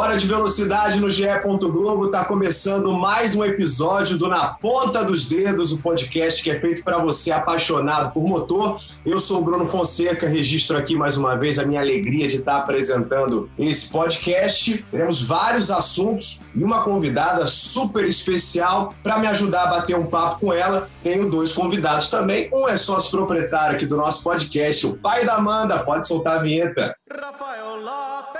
Hora 0.00 0.16
de 0.16 0.26
velocidade 0.26 0.98
no 0.98 1.10
GE. 1.10 1.26
Globo 1.44 2.06
está 2.06 2.24
começando 2.24 2.90
mais 2.90 3.36
um 3.36 3.44
episódio 3.44 4.16
do 4.16 4.28
Na 4.28 4.54
Ponta 4.54 5.04
dos 5.04 5.28
Dedos, 5.28 5.72
o 5.72 5.82
podcast 5.82 6.42
que 6.42 6.50
é 6.50 6.58
feito 6.58 6.82
para 6.82 6.96
você 7.00 7.30
apaixonado 7.30 8.10
por 8.10 8.26
motor. 8.26 8.80
Eu 9.04 9.20
sou 9.20 9.42
o 9.42 9.44
Bruno 9.44 9.66
Fonseca, 9.66 10.26
registro 10.26 10.78
aqui 10.78 10.96
mais 10.96 11.18
uma 11.18 11.36
vez 11.36 11.58
a 11.58 11.66
minha 11.66 11.82
alegria 11.82 12.26
de 12.26 12.36
estar 12.36 12.56
apresentando 12.56 13.50
esse 13.58 13.92
podcast. 13.92 14.82
Teremos 14.90 15.22
vários 15.22 15.70
assuntos 15.70 16.40
e 16.54 16.64
uma 16.64 16.82
convidada 16.82 17.46
super 17.46 18.08
especial 18.08 18.94
para 19.02 19.18
me 19.18 19.26
ajudar 19.26 19.64
a 19.64 19.70
bater 19.70 19.98
um 19.98 20.06
papo 20.06 20.40
com 20.40 20.52
ela. 20.54 20.88
Tenho 21.04 21.28
dois 21.28 21.52
convidados 21.52 22.08
também. 22.08 22.48
Um 22.54 22.66
é 22.66 22.78
sócio 22.78 23.18
proprietário 23.18 23.76
aqui 23.76 23.84
do 23.84 23.98
nosso 23.98 24.24
podcast, 24.24 24.86
o 24.86 24.96
pai 24.96 25.26
da 25.26 25.34
Amanda. 25.34 25.78
Pode 25.80 26.08
soltar 26.08 26.38
a 26.38 26.40
vinheta. 26.40 26.96
Rafael 27.06 27.76
Lopes. 27.76 28.39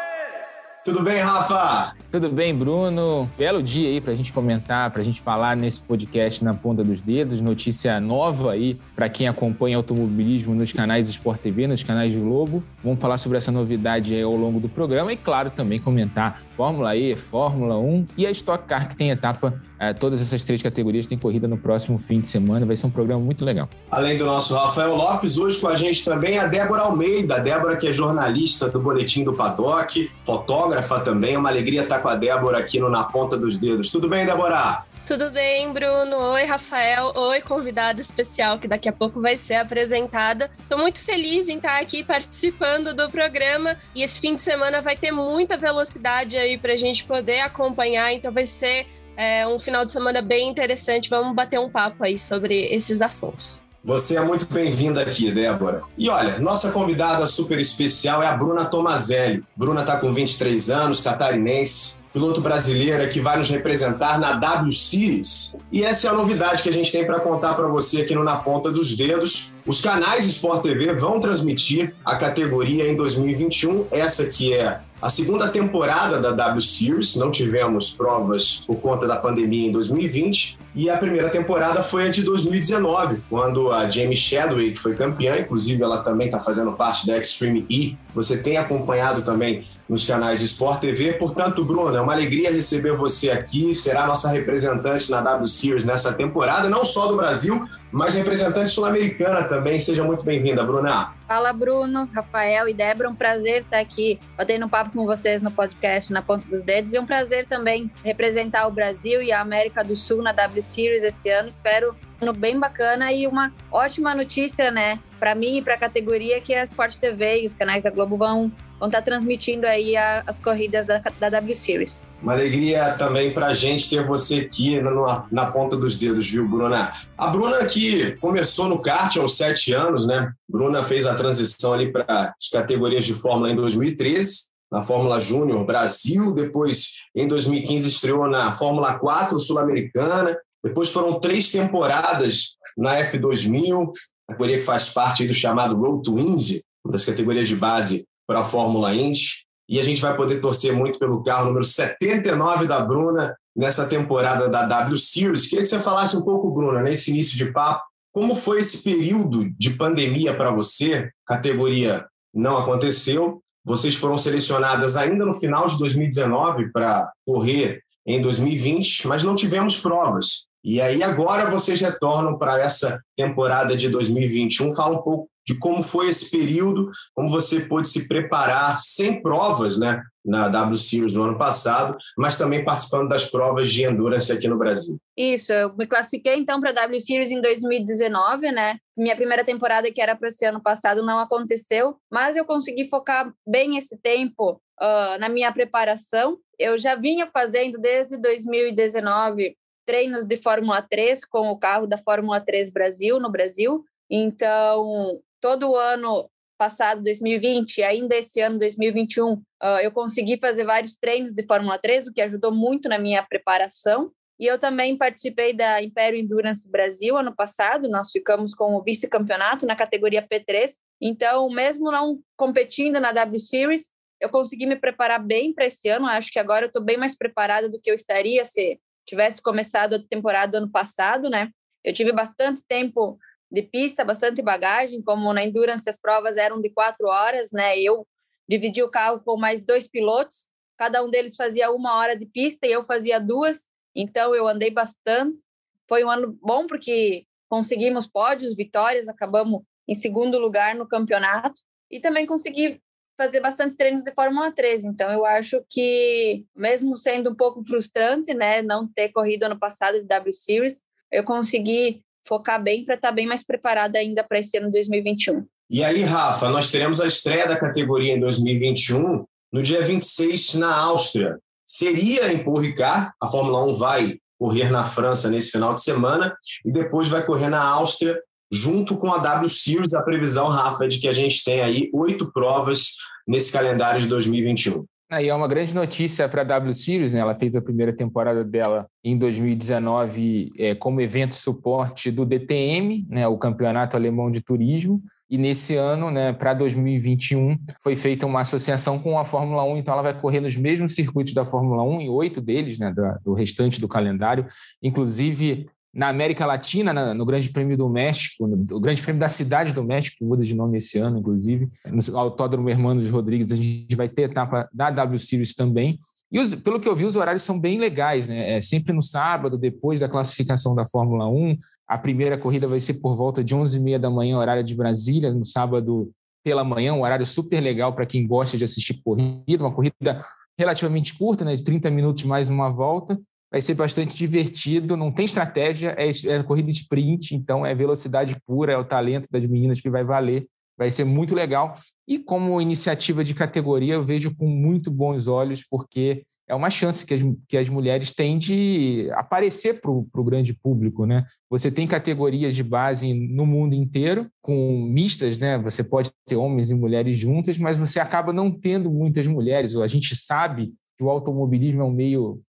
Tudo 0.82 1.02
bem, 1.02 1.18
Rafa? 1.18 1.94
Tudo 2.10 2.30
bem, 2.30 2.54
Bruno? 2.54 3.30
Belo 3.36 3.62
dia 3.62 3.86
aí 3.86 4.00
para 4.00 4.14
a 4.14 4.16
gente 4.16 4.32
comentar, 4.32 4.90
para 4.90 5.02
a 5.02 5.04
gente 5.04 5.20
falar 5.20 5.54
nesse 5.54 5.82
podcast 5.82 6.42
na 6.42 6.54
ponta 6.54 6.82
dos 6.82 7.02
dedos. 7.02 7.42
Notícia 7.42 8.00
nova 8.00 8.52
aí 8.52 8.80
para 8.96 9.06
quem 9.10 9.28
acompanha 9.28 9.76
automobilismo 9.76 10.54
nos 10.54 10.72
canais 10.72 11.06
Sport 11.10 11.42
TV, 11.42 11.66
nos 11.66 11.82
canais 11.82 12.16
Globo. 12.16 12.64
Vamos 12.82 12.98
falar 12.98 13.18
sobre 13.18 13.36
essa 13.36 13.52
novidade 13.52 14.18
ao 14.22 14.34
longo 14.34 14.58
do 14.58 14.70
programa 14.70 15.12
e, 15.12 15.18
claro, 15.18 15.50
também 15.50 15.78
comentar 15.78 16.40
Fórmula 16.56 16.96
E, 16.96 17.14
Fórmula 17.14 17.78
1 17.78 18.06
e 18.16 18.26
a 18.26 18.30
Stock 18.30 18.66
Car, 18.66 18.88
que 18.88 18.96
tem 18.96 19.10
etapa, 19.10 19.60
é, 19.80 19.94
todas 19.94 20.20
essas 20.20 20.44
três 20.44 20.62
categorias 20.62 21.06
têm 21.06 21.16
corrida 21.16 21.48
no 21.48 21.56
próximo 21.56 21.98
fim 21.98 22.20
de 22.20 22.28
semana. 22.28 22.66
Vai 22.66 22.76
ser 22.76 22.86
um 22.86 22.90
programa 22.90 23.24
muito 23.24 23.46
legal. 23.46 23.66
Além 23.90 24.18
do 24.18 24.26
nosso 24.26 24.54
Rafael 24.54 24.94
Lopes, 24.94 25.38
hoje 25.38 25.58
com 25.58 25.68
a 25.68 25.74
gente 25.74 26.04
também 26.04 26.38
a 26.38 26.46
Débora 26.46 26.82
Almeida. 26.82 27.36
A 27.36 27.38
Débora, 27.38 27.78
que 27.78 27.88
é 27.88 27.92
jornalista 27.92 28.68
do 28.68 28.78
Boletim 28.78 29.24
do 29.24 29.32
Paddock, 29.32 30.10
fotógrafa 30.22 31.00
também. 31.00 31.34
É 31.34 31.38
uma 31.38 31.48
alegria 31.48 31.82
estar 31.82 32.00
com 32.00 32.08
a 32.08 32.14
Débora 32.14 32.58
aqui 32.58 32.78
no 32.78 32.90
Na 32.90 33.04
Ponta 33.04 33.38
dos 33.38 33.56
Dedos. 33.56 33.90
Tudo 33.90 34.06
bem, 34.06 34.26
Débora? 34.26 34.84
Tudo 35.06 35.30
bem, 35.30 35.72
Bruno? 35.72 36.16
Oi, 36.34 36.44
Rafael. 36.44 37.12
Oi, 37.16 37.40
convidado 37.40 38.00
especial 38.00 38.58
que 38.58 38.68
daqui 38.68 38.88
a 38.88 38.92
pouco 38.92 39.20
vai 39.20 39.36
ser 39.36 39.54
apresentada. 39.54 40.50
Estou 40.56 40.78
muito 40.78 41.02
feliz 41.02 41.48
em 41.48 41.56
estar 41.56 41.80
aqui 41.80 42.04
participando 42.04 42.94
do 42.94 43.10
programa 43.10 43.76
e 43.94 44.04
esse 44.04 44.20
fim 44.20 44.36
de 44.36 44.42
semana 44.42 44.80
vai 44.80 44.96
ter 44.96 45.10
muita 45.10 45.56
velocidade 45.56 46.36
aí 46.36 46.56
para 46.56 46.74
a 46.74 46.76
gente 46.76 47.04
poder 47.04 47.40
acompanhar, 47.40 48.12
então 48.12 48.30
vai 48.30 48.46
ser 48.46 48.86
é, 49.20 49.46
um 49.46 49.58
final 49.58 49.84
de 49.84 49.92
semana 49.92 50.22
bem 50.22 50.48
interessante. 50.48 51.10
Vamos 51.10 51.34
bater 51.34 51.60
um 51.60 51.68
papo 51.68 52.02
aí 52.02 52.18
sobre 52.18 52.54
esses 52.74 53.02
assuntos. 53.02 53.68
Você 53.84 54.16
é 54.16 54.20
muito 54.20 54.46
bem-vinda 54.46 55.02
aqui, 55.02 55.30
Débora. 55.30 55.82
E 55.96 56.08
olha, 56.08 56.38
nossa 56.38 56.70
convidada 56.70 57.26
super 57.26 57.58
especial 57.58 58.22
é 58.22 58.26
a 58.26 58.36
Bruna 58.36 58.64
Tomazelli. 58.64 59.42
Bruna 59.54 59.80
está 59.80 59.98
com 59.98 60.12
23 60.12 60.70
anos, 60.70 61.02
catarinense, 61.02 62.00
piloto 62.12 62.40
brasileira 62.40 63.08
que 63.08 63.20
vai 63.20 63.38
nos 63.38 63.50
representar 63.50 64.18
na 64.18 64.32
W 64.34 64.72
Series. 64.72 65.56
E 65.72 65.82
essa 65.82 66.08
é 66.08 66.10
a 66.10 66.14
novidade 66.14 66.62
que 66.62 66.68
a 66.68 66.72
gente 66.72 66.92
tem 66.92 67.06
para 67.06 67.20
contar 67.20 67.54
para 67.54 67.68
você 67.68 68.02
aqui 68.02 68.14
no 68.14 68.24
Na 68.24 68.36
Ponta 68.36 68.70
dos 68.70 68.96
Dedos. 68.96 69.54
Os 69.66 69.80
canais 69.80 70.26
Sport 70.26 70.62
TV 70.62 70.94
vão 70.94 71.20
transmitir 71.20 71.94
a 72.04 72.16
categoria 72.16 72.90
em 72.90 72.96
2021, 72.96 73.86
essa 73.90 74.26
que 74.26 74.52
é 74.54 74.80
a 75.02 75.08
segunda 75.08 75.48
temporada 75.48 76.20
da 76.20 76.30
W 76.30 76.60
Series, 76.60 77.16
não 77.16 77.30
tivemos 77.30 77.92
provas 77.92 78.62
por 78.66 78.76
conta 78.76 79.06
da 79.06 79.16
pandemia 79.16 79.68
em 79.68 79.72
2020, 79.72 80.58
e 80.74 80.90
a 80.90 80.98
primeira 80.98 81.30
temporada 81.30 81.82
foi 81.82 82.06
a 82.06 82.10
de 82.10 82.22
2019, 82.22 83.22
quando 83.30 83.72
a 83.72 83.90
Jamie 83.90 84.16
que 84.16 84.76
foi 84.76 84.94
campeã, 84.94 85.38
inclusive 85.38 85.82
ela 85.82 86.02
também 86.02 86.26
está 86.26 86.38
fazendo 86.38 86.72
parte 86.72 87.06
da 87.06 87.16
Extreme 87.16 87.64
E, 87.70 87.96
você 88.14 88.42
tem 88.42 88.58
acompanhado 88.58 89.22
também 89.22 89.66
nos 89.90 90.06
canais 90.06 90.40
Sport 90.40 90.80
TV. 90.80 91.14
Portanto, 91.14 91.64
Bruna, 91.64 91.98
é 91.98 92.00
uma 92.00 92.12
alegria 92.12 92.52
receber 92.52 92.96
você 92.96 93.32
aqui. 93.32 93.74
Será 93.74 94.06
nossa 94.06 94.30
representante 94.30 95.10
na 95.10 95.20
W 95.20 95.48
Series 95.48 95.84
nessa 95.84 96.12
temporada, 96.12 96.68
não 96.68 96.84
só 96.84 97.08
do 97.08 97.16
Brasil, 97.16 97.68
mas 97.90 98.14
representante 98.14 98.70
sul-americana 98.70 99.42
também. 99.48 99.80
Seja 99.80 100.04
muito 100.04 100.24
bem-vinda, 100.24 100.62
Bruna. 100.62 101.12
Fala, 101.26 101.52
Bruno, 101.52 102.08
Rafael 102.14 102.68
e 102.68 102.74
Débora. 102.74 103.10
Um 103.10 103.16
prazer 103.16 103.62
estar 103.62 103.80
aqui 103.80 104.20
batendo 104.36 104.66
um 104.66 104.68
papo 104.68 104.92
com 104.92 105.04
vocês 105.04 105.42
no 105.42 105.50
podcast 105.50 106.12
Na 106.12 106.22
Ponta 106.22 106.48
dos 106.48 106.62
Dedos. 106.62 106.92
E 106.92 106.98
um 106.98 107.04
prazer 107.04 107.46
também 107.48 107.90
representar 108.04 108.68
o 108.68 108.70
Brasil 108.70 109.20
e 109.20 109.32
a 109.32 109.40
América 109.40 109.82
do 109.82 109.96
Sul 109.96 110.22
na 110.22 110.30
W 110.30 110.62
Series 110.62 111.02
esse 111.02 111.28
ano. 111.30 111.48
Espero 111.48 111.96
ano 112.20 112.32
bem 112.32 112.60
bacana 112.60 113.12
e 113.12 113.26
uma 113.26 113.52
ótima 113.72 114.14
notícia, 114.14 114.70
né? 114.70 115.00
Para 115.18 115.34
mim 115.34 115.56
e 115.56 115.62
para 115.62 115.74
a 115.74 115.78
categoria 115.78 116.40
que 116.40 116.54
é 116.54 116.60
a 116.60 116.64
Sport 116.64 116.96
TV 116.96 117.42
e 117.42 117.46
os 117.46 117.54
canais 117.54 117.82
da 117.82 117.90
Globo 117.90 118.16
vão 118.16 118.52
vão 118.80 118.88
estar 118.88 119.00
tá 119.00 119.04
transmitindo 119.04 119.66
aí 119.66 119.94
a, 119.94 120.24
as 120.26 120.40
corridas 120.40 120.86
da, 120.86 120.98
da, 121.20 121.28
W 121.28 121.54
Series. 121.54 122.02
Uma 122.22 122.32
alegria 122.32 122.94
também 122.94 123.30
para 123.30 123.48
a 123.48 123.54
gente 123.54 123.88
ter 123.88 124.06
você 124.06 124.36
aqui 124.36 124.80
na, 124.80 125.26
na, 125.30 125.46
ponta 125.50 125.76
dos 125.76 125.98
dedos, 125.98 126.30
viu, 126.30 126.48
Bruna? 126.48 126.94
A 127.16 127.26
Bruna 127.26 127.64
que 127.66 128.12
começou 128.16 128.68
no 128.68 128.80
kart 128.80 129.14
aos 129.18 129.36
sete 129.36 129.74
anos, 129.74 130.06
né? 130.06 130.32
Bruna 130.48 130.82
fez 130.82 131.06
a 131.06 131.14
transição 131.14 131.74
ali 131.74 131.92
para 131.92 132.34
as 132.36 132.48
categorias 132.48 133.04
de 133.04 133.12
Fórmula 133.12 133.50
em 133.50 133.56
2013, 133.56 134.50
na 134.72 134.82
Fórmula 134.82 135.20
Júnior 135.20 135.64
Brasil, 135.66 136.32
depois 136.32 137.02
em 137.14 137.28
2015 137.28 137.88
estreou 137.88 138.26
na 138.28 138.52
Fórmula 138.52 138.98
4 138.98 139.38
Sul-Americana, 139.38 140.36
depois 140.64 140.90
foram 140.90 141.18
três 141.18 141.50
temporadas 141.50 142.56
na 142.78 142.98
F2000, 143.00 143.90
categoria 144.28 144.58
que 144.58 144.64
faz 144.64 144.90
parte 144.90 145.26
do 145.26 145.34
chamado 145.34 145.76
Road 145.76 146.02
to 146.04 146.18
Indy, 146.18 146.62
uma 146.84 146.92
das 146.92 147.04
categorias 147.04 147.48
de 147.48 147.56
base 147.56 148.04
para 148.30 148.42
a 148.42 148.44
Fórmula 148.44 148.94
Indy. 148.94 149.44
E 149.68 149.80
a 149.80 149.82
gente 149.82 150.00
vai 150.00 150.16
poder 150.16 150.40
torcer 150.40 150.72
muito 150.72 151.00
pelo 151.00 151.20
carro 151.20 151.46
número 151.46 151.64
79 151.64 152.68
da 152.68 152.78
Bruna 152.80 153.36
nessa 153.56 153.88
temporada 153.88 154.48
da 154.48 154.66
W 154.66 154.96
Series. 154.96 155.48
Queria 155.48 155.62
que 155.62 155.68
você 155.68 155.80
falasse 155.80 156.16
um 156.16 156.22
pouco, 156.22 156.48
Bruna, 156.52 156.80
nesse 156.80 157.10
início 157.10 157.36
de 157.36 157.52
papo, 157.52 157.82
como 158.12 158.36
foi 158.36 158.60
esse 158.60 158.84
período 158.84 159.50
de 159.58 159.70
pandemia 159.70 160.32
para 160.32 160.52
você? 160.52 161.10
Categoria 161.26 162.06
não 162.32 162.56
aconteceu. 162.56 163.42
Vocês 163.64 163.96
foram 163.96 164.16
selecionadas 164.16 164.96
ainda 164.96 165.26
no 165.26 165.34
final 165.34 165.66
de 165.66 165.76
2019 165.80 166.70
para 166.70 167.10
correr 167.26 167.80
em 168.06 168.22
2020, 168.22 169.08
mas 169.08 169.24
não 169.24 169.34
tivemos 169.34 169.80
provas. 169.80 170.46
E 170.62 170.80
aí 170.80 171.02
agora 171.02 171.50
vocês 171.50 171.80
retornam 171.80 172.38
para 172.38 172.60
essa 172.60 173.00
temporada 173.16 173.76
de 173.76 173.88
2021. 173.88 174.72
Fala 174.72 174.98
um 174.98 175.02
pouco 175.02 175.29
de 175.46 175.58
como 175.58 175.82
foi 175.82 176.08
esse 176.08 176.30
período, 176.30 176.90
como 177.14 177.28
você 177.28 177.60
pôde 177.60 177.88
se 177.88 178.06
preparar 178.06 178.80
sem 178.80 179.20
provas, 179.22 179.78
né, 179.78 180.02
na 180.24 180.48
W 180.48 180.76
Series 180.76 181.14
do 181.14 181.22
ano 181.22 181.38
passado, 181.38 181.96
mas 182.16 182.36
também 182.36 182.64
participando 182.64 183.08
das 183.08 183.30
provas 183.30 183.70
de 183.72 183.84
endurance 183.84 184.30
aqui 184.30 184.46
no 184.46 184.58
Brasil. 184.58 184.98
Isso, 185.16 185.52
eu 185.52 185.74
me 185.74 185.86
classifiquei 185.86 186.34
então 186.34 186.60
para 186.60 186.70
a 186.70 186.74
W 186.74 187.00
Series 187.00 187.30
em 187.30 187.40
2019, 187.40 188.52
né? 188.52 188.78
Minha 188.96 189.16
primeira 189.16 189.44
temporada 189.44 189.90
que 189.90 190.00
era 190.00 190.14
para 190.14 190.28
esse 190.28 190.44
ano 190.44 190.62
passado 190.62 191.04
não 191.04 191.18
aconteceu, 191.18 191.96
mas 192.10 192.36
eu 192.36 192.44
consegui 192.44 192.88
focar 192.88 193.32
bem 193.46 193.76
esse 193.78 193.98
tempo 193.98 194.60
uh, 194.80 195.18
na 195.18 195.28
minha 195.28 195.50
preparação. 195.52 196.38
Eu 196.58 196.78
já 196.78 196.94
vinha 196.94 197.26
fazendo 197.26 197.78
desde 197.78 198.18
2019 198.18 199.56
treinos 199.86 200.26
de 200.26 200.36
Fórmula 200.40 200.82
3 200.82 201.24
com 201.24 201.48
o 201.48 201.58
carro 201.58 201.86
da 201.86 201.98
Fórmula 201.98 202.40
3 202.40 202.70
Brasil 202.70 203.18
no 203.18 203.30
Brasil. 203.30 203.84
Então, 204.10 205.20
todo 205.40 205.76
ano 205.76 206.30
passado, 206.58 207.02
2020, 207.02 207.78
e 207.78 207.82
ainda 207.82 208.14
esse 208.14 208.40
ano, 208.40 208.58
2021, 208.58 209.32
uh, 209.32 209.42
eu 209.82 209.90
consegui 209.90 210.38
fazer 210.38 210.64
vários 210.64 210.94
treinos 210.94 211.32
de 211.32 211.42
Fórmula 211.46 211.78
3, 211.78 212.06
o 212.06 212.12
que 212.12 212.20
ajudou 212.20 212.52
muito 212.52 212.88
na 212.88 212.98
minha 212.98 213.22
preparação. 213.22 214.12
E 214.38 214.46
eu 214.46 214.58
também 214.58 214.96
participei 214.96 215.54
da 215.54 215.82
Império 215.82 216.18
Endurance 216.18 216.70
Brasil 216.70 217.16
ano 217.16 217.34
passado, 217.34 217.88
nós 217.88 218.10
ficamos 218.10 218.54
com 218.54 218.74
o 218.74 218.82
vice-campeonato 218.82 219.66
na 219.66 219.74
categoria 219.74 220.26
P3. 220.26 220.72
Então, 221.00 221.48
mesmo 221.50 221.90
não 221.90 222.20
competindo 222.36 223.00
na 223.00 223.12
W 223.12 223.38
Series, 223.38 223.90
eu 224.20 224.28
consegui 224.28 224.66
me 224.66 224.76
preparar 224.76 225.22
bem 225.22 225.52
para 225.52 225.66
esse 225.66 225.88
ano. 225.88 226.06
Acho 226.06 226.30
que 226.30 226.38
agora 226.38 226.66
eu 226.66 226.68
estou 226.68 226.82
bem 226.82 226.96
mais 226.96 227.16
preparada 227.16 227.68
do 227.68 227.80
que 227.80 227.90
eu 227.90 227.94
estaria 227.94 228.44
se 228.44 228.78
tivesse 229.06 229.40
começado 229.42 229.94
a 229.94 230.02
temporada 230.02 230.58
ano 230.58 230.70
passado, 230.70 231.28
né? 231.30 231.50
Eu 231.82 231.94
tive 231.94 232.12
bastante 232.12 232.62
tempo 232.66 233.18
de 233.50 233.62
pista, 233.62 234.04
bastante 234.04 234.40
bagagem, 234.40 235.02
como 235.02 235.32
na 235.32 235.44
Endurance 235.44 235.88
as 235.88 235.98
provas 235.98 236.36
eram 236.36 236.60
de 236.60 236.70
quatro 236.70 237.06
horas, 237.08 237.50
né? 237.52 237.78
Eu 237.78 238.06
dividi 238.48 238.82
o 238.82 238.88
carro 238.88 239.20
com 239.20 239.36
mais 239.36 239.62
dois 239.62 239.88
pilotos, 239.88 240.48
cada 240.78 241.02
um 241.02 241.10
deles 241.10 241.36
fazia 241.36 241.70
uma 241.70 241.96
hora 241.96 242.16
de 242.16 242.26
pista 242.26 242.66
e 242.66 242.72
eu 242.72 242.84
fazia 242.84 243.18
duas, 243.18 243.66
então 243.94 244.34
eu 244.34 244.46
andei 244.46 244.70
bastante. 244.70 245.42
Foi 245.88 246.04
um 246.04 246.10
ano 246.10 246.38
bom 246.40 246.66
porque 246.66 247.26
conseguimos 247.48 248.06
pódios, 248.06 248.54
vitórias, 248.54 249.08
acabamos 249.08 249.62
em 249.86 249.94
segundo 249.94 250.38
lugar 250.38 250.74
no 250.74 250.86
campeonato 250.86 251.60
e 251.90 251.98
também 251.98 252.24
consegui 252.24 252.80
fazer 253.20 253.40
bastante 253.40 253.76
treinos 253.76 254.04
de 254.04 254.12
Fórmula 254.12 254.50
3. 254.50 254.84
Então, 254.84 255.10
eu 255.12 255.26
acho 255.26 255.62
que, 255.68 256.46
mesmo 256.56 256.96
sendo 256.96 257.30
um 257.30 257.34
pouco 257.34 257.62
frustrante, 257.64 258.32
né, 258.32 258.62
não 258.62 258.88
ter 258.88 259.10
corrido 259.10 259.42
ano 259.42 259.58
passado 259.58 260.00
de 260.00 260.06
W 260.06 260.32
Series, 260.32 260.82
eu 261.12 261.22
consegui 261.24 262.02
focar 262.30 262.62
bem 262.62 262.84
para 262.84 262.94
estar 262.94 263.08
tá 263.08 263.14
bem 263.14 263.26
mais 263.26 263.44
preparada 263.44 263.98
ainda 263.98 264.22
para 264.22 264.38
esse 264.38 264.56
ano 264.56 264.70
2021. 264.70 265.44
E 265.68 265.82
aí, 265.82 266.02
Rafa, 266.02 266.48
nós 266.48 266.70
teremos 266.70 267.00
a 267.00 267.08
estreia 267.08 267.48
da 267.48 267.58
categoria 267.58 268.14
em 268.14 268.20
2021 268.20 269.24
no 269.52 269.62
dia 269.62 269.82
26 269.82 270.54
na 270.54 270.72
Áustria. 270.72 271.38
Seria 271.66 272.32
em 272.32 272.44
Paul 272.44 272.58
Ricard, 272.58 273.10
a 273.20 273.26
Fórmula 273.26 273.64
1 273.64 273.74
vai 273.74 274.18
correr 274.38 274.70
na 274.70 274.84
França 274.84 275.28
nesse 275.28 275.50
final 275.50 275.74
de 275.74 275.82
semana 275.82 276.34
e 276.64 276.72
depois 276.72 277.08
vai 277.08 277.24
correr 277.24 277.48
na 277.48 277.62
Áustria 277.62 278.18
junto 278.50 278.96
com 278.96 279.12
a 279.12 279.18
W 279.18 279.48
Series, 279.48 279.94
a 279.94 280.02
previsão, 280.02 280.48
Rafa, 280.48 280.88
de 280.88 280.98
que 280.98 281.08
a 281.08 281.12
gente 281.12 281.44
tem 281.44 281.60
aí 281.60 281.90
oito 281.92 282.32
provas 282.32 282.96
nesse 283.26 283.52
calendário 283.52 284.00
de 284.00 284.08
2021. 284.08 284.84
Aí 285.10 285.28
é 285.28 285.34
uma 285.34 285.48
grande 285.48 285.74
notícia 285.74 286.28
para 286.28 286.42
a 286.42 286.44
W 286.44 286.72
Series, 286.72 287.12
né? 287.12 287.18
Ela 287.18 287.34
fez 287.34 287.56
a 287.56 287.60
primeira 287.60 287.92
temporada 287.92 288.44
dela 288.44 288.86
em 289.02 289.18
2019 289.18 290.52
é, 290.56 290.74
como 290.76 291.00
evento 291.00 291.34
suporte 291.34 292.12
do 292.12 292.24
DTM, 292.24 293.04
né? 293.08 293.26
O 293.26 293.36
Campeonato 293.36 293.96
Alemão 293.96 294.30
de 294.30 294.40
Turismo. 294.40 295.02
E 295.28 295.36
nesse 295.36 295.76
ano, 295.76 296.10
né, 296.10 296.32
para 296.32 296.54
2021, 296.54 297.56
foi 297.82 297.94
feita 297.94 298.26
uma 298.26 298.40
associação 298.40 298.98
com 298.98 299.16
a 299.16 299.24
Fórmula 299.24 299.62
1, 299.62 299.76
então 299.76 299.94
ela 299.94 300.02
vai 300.02 300.20
correr 300.20 300.40
nos 300.40 300.56
mesmos 300.56 300.96
circuitos 300.96 301.32
da 301.32 301.44
Fórmula 301.44 301.84
1, 301.84 302.00
em 302.00 302.08
oito 302.08 302.40
deles, 302.40 302.78
né, 302.78 302.92
do, 302.92 303.02
do 303.30 303.32
restante 303.32 303.80
do 303.80 303.86
calendário. 303.86 304.46
Inclusive, 304.82 305.68
na 305.92 306.08
América 306.08 306.46
Latina, 306.46 307.14
no 307.14 307.24
Grande 307.24 307.50
Prêmio 307.50 307.76
do 307.76 307.88
México, 307.88 308.46
no 308.46 308.80
Grande 308.80 309.02
Prêmio 309.02 309.20
da 309.20 309.28
Cidade 309.28 309.72
do 309.72 309.82
México, 309.82 310.24
muda 310.24 310.42
de 310.42 310.54
nome 310.54 310.78
esse 310.78 310.98
ano, 310.98 311.18
inclusive, 311.18 311.68
no 311.86 312.18
Autódromo 312.18 312.70
Hermanos 312.70 313.10
Rodrigues, 313.10 313.52
a 313.52 313.56
gente 313.56 313.96
vai 313.96 314.08
ter 314.08 314.22
etapa 314.22 314.68
da 314.72 314.90
W 314.90 315.18
Series 315.18 315.54
também. 315.54 315.98
E 316.32 316.38
os, 316.38 316.54
pelo 316.54 316.78
que 316.78 316.88
eu 316.88 316.94
vi, 316.94 317.04
os 317.04 317.16
horários 317.16 317.42
são 317.42 317.58
bem 317.58 317.78
legais, 317.78 318.28
né? 318.28 318.58
É 318.58 318.62
sempre 318.62 318.92
no 318.92 319.02
sábado, 319.02 319.58
depois 319.58 319.98
da 319.98 320.08
classificação 320.08 320.76
da 320.76 320.86
Fórmula 320.86 321.26
1. 321.26 321.56
A 321.88 321.98
primeira 321.98 322.38
corrida 322.38 322.68
vai 322.68 322.78
ser 322.78 322.94
por 322.94 323.16
volta 323.16 323.42
de 323.42 323.56
11h30 323.56 323.98
da 323.98 324.08
manhã, 324.08 324.38
horário 324.38 324.62
de 324.62 324.76
Brasília, 324.76 325.32
no 325.32 325.44
sábado 325.44 326.12
pela 326.44 326.62
manhã, 326.62 326.94
um 326.94 327.02
horário 327.02 327.26
super 327.26 327.60
legal 327.60 327.92
para 327.92 328.06
quem 328.06 328.26
gosta 328.26 328.56
de 328.56 328.62
assistir 328.62 329.02
corrida, 329.02 329.64
uma 329.64 329.72
corrida 329.72 330.18
relativamente 330.56 331.18
curta, 331.18 331.44
né, 331.44 331.56
de 331.56 331.64
30 331.64 331.90
minutos 331.90 332.24
mais 332.24 332.48
uma 332.48 332.70
volta 332.70 333.20
vai 333.50 333.60
ser 333.60 333.74
bastante 333.74 334.16
divertido, 334.16 334.96
não 334.96 335.10
tem 335.10 335.24
estratégia, 335.24 335.94
é, 335.98 336.08
é 336.08 336.42
corrida 336.42 336.70
de 336.70 336.78
sprint, 336.78 337.34
então 337.34 337.66
é 337.66 337.74
velocidade 337.74 338.36
pura, 338.46 338.72
é 338.72 338.76
o 338.76 338.84
talento 338.84 339.26
das 339.30 339.44
meninas 339.44 339.80
que 339.80 339.90
vai 339.90 340.04
valer, 340.04 340.46
vai 340.78 340.90
ser 340.90 341.04
muito 341.04 341.34
legal. 341.34 341.74
E 342.06 342.18
como 342.18 342.60
iniciativa 342.60 343.24
de 343.24 343.34
categoria, 343.34 343.94
eu 343.94 344.04
vejo 344.04 344.34
com 344.36 344.46
muito 344.46 344.90
bons 344.90 345.26
olhos, 345.26 345.64
porque 345.68 346.22
é 346.50 346.54
uma 346.54 346.68
chance 346.68 347.06
que 347.06 347.14
as, 347.14 347.22
que 347.48 347.56
as 347.56 347.68
mulheres 347.68 348.12
têm 348.12 348.36
de 348.36 349.08
aparecer 349.12 349.80
para 349.80 349.90
o 349.90 350.24
grande 350.24 350.52
público, 350.52 351.06
né? 351.06 351.24
Você 351.48 351.70
tem 351.70 351.86
categorias 351.86 352.56
de 352.56 352.64
base 352.64 353.14
no 353.14 353.46
mundo 353.46 353.74
inteiro, 353.74 354.28
com 354.42 354.84
mistas, 354.90 355.38
né? 355.38 355.58
Você 355.58 355.84
pode 355.84 356.10
ter 356.26 356.34
homens 356.34 356.70
e 356.70 356.74
mulheres 356.74 357.16
juntas, 357.16 357.56
mas 357.56 357.78
você 357.78 358.00
acaba 358.00 358.32
não 358.32 358.50
tendo 358.50 358.90
muitas 358.90 359.28
mulheres. 359.28 359.76
A 359.76 359.86
gente 359.86 360.16
sabe 360.16 360.74
que 361.00 361.04
o 361.04 361.08
automobilismo 361.08 361.80
é 361.80 361.84
um 361.84 361.90
meio 361.90 362.42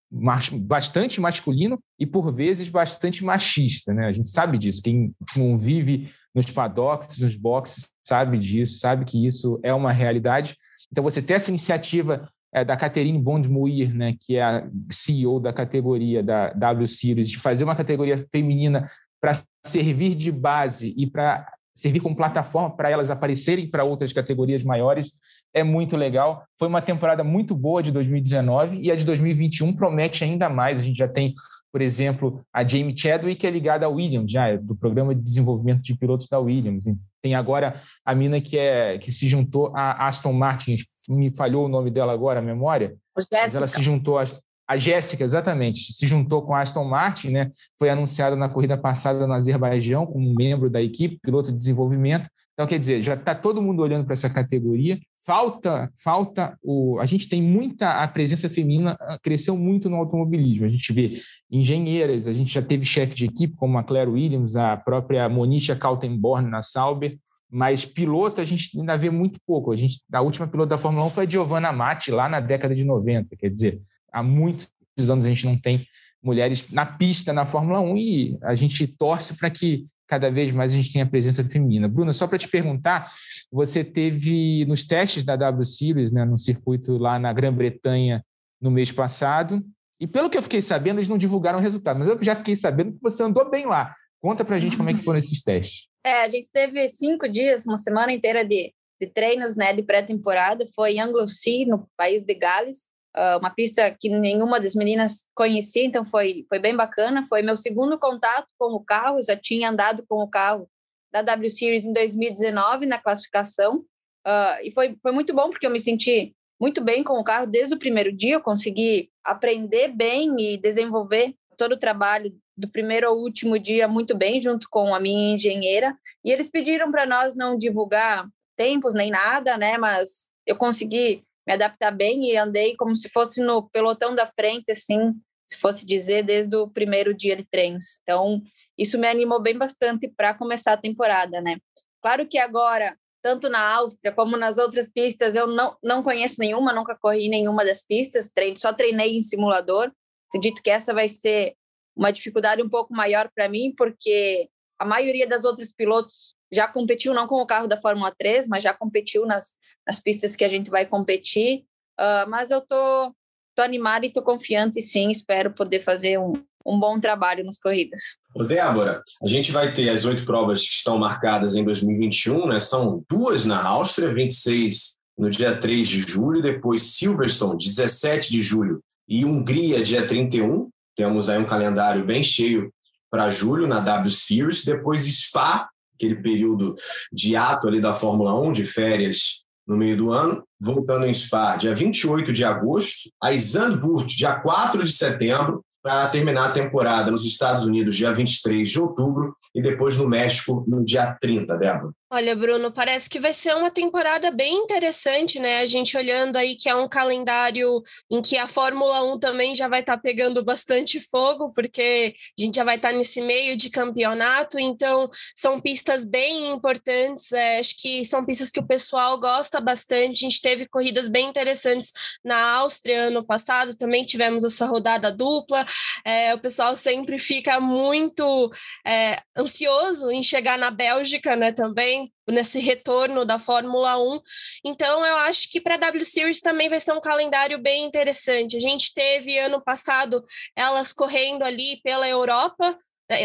bastante 0.60 1.22
masculino 1.22 1.80
e, 1.98 2.06
por 2.06 2.34
vezes, 2.34 2.68
bastante 2.68 3.24
machista. 3.24 3.94
Né? 3.94 4.08
A 4.08 4.12
gente 4.12 4.28
sabe 4.28 4.58
disso. 4.58 4.82
Quem 4.84 5.16
convive 5.34 6.12
nos 6.36 6.52
paddocks, 6.52 7.20
nos 7.20 7.38
boxes, 7.38 7.94
sabe 8.04 8.38
disso, 8.38 8.80
sabe 8.80 9.06
que 9.06 9.26
isso 9.26 9.58
é 9.64 9.74
uma 9.74 9.94
realidade. 9.94 10.58
Então, 10.92 11.02
você 11.02 11.22
ter 11.22 11.36
essa 11.36 11.50
iniciativa 11.50 12.30
é, 12.54 12.66
da 12.66 12.76
Catherine 12.76 13.22
Bond-Muir, 13.22 13.96
né, 13.96 14.18
que 14.20 14.36
é 14.36 14.44
a 14.44 14.70
CEO 14.92 15.40
da 15.40 15.54
categoria 15.54 16.22
da 16.22 16.50
W 16.50 16.88
Series, 16.88 17.30
de 17.30 17.38
fazer 17.38 17.64
uma 17.64 17.76
categoria 17.76 18.18
feminina 18.18 18.92
para 19.22 19.32
servir 19.66 20.14
de 20.14 20.30
base 20.30 20.94
e 20.98 21.10
para 21.10 21.48
servir 21.74 22.02
como 22.02 22.18
plataforma 22.18 22.76
para 22.76 22.90
elas 22.90 23.10
aparecerem 23.10 23.70
para 23.70 23.86
outras 23.86 24.12
categorias 24.12 24.62
maiores 24.62 25.14
é 25.54 25.64
muito 25.64 25.98
legal. 25.98 26.44
Foi 26.58 26.68
uma 26.68 26.82
temporada 26.82 27.24
muito 27.24 27.56
boa 27.56 27.84
de 27.84 27.92
2019 27.92 28.80
e 28.82 28.92
a 28.92 28.96
de 28.96 29.06
2021 29.06 29.74
promete 29.74 30.24
ainda 30.24 30.50
mais. 30.50 30.82
A 30.82 30.86
gente 30.86 30.98
já 30.98 31.08
tem, 31.08 31.34
por 31.72 31.82
exemplo, 31.82 32.42
a 32.54 32.66
Jamie 32.66 32.98
Chadwick, 32.98 33.42
que 33.42 33.48
é 33.48 33.50
ligada 33.50 33.86
à 33.86 33.90
Williams, 33.90 34.32
já 34.32 34.48
é 34.48 34.58
do 34.58 34.76
programa 34.76 35.14
de 35.14 35.22
desenvolvimento 35.22 35.82
de 35.82 35.98
pilotos 35.98 36.28
da 36.28 36.40
Williams. 36.40 36.86
Tem 37.22 37.36
agora 37.36 37.82
a 38.06 38.16
mina 38.16 38.40
que, 38.42 38.58
é, 38.58 38.98
que 38.98 39.12
se 39.12 39.28
juntou 39.28 39.72
a 39.76 40.08
Aston 40.08 40.34
Martin, 40.34 40.76
me 41.10 41.36
falhou 41.36 41.66
o 41.66 41.70
nome 41.70 41.92
dela 41.92 42.14
agora, 42.14 42.40
a 42.40 42.44
memória. 42.44 42.96
Mas 43.16 43.54
ela 43.54 43.68
se 43.68 43.82
juntou 43.84 44.18
a, 44.18 44.26
a 44.68 44.78
Jéssica, 44.78 45.24
exatamente, 45.24 45.94
se 45.94 46.08
juntou 46.08 46.42
com 46.44 46.56
a 46.56 46.62
Aston 46.62 46.86
Martin, 46.86 47.30
né? 47.30 47.52
Foi 47.78 47.90
anunciada 47.90 48.36
na 48.36 48.48
corrida 48.48 48.78
passada 48.78 49.28
no 49.28 49.34
Azerbaijão 49.34 50.06
como 50.06 50.34
membro 50.34 50.70
da 50.70 50.82
equipe, 50.82 51.20
piloto 51.22 51.52
de 51.52 51.58
desenvolvimento. 51.58 52.30
Então, 52.54 52.66
quer 52.66 52.80
dizer, 52.80 53.02
já 53.02 53.16
está 53.16 53.36
todo 53.36 53.62
mundo 53.62 53.82
olhando 53.82 54.06
para 54.06 54.14
essa 54.14 54.30
categoria. 54.30 54.98
Falta, 55.24 55.94
falta 55.98 56.58
o. 56.64 57.00
A 57.00 57.06
gente 57.06 57.30
tem 57.30 57.42
muita. 57.42 58.02
A 58.02 58.08
presença 58.08 58.50
feminina 58.50 58.98
ah, 59.00 59.20
cresceu 59.22 59.56
muito 59.56 59.90
no 59.90 59.98
automobilismo. 59.98 60.66
A 60.66 60.70
gente 60.70 60.92
vê 60.92 61.22
engenheiras, 61.50 62.28
a 62.28 62.34
gente 62.34 62.52
já 62.52 62.62
teve 62.62 62.86
chefe 62.86 63.14
de 63.16 63.26
equipe, 63.26 63.56
como 63.56 63.78
a 63.78 63.84
Claire 63.84 64.10
Williams, 64.10 64.56
a 64.56 64.76
própria 64.76 65.30
Monisha 65.30 65.76
Kaltenborn 65.76 66.50
na 66.50 66.64
Sauber, 66.64 67.20
mas 67.50 67.86
piloto 67.86 68.42
a 68.42 68.46
gente 68.46 68.80
ainda 68.80 68.98
vê 68.98 69.12
muito 69.12 69.40
pouco. 69.46 69.72
A, 69.72 69.76
gente, 69.76 70.02
a 70.12 70.22
última 70.22 70.48
piloto 70.48 70.70
da 70.70 70.78
Fórmula 70.78 71.06
1 71.06 71.10
foi 71.12 71.26
a 71.26 71.30
Giovanna 71.30 71.72
Matti, 71.72 72.10
lá 72.10 72.28
na 72.28 72.40
década 72.40 72.74
de 72.74 72.84
90. 72.84 73.36
Quer 73.36 73.50
dizer, 73.50 73.82
há 74.12 74.24
muitos 74.24 74.70
anos 75.08 75.26
a 75.26 75.30
gente 75.30 75.46
não 75.46 75.58
tem 75.58 75.86
mulheres 76.24 76.72
na 76.72 76.86
pista 76.86 77.32
na 77.32 77.46
Fórmula 77.46 77.80
1 77.80 77.98
e 77.98 78.40
a 78.44 78.56
gente 78.56 78.88
torce 78.88 79.38
para 79.38 79.50
que 79.50 79.86
cada 80.12 80.30
vez 80.30 80.52
mais 80.52 80.74
a 80.74 80.76
gente 80.76 80.92
tenha 80.92 81.06
presença 81.06 81.42
feminina. 81.42 81.88
Bruna, 81.88 82.12
só 82.12 82.28
para 82.28 82.38
te 82.38 82.50
perguntar, 82.50 83.10
você 83.50 83.82
teve 83.82 84.66
nos 84.66 84.84
testes 84.84 85.24
da 85.24 85.38
W 85.38 85.66
Series, 85.66 86.12
né, 86.12 86.26
no 86.26 86.38
circuito 86.38 86.98
lá 86.98 87.18
na 87.18 87.32
Grã-Bretanha 87.32 88.22
no 88.60 88.70
mês 88.70 88.92
passado, 88.92 89.66
e 90.02 90.06
pelo 90.06 90.30
que 90.30 90.38
eu 90.38 90.42
fiquei 90.42 90.62
sabendo, 90.62 90.98
eles 90.98 91.08
não 91.08 91.18
divulgaram 91.18 91.60
o 91.60 91.62
resultado, 91.62 91.98
mas 91.98 92.10
eu 92.10 92.22
já 92.22 92.36
fiquei 92.36 92.58
sabendo 92.58 92.92
que 92.92 93.02
você 93.02 93.24
andou 93.24 93.50
bem 93.50 93.66
lá. 93.66 93.96
Conta 94.22 94.44
para 94.44 94.58
a 94.58 94.60
gente 94.60 94.76
como 94.76 94.90
é 94.90 94.94
que 94.94 95.00
foram 95.00 95.18
esses 95.18 95.42
testes. 95.42 95.88
É, 96.04 96.24
a 96.24 96.30
gente 96.30 96.52
teve 96.52 96.92
cinco 96.92 97.30
dias, 97.30 97.66
uma 97.66 97.78
semana 97.78 98.12
inteira 98.12 98.44
de, 98.44 98.74
de 99.00 99.08
treinos 99.08 99.56
né, 99.56 99.72
de 99.72 99.82
pré-temporada. 99.82 100.68
Foi 100.76 100.96
em 100.96 101.00
Anglesey, 101.00 101.66
no 101.66 101.88
país 101.96 102.22
de 102.22 102.34
Gales 102.34 102.90
uh, 103.16 103.40
uma 103.40 103.50
pista 103.50 103.96
que 104.00 104.10
nenhuma 104.10 104.60
das 104.60 104.76
meninas 104.76 105.28
conhecia, 105.36 105.86
então 105.86 106.06
foi, 106.06 106.46
foi 106.50 106.60
bem 106.60 106.76
bacana. 106.76 107.26
Foi 107.28 107.42
meu 107.42 107.58
segundo 107.58 107.98
contato 108.00 108.48
com 108.58 108.74
o 108.74 108.84
carro, 108.84 109.22
já 109.22 109.36
tinha 109.36 109.70
andado 109.70 110.04
com 110.08 110.22
o 110.22 110.28
carro 110.28 110.70
da 111.12 111.22
W 111.22 111.50
Series 111.50 111.86
em 111.86 111.94
2019 111.94 112.86
na 112.86 112.98
classificação, 112.98 113.78
uh, 114.26 114.64
e 114.64 114.72
foi, 114.72 114.98
foi 115.02 115.12
muito 115.12 115.34
bom 115.34 115.50
porque 115.50 115.66
eu 115.66 115.72
me 115.72 115.80
senti 115.80 116.34
muito 116.60 116.82
bem 116.82 117.04
com 117.04 117.20
o 117.20 117.24
carro 117.24 117.48
desde 117.48 117.74
o 117.74 117.80
primeiro 117.80 118.12
dia, 118.16 118.36
eu 118.36 118.42
consegui 118.42 119.10
aprender 119.24 119.90
bem 119.90 120.36
e 120.40 120.58
desenvolver 120.58 121.34
todo 121.58 121.74
o 121.74 121.80
trabalho 121.80 122.34
do 122.56 122.70
primeiro 122.70 123.08
ao 123.08 123.18
último 123.18 123.58
dia 123.58 123.88
muito 123.88 124.16
bem, 124.16 124.42
junto 124.42 124.68
com 124.70 124.94
a 124.94 125.00
minha 125.00 125.34
engenheira. 125.34 125.98
E 126.24 126.32
eles 126.32 126.50
pediram 126.50 126.92
para 126.92 127.06
nós 127.06 127.36
não 127.36 127.58
divulgar 127.58 128.28
tempos 128.56 128.94
nem 128.94 129.10
nada, 129.10 129.58
né? 129.58 129.78
Mas 129.78 130.30
eu 130.46 130.56
consegui 130.56 131.24
me 131.48 131.54
adaptar 131.54 131.92
bem 131.92 132.30
e 132.30 132.38
andei 132.38 132.76
como 132.76 132.96
se 132.96 133.10
fosse 133.10 133.42
no 133.42 133.70
pelotão 133.70 134.14
da 134.14 134.28
frente, 134.28 134.72
assim, 134.72 135.14
se 135.48 135.58
fosse 135.58 135.86
dizer, 135.86 136.24
desde 136.24 136.56
o 136.56 136.68
primeiro 136.68 137.14
dia 137.14 137.36
de 137.36 137.44
treinos. 137.44 138.00
Então, 138.02 138.42
isso 138.78 138.98
me 138.98 139.08
animou 139.08 139.42
bem 139.42 139.58
bastante 139.58 140.08
para 140.08 140.34
começar 140.34 140.74
a 140.74 140.78
temporada, 140.78 141.42
né? 141.42 141.58
Claro 142.02 142.28
que 142.28 142.38
agora, 142.38 142.98
tanto 143.22 143.50
na 143.50 143.60
Áustria 143.76 144.12
como 144.12 144.38
nas 144.38 144.58
outras 144.58 144.92
pistas, 144.92 145.36
eu 145.36 145.48
não, 145.48 145.76
não 145.84 146.02
conheço 146.02 146.38
nenhuma, 146.40 146.74
nunca 146.74 146.98
corri 147.00 147.30
nenhuma 147.30 147.66
das 147.66 147.86
pistas, 147.86 148.32
treino, 148.32 148.58
só 148.58 148.74
treinei 148.74 149.16
em 149.16 149.22
simulador. 149.22 149.92
Acredito 150.30 150.62
que 150.64 150.70
essa 150.70 150.94
vai 150.94 151.10
ser 151.10 151.56
uma 151.96 152.12
dificuldade 152.12 152.62
um 152.62 152.70
pouco 152.70 152.94
maior 152.94 153.30
para 153.36 153.50
mim, 153.50 153.74
porque 153.78 154.50
a 154.80 154.86
maioria 154.86 155.28
das 155.28 155.44
outras 155.44 155.72
pilotos 155.72 156.36
já 156.52 156.68
competiu, 156.68 157.14
não 157.14 157.28
com 157.28 157.36
o 157.36 157.46
carro 157.46 157.68
da 157.68 157.80
Fórmula 157.80 158.14
3, 158.18 158.48
mas 158.48 158.64
já 158.64 158.74
competiu 158.74 159.26
nas, 159.26 159.56
nas 159.88 160.00
pistas 160.00 160.36
que 160.36 160.44
a 160.44 160.50
gente 160.50 160.70
vai 160.70 160.86
competir. 160.86 161.64
Uh, 162.00 162.30
mas 162.30 162.52
eu 162.52 162.62
tô, 162.62 163.14
tô 163.56 163.62
animada 163.62 164.06
e 164.06 164.12
tô 164.12 164.22
confiante, 164.22 164.82
sim, 164.82 165.10
espero 165.10 165.54
poder 165.54 165.84
fazer 165.84 166.20
um, 166.20 166.34
um 166.66 166.80
bom 166.80 167.00
trabalho 167.00 167.44
nas 167.44 167.58
corridas. 167.58 168.02
Ô 168.36 168.44
Débora, 168.44 169.02
a 169.22 169.28
gente 169.28 169.52
vai 169.52 169.74
ter 169.74 169.90
as 169.90 170.06
oito 170.06 170.26
provas 170.26 170.62
que 170.62 170.76
estão 170.76 170.98
marcadas 170.98 171.56
em 171.56 171.64
2021, 171.64 172.48
né? 172.48 172.60
São 172.60 173.04
duas 173.10 173.46
na 173.46 173.64
Áustria, 173.64 174.14
26 174.14 174.98
no 175.18 175.30
dia 175.30 175.56
3 175.56 175.88
de 175.88 176.02
julho, 176.02 176.42
depois 176.42 176.82
Silverstone, 176.82 177.58
17 177.58 178.32
de 178.32 178.42
julho, 178.42 178.82
e 179.08 179.26
Hungria, 179.26 179.84
dia 179.84 180.08
31. 180.08 180.70
Temos 180.96 181.30
aí 181.30 181.38
um 181.38 181.46
calendário 181.46 182.06
bem 182.06 182.24
cheio 182.24 182.72
para 183.10 183.30
julho 183.30 183.68
na 183.68 183.80
W 183.80 184.10
Series, 184.10 184.64
depois 184.64 185.04
Spa, 185.04 185.70
aquele 186.02 186.16
período 186.16 186.76
de 187.14 187.36
ato 187.36 187.68
ali 187.68 187.80
da 187.80 187.94
Fórmula 187.94 188.34
1, 188.42 188.54
de 188.54 188.66
férias 188.66 189.46
no 189.68 189.78
meio 189.78 189.96
do 189.96 190.12
ano, 190.12 190.44
voltando 190.60 191.06
em 191.06 191.14
Spa 191.14 191.56
dia 191.56 191.76
28 191.76 192.34
de 192.34 192.44
agosto, 192.44 193.10
a 193.22 193.36
Zandvoort 193.36 194.08
dia 194.08 194.40
4 194.40 194.84
de 194.84 194.92
setembro, 194.92 195.64
para 195.84 196.10
terminar 196.10 196.48
a 196.48 196.52
temporada 196.52 197.10
nos 197.10 197.26
Estados 197.26 197.66
Unidos 197.66 197.96
dia 197.96 198.14
23 198.14 198.70
de 198.70 198.80
outubro 198.80 199.36
e 199.54 199.62
depois 199.62 199.98
no 199.98 200.08
México 200.08 200.64
no 200.68 200.84
dia 200.84 201.18
30, 201.20 201.58
Débora. 201.58 201.92
Olha, 202.14 202.36
Bruno, 202.36 202.74
parece 202.74 203.10
que 203.10 203.22
vai 203.22 203.32
ser 203.32 203.56
uma 203.56 203.72
temporada 203.72 204.32
bem 204.32 204.54
interessante, 204.54 205.40
né? 205.40 205.60
A 205.60 205.66
gente 205.66 205.96
olhando 205.96 206.36
aí 206.36 206.58
que 206.58 206.68
é 206.68 206.76
um 206.76 206.86
calendário 206.86 207.82
em 208.12 208.22
que 208.22 208.38
a 208.38 208.48
Fórmula 208.48 209.02
1 209.14 209.18
também 209.18 209.56
já 209.56 209.70
vai 209.70 209.80
estar 209.80 209.96
tá 209.96 210.02
pegando 210.02 210.44
bastante 210.44 211.00
fogo, 211.00 211.54
porque 211.56 212.14
a 212.38 212.42
gente 212.42 212.56
já 212.56 212.66
vai 212.66 212.76
estar 212.76 212.90
tá 212.90 212.98
nesse 212.98 213.22
meio 213.22 213.56
de 213.56 213.70
campeonato, 213.70 214.60
então 214.60 215.10
são 215.34 215.58
pistas 215.62 216.04
bem 216.04 216.50
importantes. 216.52 217.32
É, 217.32 217.60
acho 217.60 217.82
que 217.82 218.04
são 218.04 218.26
pistas 218.26 218.52
que 218.52 218.60
o 218.60 218.68
pessoal 218.68 219.18
gosta 219.18 219.62
bastante. 219.62 220.26
A 220.26 220.30
gente 220.30 220.42
teve 220.42 220.68
corridas 220.68 221.08
bem 221.08 221.30
interessantes 221.30 221.94
na 222.26 222.56
Áustria 222.58 223.04
ano 223.04 223.26
passado, 223.26 223.74
também 223.78 224.04
tivemos 224.04 224.44
essa 224.44 224.66
rodada 224.66 225.14
dupla. 225.14 225.66
É, 226.04 226.36
o 226.36 226.40
pessoal 226.40 226.76
sempre 226.76 227.18
fica 227.18 227.62
muito 227.62 228.52
é, 228.86 229.22
ansioso 229.38 230.12
em 230.12 230.22
chegar 230.22 230.58
na 230.58 230.70
Bélgica, 230.70 231.38
né? 231.38 231.54
Também 231.54 232.01
nesse 232.28 232.60
retorno 232.60 233.26
da 233.26 233.38
Fórmula 233.38 233.98
1. 233.98 234.20
Então, 234.66 235.06
eu 235.06 235.18
acho 235.18 235.50
que 235.50 235.60
para 235.60 235.76
a 235.76 235.78
W 235.78 236.06
Series 236.06 236.42
também 236.42 236.70
vai 236.70 236.80
ser 236.80 236.94
um 236.94 237.02
calendário 237.02 237.60
bem 237.60 237.86
interessante. 237.86 238.58
A 238.58 238.60
gente 238.60 238.94
teve 238.94 239.38
ano 239.40 239.62
passado 239.62 240.24
elas 240.56 240.94
correndo 240.94 241.44
ali 241.44 241.82
pela 241.84 242.08
Europa, 242.08 242.78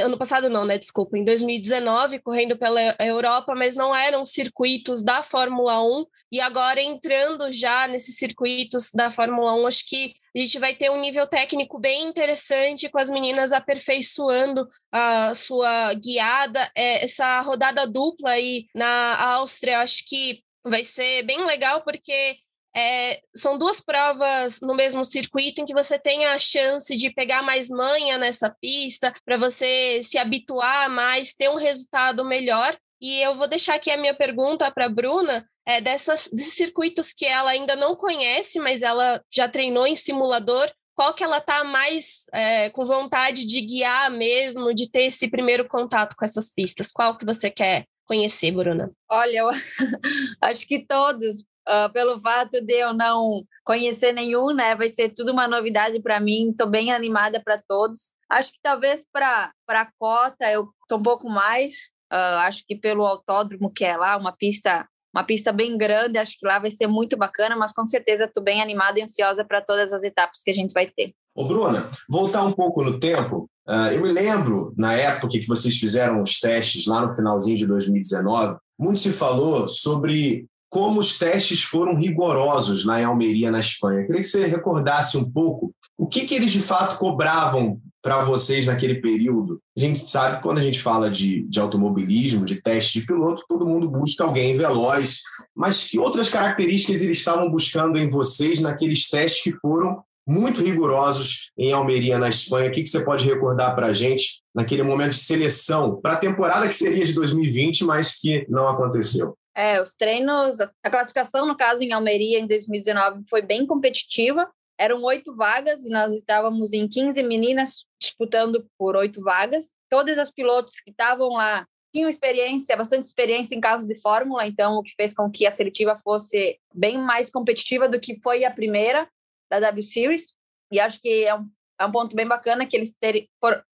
ano 0.02 0.18
passado 0.18 0.48
não, 0.50 0.64
né? 0.64 0.78
Desculpa, 0.78 1.16
em 1.18 1.24
2019, 1.24 2.20
correndo 2.20 2.56
pela 2.56 2.80
Europa, 2.98 3.54
mas 3.54 3.74
não 3.74 3.94
eram 3.94 4.24
circuitos 4.24 5.02
da 5.02 5.22
Fórmula 5.22 5.82
1, 5.82 6.06
e 6.32 6.40
agora 6.40 6.80
entrando 6.80 7.52
já 7.52 7.86
nesses 7.86 8.16
circuitos 8.16 8.90
da 8.92 9.10
Fórmula 9.10 9.54
1, 9.54 9.66
acho 9.66 9.86
que 9.88 10.14
a 10.34 10.38
gente 10.38 10.58
vai 10.58 10.74
ter 10.74 10.90
um 10.90 11.00
nível 11.00 11.26
técnico 11.26 11.78
bem 11.78 12.08
interessante 12.08 12.90
com 12.90 12.98
as 12.98 13.08
meninas 13.08 13.52
aperfeiçoando 13.52 14.68
a 14.92 15.32
sua 15.34 15.94
guiada. 15.94 16.70
É, 16.76 17.02
essa 17.04 17.40
rodada 17.40 17.86
dupla 17.86 18.30
aí 18.30 18.66
na 18.74 19.34
Áustria, 19.36 19.80
acho 19.80 20.04
que 20.06 20.42
vai 20.62 20.84
ser 20.84 21.22
bem 21.22 21.44
legal, 21.46 21.82
porque 21.82 22.36
é, 22.76 23.20
são 23.34 23.56
duas 23.56 23.80
provas 23.80 24.60
no 24.60 24.74
mesmo 24.74 25.02
circuito 25.02 25.62
em 25.62 25.64
que 25.64 25.72
você 25.72 25.98
tem 25.98 26.26
a 26.26 26.38
chance 26.38 26.94
de 26.94 27.10
pegar 27.10 27.42
mais 27.42 27.70
manha 27.70 28.18
nessa 28.18 28.54
pista, 28.60 29.14
para 29.24 29.38
você 29.38 30.02
se 30.02 30.18
habituar 30.18 30.90
mais, 30.90 31.32
ter 31.32 31.48
um 31.48 31.56
resultado 31.56 32.22
melhor. 32.22 32.76
E 33.00 33.20
eu 33.22 33.34
vou 33.34 33.48
deixar 33.48 33.76
aqui 33.76 33.90
a 33.90 33.96
minha 33.96 34.14
pergunta 34.14 34.70
para 34.70 34.86
a 34.86 34.90
Bruna, 34.90 35.48
é, 35.66 35.80
dessas, 35.80 36.28
desses 36.28 36.54
circuitos 36.54 37.12
que 37.12 37.24
ela 37.24 37.50
ainda 37.50 37.74
não 37.74 37.96
conhece, 37.96 38.58
mas 38.58 38.82
ela 38.82 39.22
já 39.32 39.48
treinou 39.48 39.86
em 39.86 39.96
simulador. 39.96 40.70
Qual 40.94 41.14
que 41.14 41.24
ela 41.24 41.38
está 41.38 41.64
mais 41.64 42.26
é, 42.32 42.70
com 42.70 42.86
vontade 42.86 43.46
de 43.46 43.60
guiar 43.62 44.10
mesmo, 44.10 44.74
de 44.74 44.90
ter 44.90 45.04
esse 45.04 45.30
primeiro 45.30 45.66
contato 45.66 46.14
com 46.14 46.24
essas 46.24 46.50
pistas? 46.52 46.92
Qual 46.92 47.16
que 47.16 47.24
você 47.24 47.50
quer 47.50 47.86
conhecer, 48.06 48.50
Bruna? 48.52 48.90
Olha, 49.10 49.38
eu 49.38 49.50
acho 50.40 50.66
que 50.66 50.86
todos, 50.86 51.44
uh, 51.68 51.92
pelo 51.92 52.20
fato 52.20 52.60
de 52.60 52.74
eu 52.74 52.92
não 52.92 53.44
conhecer 53.64 54.12
nenhum, 54.12 54.54
né? 54.54 54.74
Vai 54.74 54.88
ser 54.88 55.10
tudo 55.10 55.32
uma 55.32 55.48
novidade 55.48 56.00
para 56.00 56.20
mim. 56.20 56.50
Estou 56.50 56.66
bem 56.66 56.92
animada 56.92 57.42
para 57.42 57.62
todos. 57.68 58.12
Acho 58.28 58.52
que 58.52 58.58
talvez 58.62 59.04
para 59.12 59.52
a 59.68 59.88
cota 59.98 60.50
eu 60.50 60.68
estou 60.82 60.98
um 60.98 61.02
pouco 61.02 61.28
mais. 61.28 61.90
Uh, 62.12 62.38
acho 62.46 62.64
que 62.66 62.76
pelo 62.76 63.04
autódromo 63.04 63.70
que 63.70 63.84
é 63.84 63.96
lá, 63.96 64.16
uma 64.16 64.32
pista 64.32 64.86
uma 65.14 65.24
pista 65.24 65.50
bem 65.50 65.78
grande, 65.78 66.18
acho 66.18 66.38
que 66.38 66.46
lá 66.46 66.58
vai 66.58 66.70
ser 66.70 66.86
muito 66.86 67.16
bacana, 67.16 67.56
mas 67.56 67.72
com 67.72 67.86
certeza 67.86 68.24
estou 68.24 68.42
bem 68.42 68.60
animada 68.60 68.98
e 68.98 69.02
ansiosa 69.02 69.42
para 69.42 69.62
todas 69.62 69.90
as 69.90 70.02
etapas 70.02 70.42
que 70.44 70.50
a 70.50 70.54
gente 70.54 70.74
vai 70.74 70.88
ter. 70.94 71.14
Ô, 71.34 71.46
Bruna, 71.46 71.88
voltar 72.06 72.44
um 72.44 72.52
pouco 72.52 72.84
no 72.84 73.00
tempo, 73.00 73.48
uh, 73.66 73.92
eu 73.94 74.02
me 74.02 74.12
lembro, 74.12 74.74
na 74.76 74.92
época 74.92 75.30
que 75.30 75.46
vocês 75.46 75.78
fizeram 75.78 76.20
os 76.20 76.38
testes 76.38 76.86
lá 76.86 77.00
no 77.00 77.14
finalzinho 77.14 77.56
de 77.56 77.66
2019, 77.66 78.58
muito 78.78 79.00
se 79.00 79.10
falou 79.10 79.66
sobre 79.70 80.46
como 80.76 81.00
os 81.00 81.18
testes 81.18 81.62
foram 81.62 81.96
rigorosos 81.96 82.84
em 82.84 83.02
Almeria, 83.02 83.50
na 83.50 83.60
Espanha. 83.60 84.00
Eu 84.00 84.06
queria 84.08 84.20
que 84.20 84.28
você 84.28 84.44
recordasse 84.44 85.16
um 85.16 85.24
pouco 85.24 85.74
o 85.96 86.06
que, 86.06 86.26
que 86.26 86.34
eles 86.34 86.52
de 86.52 86.60
fato 86.60 86.98
cobravam 86.98 87.80
para 88.02 88.22
vocês 88.22 88.66
naquele 88.66 88.96
período. 88.96 89.58
A 89.74 89.80
gente 89.80 89.98
sabe 90.00 90.36
que 90.36 90.42
quando 90.42 90.58
a 90.58 90.62
gente 90.62 90.78
fala 90.78 91.10
de, 91.10 91.44
de 91.48 91.58
automobilismo, 91.58 92.44
de 92.44 92.60
teste 92.60 93.00
de 93.00 93.06
piloto, 93.06 93.46
todo 93.48 93.64
mundo 93.64 93.88
busca 93.88 94.22
alguém 94.22 94.54
veloz, 94.54 95.22
mas 95.56 95.88
que 95.88 95.98
outras 95.98 96.28
características 96.28 97.00
eles 97.00 97.16
estavam 97.16 97.50
buscando 97.50 97.98
em 97.98 98.10
vocês 98.10 98.60
naqueles 98.60 99.08
testes 99.08 99.44
que 99.44 99.52
foram 99.52 100.02
muito 100.28 100.60
rigorosos 100.60 101.52
em 101.56 101.72
Almeria, 101.72 102.18
na 102.18 102.28
Espanha. 102.28 102.68
O 102.68 102.72
que, 102.74 102.82
que 102.82 102.90
você 102.90 103.02
pode 103.02 103.24
recordar 103.24 103.74
para 103.74 103.86
a 103.86 103.92
gente 103.94 104.42
naquele 104.54 104.82
momento 104.82 105.12
de 105.12 105.20
seleção 105.20 105.98
para 106.02 106.12
a 106.12 106.18
temporada 106.18 106.68
que 106.68 106.74
seria 106.74 107.06
de 107.06 107.14
2020, 107.14 107.82
mas 107.84 108.20
que 108.20 108.44
não 108.50 108.68
aconteceu? 108.68 109.34
É, 109.56 109.80
os 109.80 109.94
treinos, 109.94 110.60
a 110.60 110.90
classificação, 110.90 111.46
no 111.46 111.56
caso, 111.56 111.82
em 111.82 111.90
Almeria, 111.90 112.38
em 112.38 112.46
2019, 112.46 113.24
foi 113.30 113.40
bem 113.40 113.66
competitiva. 113.66 114.46
Eram 114.78 115.02
oito 115.04 115.34
vagas 115.34 115.86
e 115.86 115.88
nós 115.88 116.14
estávamos 116.14 116.74
em 116.74 116.86
15 116.86 117.22
meninas 117.22 117.86
disputando 117.98 118.68
por 118.76 118.94
oito 118.96 119.22
vagas. 119.22 119.72
Todas 119.88 120.18
as 120.18 120.30
pilotos 120.30 120.78
que 120.80 120.90
estavam 120.90 121.30
lá 121.30 121.66
tinham 121.94 122.10
experiência, 122.10 122.76
bastante 122.76 123.04
experiência 123.04 123.54
em 123.54 123.60
carros 123.60 123.86
de 123.86 123.98
Fórmula, 123.98 124.46
então 124.46 124.74
o 124.74 124.82
que 124.82 124.92
fez 124.94 125.14
com 125.14 125.30
que 125.30 125.46
a 125.46 125.50
seletiva 125.50 125.98
fosse 126.04 126.58
bem 126.74 126.98
mais 126.98 127.30
competitiva 127.30 127.88
do 127.88 127.98
que 127.98 128.20
foi 128.22 128.44
a 128.44 128.50
primeira 128.50 129.08
da 129.50 129.58
W 129.58 129.82
Series. 129.82 130.34
E 130.70 130.78
acho 130.78 131.00
que 131.00 131.24
é 131.24 131.34
um, 131.34 131.48
é 131.80 131.86
um 131.86 131.92
ponto 131.92 132.14
bem 132.14 132.28
bacana 132.28 132.66
que 132.66 132.76
eles 132.76 132.94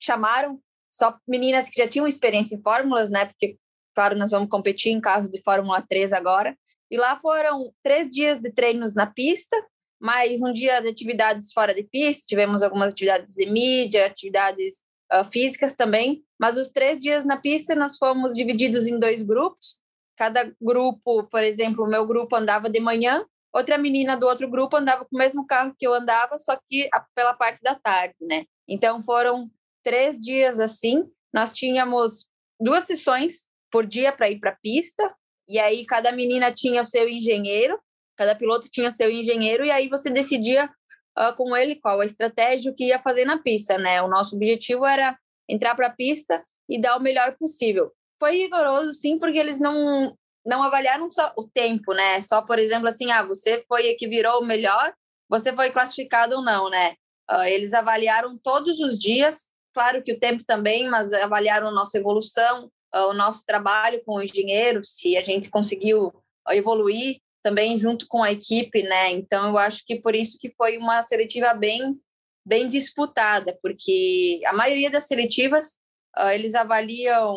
chamaram 0.01 0.61
só 0.93 1.19
meninas 1.27 1.69
que 1.69 1.83
já 1.83 1.89
tinham 1.89 2.07
experiência 2.07 2.55
em 2.55 2.63
fórmulas, 2.63 3.11
né? 3.11 3.25
Porque 3.25 3.57
Claro, 3.95 4.17
nós 4.17 4.31
vamos 4.31 4.49
competir 4.49 4.91
em 4.93 5.01
carros 5.01 5.31
de 5.31 5.43
Fórmula 5.43 5.83
3 5.83 6.13
agora. 6.13 6.57
E 6.91 6.97
lá 6.97 7.19
foram 7.21 7.73
três 7.83 8.09
dias 8.09 8.39
de 8.39 8.51
treinos 8.53 8.95
na 8.95 9.07
pista, 9.07 9.57
mais 10.01 10.41
um 10.41 10.53
dia 10.53 10.81
de 10.81 10.89
atividades 10.89 11.53
fora 11.53 11.75
de 11.75 11.85
pista. 11.85 12.27
Tivemos 12.27 12.63
algumas 12.63 12.93
atividades 12.93 13.35
de 13.35 13.47
mídia, 13.47 14.07
atividades 14.07 14.83
uh, 15.13 15.25
físicas 15.25 15.75
também. 15.75 16.23
Mas 16.39 16.57
os 16.57 16.71
três 16.71 16.99
dias 16.99 17.25
na 17.25 17.39
pista 17.39 17.75
nós 17.75 17.97
fomos 17.97 18.35
divididos 18.35 18.87
em 18.87 18.99
dois 18.99 19.23
grupos. 19.23 19.81
Cada 20.17 20.53
grupo, 20.61 21.25
por 21.25 21.43
exemplo, 21.43 21.85
o 21.85 21.89
meu 21.89 22.07
grupo 22.07 22.37
andava 22.37 22.69
de 22.69 22.81
manhã, 22.81 23.25
outra 23.53 23.79
menina 23.79 24.17
do 24.17 24.27
outro 24.27 24.49
grupo 24.49 24.77
andava 24.77 25.05
com 25.05 25.17
o 25.17 25.19
mesmo 25.19 25.47
carro 25.47 25.75
que 25.79 25.87
eu 25.87 25.95
andava, 25.95 26.39
só 26.39 26.59
que 26.69 26.89
pela 27.15 27.35
parte 27.35 27.61
da 27.63 27.75
tarde, 27.75 28.15
né? 28.21 28.45
Então 28.69 29.03
foram 29.03 29.51
três 29.83 30.21
dias 30.21 30.61
assim. 30.61 31.05
Nós 31.33 31.53
tínhamos 31.53 32.29
duas 32.61 32.85
sessões 32.85 33.47
por 33.73 33.87
dia 33.87 34.13
para 34.13 34.31
ir 34.31 34.39
para 34.39 34.51
a 34.51 34.57
pista. 34.57 35.13
E 35.49 35.59
aí 35.59 35.85
cada 35.87 36.13
menina 36.13 36.53
tinha 36.53 36.83
o 36.83 36.87
seu 36.87 37.09
engenheiro, 37.09 37.81
cada 38.17 38.37
piloto 38.37 38.69
tinha 38.71 38.89
o 38.89 38.93
seu 38.93 39.11
engenheiro, 39.11 39.65
e 39.65 39.71
aí 39.71 39.89
você 39.89 40.11
decidia 40.11 40.71
uh, 41.19 41.35
com 41.37 41.57
ele 41.57 41.77
qual 41.77 42.01
a 42.01 42.05
estratégia 42.05 42.73
que 42.73 42.85
ia 42.85 43.01
fazer 43.01 43.25
na 43.25 43.39
pista, 43.39 43.79
né? 43.79 44.03
O 44.03 44.09
nosso 44.09 44.37
objetivo 44.37 44.87
era 44.87 45.19
entrar 45.49 45.75
para 45.75 45.89
a 45.89 45.95
pista 45.95 46.45
e 46.69 46.81
dar 46.81 46.97
o 46.97 47.03
melhor 47.03 47.37
possível. 47.37 47.93
Foi 48.21 48.37
rigoroso, 48.37 48.93
sim, 48.93 49.19
porque 49.19 49.39
eles 49.39 49.59
não 49.59 50.17
não 50.45 50.61
avaliaram 50.61 51.09
só 51.09 51.33
o 51.39 51.49
tempo, 51.49 51.95
né? 51.95 52.21
Só, 52.21 52.43
por 52.43 52.59
exemplo, 52.59 52.89
assim, 52.89 53.13
ah, 53.13 53.23
você 53.23 53.65
foi 53.69 53.95
que 53.95 54.09
virou 54.09 54.41
o 54.41 54.45
melhor, 54.45 54.93
você 55.29 55.53
foi 55.53 55.71
classificado 55.71 56.37
ou 56.37 56.43
não, 56.43 56.69
né? 56.69 56.95
Uh, 57.31 57.45
eles 57.45 57.73
avaliaram 57.73 58.37
todos 58.43 58.81
os 58.81 58.99
dias, 58.99 59.49
claro 59.73 60.03
que 60.03 60.13
o 60.13 60.19
tempo 60.19 60.43
também, 60.45 60.89
mas 60.89 61.13
avaliaram 61.13 61.69
a 61.69 61.73
nossa 61.73 61.97
evolução, 61.97 62.69
o 62.95 63.13
nosso 63.13 63.45
trabalho 63.45 64.03
com 64.05 64.17
o 64.17 64.23
engenheiro, 64.23 64.85
se 64.85 65.17
a 65.17 65.25
gente 65.25 65.51
conseguiu 65.51 66.13
evoluir 66.51 67.21
também 67.43 67.77
junto 67.77 68.07
com 68.07 68.23
a 68.23 68.31
equipe, 68.31 68.83
né? 68.83 69.11
Então 69.11 69.51
eu 69.51 69.59
acho 69.59 69.85
que 69.85 70.01
por 70.01 70.15
isso 70.15 70.39
que 70.39 70.51
foi 70.57 70.79
uma 70.79 71.03
seletiva 71.03 71.53
bem 71.55 71.99
bem 72.45 72.69
disputada, 72.69 73.57
porque 73.63 74.41
a 74.47 74.53
maioria 74.53 74.91
das 74.91 75.07
seletivas 75.07 75.77
uh, 76.19 76.31
eles 76.33 76.57
avaliam 76.57 77.37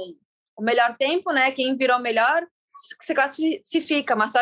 o 0.58 0.64
melhor 0.64 0.96
tempo, 0.98 1.32
né? 1.32 1.52
Quem 1.52 1.78
virou 1.78 2.00
melhor 2.00 2.46
se 2.72 3.14
classifica, 3.14 4.16
mas 4.16 4.32
só 4.32 4.40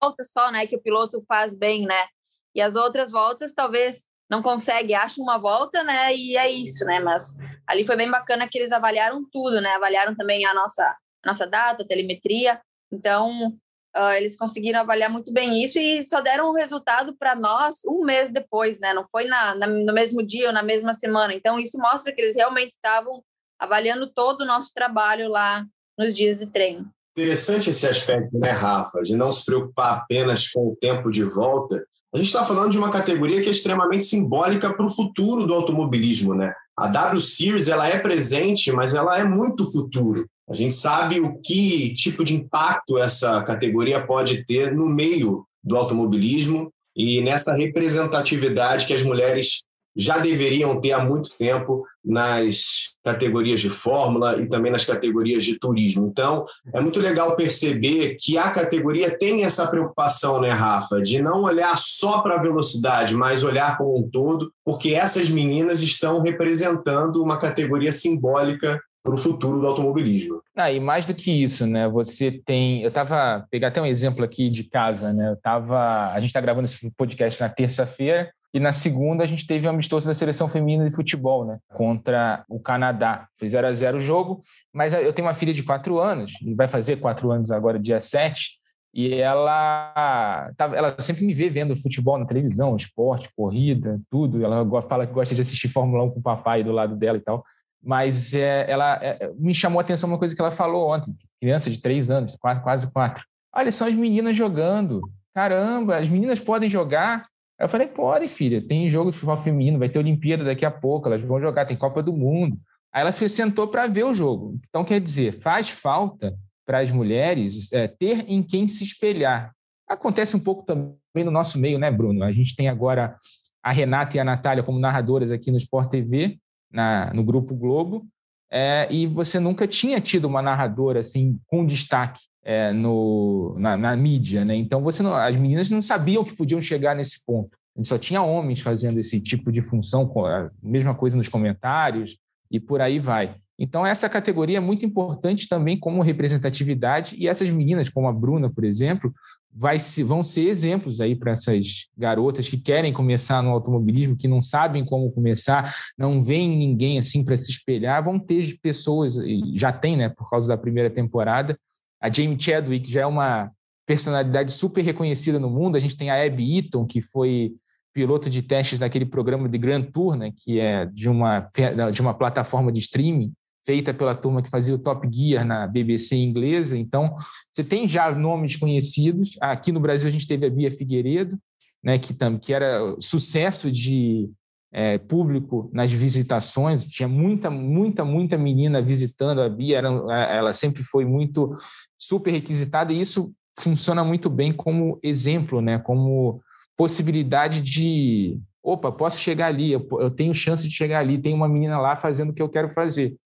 volta 0.00 0.24
só, 0.24 0.50
né? 0.50 0.66
Que 0.66 0.76
o 0.76 0.80
piloto 0.80 1.22
faz 1.28 1.54
bem, 1.54 1.84
né? 1.84 2.06
E 2.54 2.60
as 2.60 2.74
outras 2.74 3.10
voltas 3.10 3.52
talvez 3.52 4.06
não 4.30 4.42
consegue, 4.42 4.94
acha 4.94 5.20
uma 5.20 5.38
volta, 5.38 5.82
né? 5.82 6.14
E 6.14 6.36
é 6.36 6.50
isso, 6.50 6.84
né? 6.84 7.00
Mas 7.00 7.36
ali 7.66 7.84
foi 7.84 7.96
bem 7.96 8.10
bacana 8.10 8.48
que 8.48 8.58
eles 8.58 8.72
avaliaram 8.72 9.24
tudo, 9.32 9.60
né? 9.60 9.70
Avaliaram 9.70 10.14
também 10.14 10.44
a 10.44 10.52
nossa, 10.52 10.96
nossa 11.24 11.46
data, 11.46 11.86
telemetria. 11.86 12.60
Então, 12.92 13.48
uh, 13.96 14.12
eles 14.16 14.36
conseguiram 14.36 14.80
avaliar 14.80 15.10
muito 15.10 15.32
bem 15.32 15.62
isso 15.62 15.78
e 15.78 16.04
só 16.04 16.20
deram 16.20 16.50
o 16.50 16.54
resultado 16.54 17.16
para 17.16 17.34
nós 17.34 17.84
um 17.86 18.04
mês 18.04 18.30
depois, 18.30 18.78
né? 18.78 18.92
Não 18.92 19.06
foi 19.10 19.24
na, 19.24 19.54
na, 19.54 19.66
no 19.66 19.92
mesmo 19.92 20.22
dia 20.22 20.48
ou 20.48 20.52
na 20.52 20.62
mesma 20.62 20.92
semana. 20.92 21.32
Então, 21.32 21.58
isso 21.58 21.78
mostra 21.78 22.12
que 22.12 22.20
eles 22.20 22.36
realmente 22.36 22.72
estavam 22.72 23.22
avaliando 23.58 24.12
todo 24.12 24.42
o 24.42 24.46
nosso 24.46 24.72
trabalho 24.74 25.28
lá 25.28 25.64
nos 25.98 26.14
dias 26.14 26.38
de 26.38 26.46
treino. 26.46 26.90
Interessante 27.16 27.70
esse 27.70 27.86
aspecto, 27.86 28.38
né, 28.38 28.50
Rafa, 28.50 29.02
de 29.02 29.16
não 29.16 29.32
se 29.32 29.44
preocupar 29.44 29.98
apenas 29.98 30.48
com 30.48 30.68
o 30.68 30.76
tempo 30.76 31.10
de 31.10 31.24
volta. 31.24 31.84
A 32.14 32.16
gente 32.16 32.28
está 32.28 32.44
falando 32.44 32.70
de 32.70 32.78
uma 32.78 32.90
categoria 32.90 33.42
que 33.42 33.48
é 33.48 33.52
extremamente 33.52 34.04
simbólica 34.04 34.72
para 34.72 34.86
o 34.86 34.90
futuro 34.90 35.46
do 35.46 35.52
automobilismo, 35.52 36.34
né? 36.34 36.54
A 36.76 36.86
W 36.86 37.20
Series 37.20 37.68
ela 37.68 37.86
é 37.86 37.98
presente, 37.98 38.72
mas 38.72 38.94
ela 38.94 39.18
é 39.18 39.24
muito 39.24 39.70
futuro. 39.70 40.26
A 40.48 40.54
gente 40.54 40.74
sabe 40.74 41.20
o 41.20 41.38
que 41.42 41.92
tipo 41.94 42.24
de 42.24 42.34
impacto 42.34 42.96
essa 42.96 43.42
categoria 43.42 44.00
pode 44.00 44.46
ter 44.46 44.74
no 44.74 44.86
meio 44.86 45.44
do 45.62 45.76
automobilismo 45.76 46.72
e 46.96 47.20
nessa 47.20 47.54
representatividade 47.54 48.86
que 48.86 48.94
as 48.94 49.02
mulheres 49.02 49.64
já 49.98 50.18
deveriam 50.18 50.80
ter 50.80 50.92
há 50.92 51.04
muito 51.04 51.30
tempo 51.36 51.84
nas 52.04 52.94
categorias 53.04 53.60
de 53.60 53.68
fórmula 53.68 54.40
e 54.40 54.48
também 54.48 54.70
nas 54.70 54.84
categorias 54.84 55.44
de 55.44 55.58
turismo. 55.58 56.06
Então, 56.06 56.46
é 56.72 56.80
muito 56.80 57.00
legal 57.00 57.34
perceber 57.34 58.16
que 58.20 58.38
a 58.38 58.50
categoria 58.50 59.18
tem 59.18 59.44
essa 59.44 59.66
preocupação, 59.66 60.40
né, 60.40 60.50
Rafa, 60.50 61.02
de 61.02 61.20
não 61.20 61.42
olhar 61.42 61.76
só 61.76 62.20
para 62.20 62.36
a 62.36 62.42
velocidade, 62.42 63.14
mas 63.14 63.42
olhar 63.42 63.76
como 63.76 63.98
um 63.98 64.08
todo, 64.08 64.52
porque 64.64 64.94
essas 64.94 65.28
meninas 65.30 65.82
estão 65.82 66.20
representando 66.20 67.22
uma 67.22 67.38
categoria 67.38 67.92
simbólica 67.92 68.80
para 69.02 69.14
o 69.14 69.18
futuro 69.18 69.60
do 69.60 69.66
automobilismo. 69.66 70.42
Ah, 70.54 70.70
e 70.70 70.78
mais 70.78 71.06
do 71.06 71.14
que 71.14 71.30
isso, 71.30 71.66
né? 71.66 71.88
Você 71.88 72.30
tem. 72.30 72.82
Eu 72.82 72.88
estava. 72.88 73.46
Pegar 73.50 73.68
até 73.68 73.80
um 73.80 73.86
exemplo 73.86 74.24
aqui 74.24 74.50
de 74.50 74.64
casa, 74.64 75.12
né? 75.12 75.30
Eu 75.30 75.36
tava. 75.36 76.12
A 76.12 76.16
gente 76.16 76.28
está 76.28 76.40
gravando 76.40 76.66
esse 76.66 76.90
podcast 76.96 77.40
na 77.40 77.48
terça-feira. 77.48 78.30
E 78.52 78.58
na 78.58 78.72
segunda 78.72 79.22
a 79.24 79.26
gente 79.26 79.46
teve 79.46 79.66
um 79.66 79.70
amistoso 79.70 80.06
da 80.06 80.14
seleção 80.14 80.48
feminina 80.48 80.88
de 80.88 80.96
futebol, 80.96 81.44
né? 81.44 81.58
Contra 81.68 82.44
o 82.48 82.58
Canadá. 82.58 83.28
Foi 83.38 83.48
0 83.48 83.66
a 83.66 83.72
0 83.72 83.98
o 83.98 84.00
jogo, 84.00 84.40
mas 84.72 84.94
eu 84.94 85.12
tenho 85.12 85.28
uma 85.28 85.34
filha 85.34 85.52
de 85.52 85.62
quatro 85.62 85.98
anos, 85.98 86.32
e 86.42 86.54
vai 86.54 86.66
fazer 86.66 86.96
quatro 86.96 87.30
anos 87.30 87.50
agora, 87.50 87.78
dia 87.78 88.00
7, 88.00 88.58
e 88.94 89.14
ela, 89.14 90.50
ela 90.58 90.96
sempre 90.98 91.24
me 91.24 91.34
vê 91.34 91.50
vendo 91.50 91.76
futebol 91.76 92.18
na 92.18 92.26
televisão, 92.26 92.74
esporte, 92.74 93.28
corrida, 93.36 94.00
tudo. 94.10 94.42
Ela 94.42 94.82
fala 94.82 95.06
que 95.06 95.12
gosta 95.12 95.34
de 95.34 95.40
assistir 95.42 95.68
Fórmula 95.68 96.04
1 96.04 96.10
com 96.10 96.20
o 96.20 96.22
papai 96.22 96.64
do 96.64 96.72
lado 96.72 96.96
dela 96.96 97.18
e 97.18 97.20
tal. 97.20 97.44
Mas 97.82 98.34
é, 98.34 98.68
ela 98.68 98.98
é, 99.02 99.30
me 99.38 99.54
chamou 99.54 99.78
a 99.78 99.82
atenção 99.82 100.08
uma 100.08 100.18
coisa 100.18 100.34
que 100.34 100.40
ela 100.40 100.50
falou 100.50 100.90
ontem, 100.90 101.14
criança 101.40 101.70
de 101.70 101.80
três 101.80 102.10
anos, 102.10 102.34
quase, 102.34 102.62
quase 102.62 102.92
quatro. 102.92 103.24
Olha, 103.54 103.70
são 103.70 103.86
as 103.86 103.94
meninas 103.94 104.36
jogando. 104.36 105.00
Caramba, 105.34 105.98
as 105.98 106.08
meninas 106.08 106.40
podem 106.40 106.68
jogar. 106.68 107.22
Aí 107.58 107.64
eu 107.64 107.68
falei, 107.68 107.88
podem, 107.88 108.28
filha, 108.28 108.64
tem 108.66 108.88
jogo 108.88 109.10
de 109.10 109.16
futebol 109.16 109.36
feminino, 109.36 109.78
vai 109.78 109.88
ter 109.88 109.98
Olimpíada 109.98 110.44
daqui 110.44 110.64
a 110.64 110.70
pouco, 110.70 111.08
elas 111.08 111.22
vão 111.22 111.40
jogar, 111.40 111.64
tem 111.64 111.76
Copa 111.76 112.02
do 112.02 112.12
Mundo. 112.12 112.56
Aí 112.92 113.02
ela 113.02 113.12
se 113.12 113.28
sentou 113.28 113.66
para 113.66 113.86
ver 113.86 114.04
o 114.04 114.14
jogo. 114.14 114.58
Então, 114.68 114.84
quer 114.84 115.00
dizer, 115.00 115.32
faz 115.32 115.68
falta 115.68 116.36
para 116.64 116.78
as 116.78 116.90
mulheres 116.90 117.72
é, 117.72 117.88
ter 117.88 118.24
em 118.28 118.42
quem 118.42 118.68
se 118.68 118.84
espelhar. 118.84 119.52
Acontece 119.88 120.36
um 120.36 120.40
pouco 120.40 120.64
também 120.64 121.24
no 121.24 121.30
nosso 121.30 121.58
meio, 121.58 121.78
né, 121.78 121.90
Bruno? 121.90 122.22
A 122.22 122.30
gente 122.30 122.54
tem 122.54 122.68
agora 122.68 123.16
a 123.62 123.72
Renata 123.72 124.16
e 124.16 124.20
a 124.20 124.24
Natália 124.24 124.62
como 124.62 124.78
narradoras 124.78 125.30
aqui 125.30 125.50
no 125.50 125.56
Sport 125.56 125.90
TV, 125.90 126.38
na, 126.70 127.12
no 127.12 127.24
Grupo 127.24 127.54
Globo, 127.54 128.06
é, 128.50 128.86
e 128.90 129.06
você 129.06 129.38
nunca 129.38 129.66
tinha 129.66 130.00
tido 130.00 130.26
uma 130.26 130.40
narradora 130.40 131.00
assim 131.00 131.38
com 131.46 131.66
destaque 131.66 132.20
é, 132.48 132.72
no, 132.72 133.54
na, 133.58 133.76
na, 133.76 133.94
mídia, 133.94 134.42
né? 134.42 134.56
Então 134.56 134.82
você 134.82 135.02
não, 135.02 135.14
as 135.14 135.36
meninas 135.36 135.68
não 135.68 135.82
sabiam 135.82 136.24
que 136.24 136.34
podiam 136.34 136.62
chegar 136.62 136.96
nesse 136.96 137.22
ponto. 137.26 137.50
A 137.76 137.78
gente 137.78 137.90
só 137.90 137.98
tinha 137.98 138.22
homens 138.22 138.62
fazendo 138.62 138.98
esse 138.98 139.20
tipo 139.20 139.52
de 139.52 139.60
função, 139.60 140.10
a 140.24 140.50
mesma 140.62 140.94
coisa 140.94 141.14
nos 141.14 141.28
comentários 141.28 142.16
e 142.50 142.58
por 142.58 142.80
aí 142.80 142.98
vai. 142.98 143.36
Então, 143.58 143.84
essa 143.84 144.08
categoria 144.08 144.58
é 144.58 144.60
muito 144.60 144.86
importante 144.86 145.46
também 145.46 145.78
como 145.78 146.00
representatividade, 146.00 147.16
e 147.18 147.26
essas 147.26 147.50
meninas, 147.50 147.88
como 147.90 148.06
a 148.06 148.12
Bruna, 148.12 148.48
por 148.48 148.64
exemplo, 148.64 149.12
vai 149.52 149.80
se, 149.80 150.04
vão 150.04 150.22
ser 150.22 150.42
exemplos 150.42 151.00
aí 151.00 151.16
para 151.16 151.32
essas 151.32 151.88
garotas 151.98 152.48
que 152.48 152.56
querem 152.56 152.92
começar 152.92 153.42
no 153.42 153.50
automobilismo, 153.50 154.16
que 154.16 154.28
não 154.28 154.40
sabem 154.40 154.84
como 154.84 155.10
começar, 155.10 155.74
não 155.98 156.22
veem 156.22 156.56
ninguém 156.56 156.98
assim 156.98 157.24
para 157.24 157.36
se 157.36 157.50
espelhar, 157.50 158.02
vão 158.02 158.18
ter 158.18 158.56
pessoas, 158.62 159.16
já 159.54 159.72
tem, 159.72 159.96
né, 159.96 160.08
por 160.08 160.30
causa 160.30 160.48
da 160.48 160.56
primeira 160.56 160.88
temporada. 160.88 161.58
A 162.00 162.12
Jamie 162.12 162.40
Chadwick 162.40 162.90
já 162.90 163.02
é 163.02 163.06
uma 163.06 163.50
personalidade 163.86 164.52
super 164.52 164.82
reconhecida 164.82 165.38
no 165.38 165.48
mundo, 165.48 165.76
a 165.76 165.80
gente 165.80 165.96
tem 165.96 166.10
a 166.10 166.22
Abby 166.22 166.58
Eaton, 166.58 166.86
que 166.86 167.00
foi 167.00 167.54
piloto 167.94 168.28
de 168.28 168.42
testes 168.42 168.78
daquele 168.78 169.06
programa 169.06 169.48
de 169.48 169.58
Grand 169.58 169.82
Tour, 169.82 170.14
né, 170.14 170.32
que 170.36 170.60
é 170.60 170.86
de 170.86 171.08
uma, 171.08 171.50
de 171.92 172.00
uma 172.00 172.14
plataforma 172.14 172.70
de 172.70 172.80
streaming, 172.80 173.32
feita 173.66 173.92
pela 173.92 174.14
turma 174.14 174.42
que 174.42 174.50
fazia 174.50 174.74
o 174.74 174.78
Top 174.78 175.06
Gear 175.12 175.44
na 175.44 175.66
BBC 175.66 176.16
inglesa. 176.16 176.78
Então, 176.78 177.14
você 177.52 177.64
tem 177.64 177.88
já 177.88 178.10
nomes 178.14 178.56
conhecidos. 178.56 179.36
Aqui 179.40 179.72
no 179.72 179.80
Brasil, 179.80 180.08
a 180.08 180.12
gente 180.12 180.26
teve 180.26 180.46
a 180.46 180.50
Bia 180.50 180.70
Figueiredo, 180.70 181.38
né, 181.82 181.98
que, 181.98 182.14
que 182.40 182.52
era 182.52 182.94
sucesso 183.00 183.70
de 183.70 184.30
é, 184.72 184.98
público 184.98 185.70
nas 185.72 185.92
visitações. 185.92 186.84
Tinha 186.84 187.08
muita, 187.08 187.50
muita, 187.50 188.04
muita 188.04 188.36
menina 188.36 188.82
visitando 188.82 189.40
a 189.40 189.48
Bia. 189.48 189.78
Era, 189.78 189.88
ela 190.30 190.52
sempre 190.52 190.82
foi 190.82 191.04
muito 191.04 191.54
super 191.98 192.30
requisitada 192.30 192.92
e 192.92 193.00
isso 193.00 193.32
funciona 193.58 194.04
muito 194.04 194.30
bem 194.30 194.52
como 194.52 194.98
exemplo, 195.02 195.60
né, 195.60 195.78
como 195.78 196.40
possibilidade 196.76 197.60
de 197.60 198.38
opa, 198.62 198.92
posso 198.92 199.20
chegar 199.20 199.46
ali, 199.46 199.72
eu, 199.72 199.86
eu 199.92 200.10
tenho 200.10 200.34
chance 200.34 200.68
de 200.68 200.74
chegar 200.74 201.00
ali, 201.00 201.20
tem 201.20 201.34
uma 201.34 201.48
menina 201.48 201.78
lá 201.78 201.96
fazendo 201.96 202.30
o 202.30 202.34
que 202.34 202.42
eu 202.42 202.48
quero 202.48 202.70
fazer. 202.70 203.16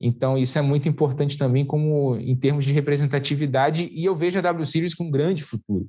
Então, 0.00 0.36
isso 0.36 0.58
é 0.58 0.62
muito 0.62 0.88
importante 0.88 1.38
também 1.38 1.64
como 1.64 2.16
em 2.16 2.36
termos 2.36 2.64
de 2.64 2.72
representatividade, 2.72 3.88
e 3.92 4.04
eu 4.04 4.14
vejo 4.14 4.38
a 4.38 4.42
W 4.42 4.64
Series 4.64 4.94
com 4.94 5.04
um 5.04 5.10
grande 5.10 5.42
futuro. 5.42 5.86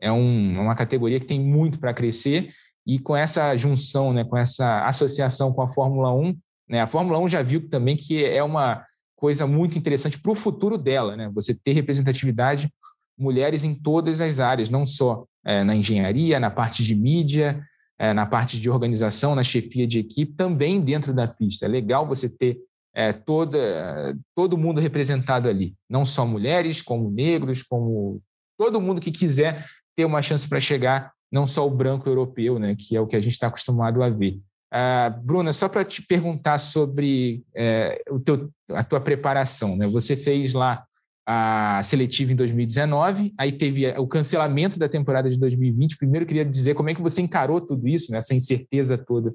É 0.00 0.10
um, 0.10 0.60
uma 0.60 0.74
categoria 0.74 1.20
que 1.20 1.26
tem 1.26 1.40
muito 1.40 1.78
para 1.78 1.94
crescer, 1.94 2.50
e 2.86 2.98
com 2.98 3.16
essa 3.16 3.56
junção, 3.56 4.12
né, 4.12 4.24
com 4.24 4.36
essa 4.36 4.86
associação 4.86 5.52
com 5.52 5.62
a 5.62 5.68
Fórmula 5.68 6.12
1, 6.14 6.36
né, 6.68 6.80
a 6.80 6.86
Fórmula 6.86 7.18
1 7.18 7.28
já 7.28 7.42
viu 7.42 7.68
também 7.68 7.96
que 7.96 8.24
é 8.24 8.42
uma 8.42 8.84
coisa 9.16 9.46
muito 9.46 9.78
interessante 9.78 10.20
para 10.20 10.32
o 10.32 10.34
futuro 10.34 10.76
dela, 10.76 11.16
né, 11.16 11.30
você 11.32 11.54
ter 11.54 11.72
representatividade, 11.72 12.72
mulheres 13.16 13.64
em 13.64 13.74
todas 13.74 14.20
as 14.20 14.40
áreas, 14.40 14.70
não 14.70 14.84
só 14.84 15.24
é, 15.44 15.62
na 15.62 15.76
engenharia, 15.76 16.40
na 16.40 16.50
parte 16.50 16.82
de 16.82 16.94
mídia, 16.94 17.62
é, 17.98 18.12
na 18.12 18.26
parte 18.26 18.60
de 18.60 18.68
organização, 18.68 19.34
na 19.34 19.44
chefia 19.44 19.86
de 19.86 20.00
equipe, 20.00 20.34
também 20.34 20.80
dentro 20.80 21.12
da 21.12 21.28
pista. 21.28 21.66
É 21.66 21.68
legal 21.68 22.06
você 22.06 22.28
ter 22.28 22.58
é, 22.94 23.12
toda, 23.12 24.16
todo 24.34 24.58
mundo 24.58 24.80
representado 24.80 25.48
ali, 25.48 25.74
não 25.88 26.04
só 26.04 26.26
mulheres, 26.26 26.82
como 26.82 27.10
negros, 27.10 27.62
como 27.62 28.20
todo 28.58 28.80
mundo 28.80 29.00
que 29.00 29.10
quiser 29.10 29.64
ter 29.94 30.04
uma 30.04 30.22
chance 30.22 30.48
para 30.48 30.60
chegar, 30.60 31.12
não 31.32 31.46
só 31.46 31.66
o 31.66 31.70
branco 31.70 32.08
europeu, 32.08 32.58
né, 32.58 32.76
que 32.78 32.94
é 32.96 33.00
o 33.00 33.06
que 33.06 33.16
a 33.16 33.20
gente 33.20 33.32
está 33.32 33.46
acostumado 33.46 34.02
a 34.02 34.10
ver. 34.10 34.38
Ah, 34.70 35.10
Bruna, 35.22 35.52
só 35.52 35.68
para 35.68 35.84
te 35.84 36.02
perguntar 36.02 36.58
sobre 36.58 37.44
é, 37.54 38.02
o 38.10 38.18
teu, 38.18 38.50
a 38.70 38.82
tua 38.82 39.00
preparação, 39.00 39.76
né? 39.76 39.86
Você 39.88 40.16
fez 40.16 40.54
lá 40.54 40.84
a 41.26 41.82
seletiva 41.84 42.32
em 42.32 42.36
2019, 42.36 43.34
aí 43.38 43.52
teve 43.52 43.86
o 43.98 44.06
cancelamento 44.06 44.78
da 44.78 44.88
temporada 44.88 45.30
de 45.30 45.38
2020. 45.38 45.96
Primeiro, 45.96 46.26
queria 46.26 46.44
dizer 46.44 46.74
como 46.74 46.90
é 46.90 46.94
que 46.94 47.02
você 47.02 47.20
encarou 47.20 47.60
tudo 47.60 47.86
isso, 47.86 48.10
né? 48.10 48.18
essa 48.18 48.34
incerteza 48.34 48.98
toda 48.98 49.32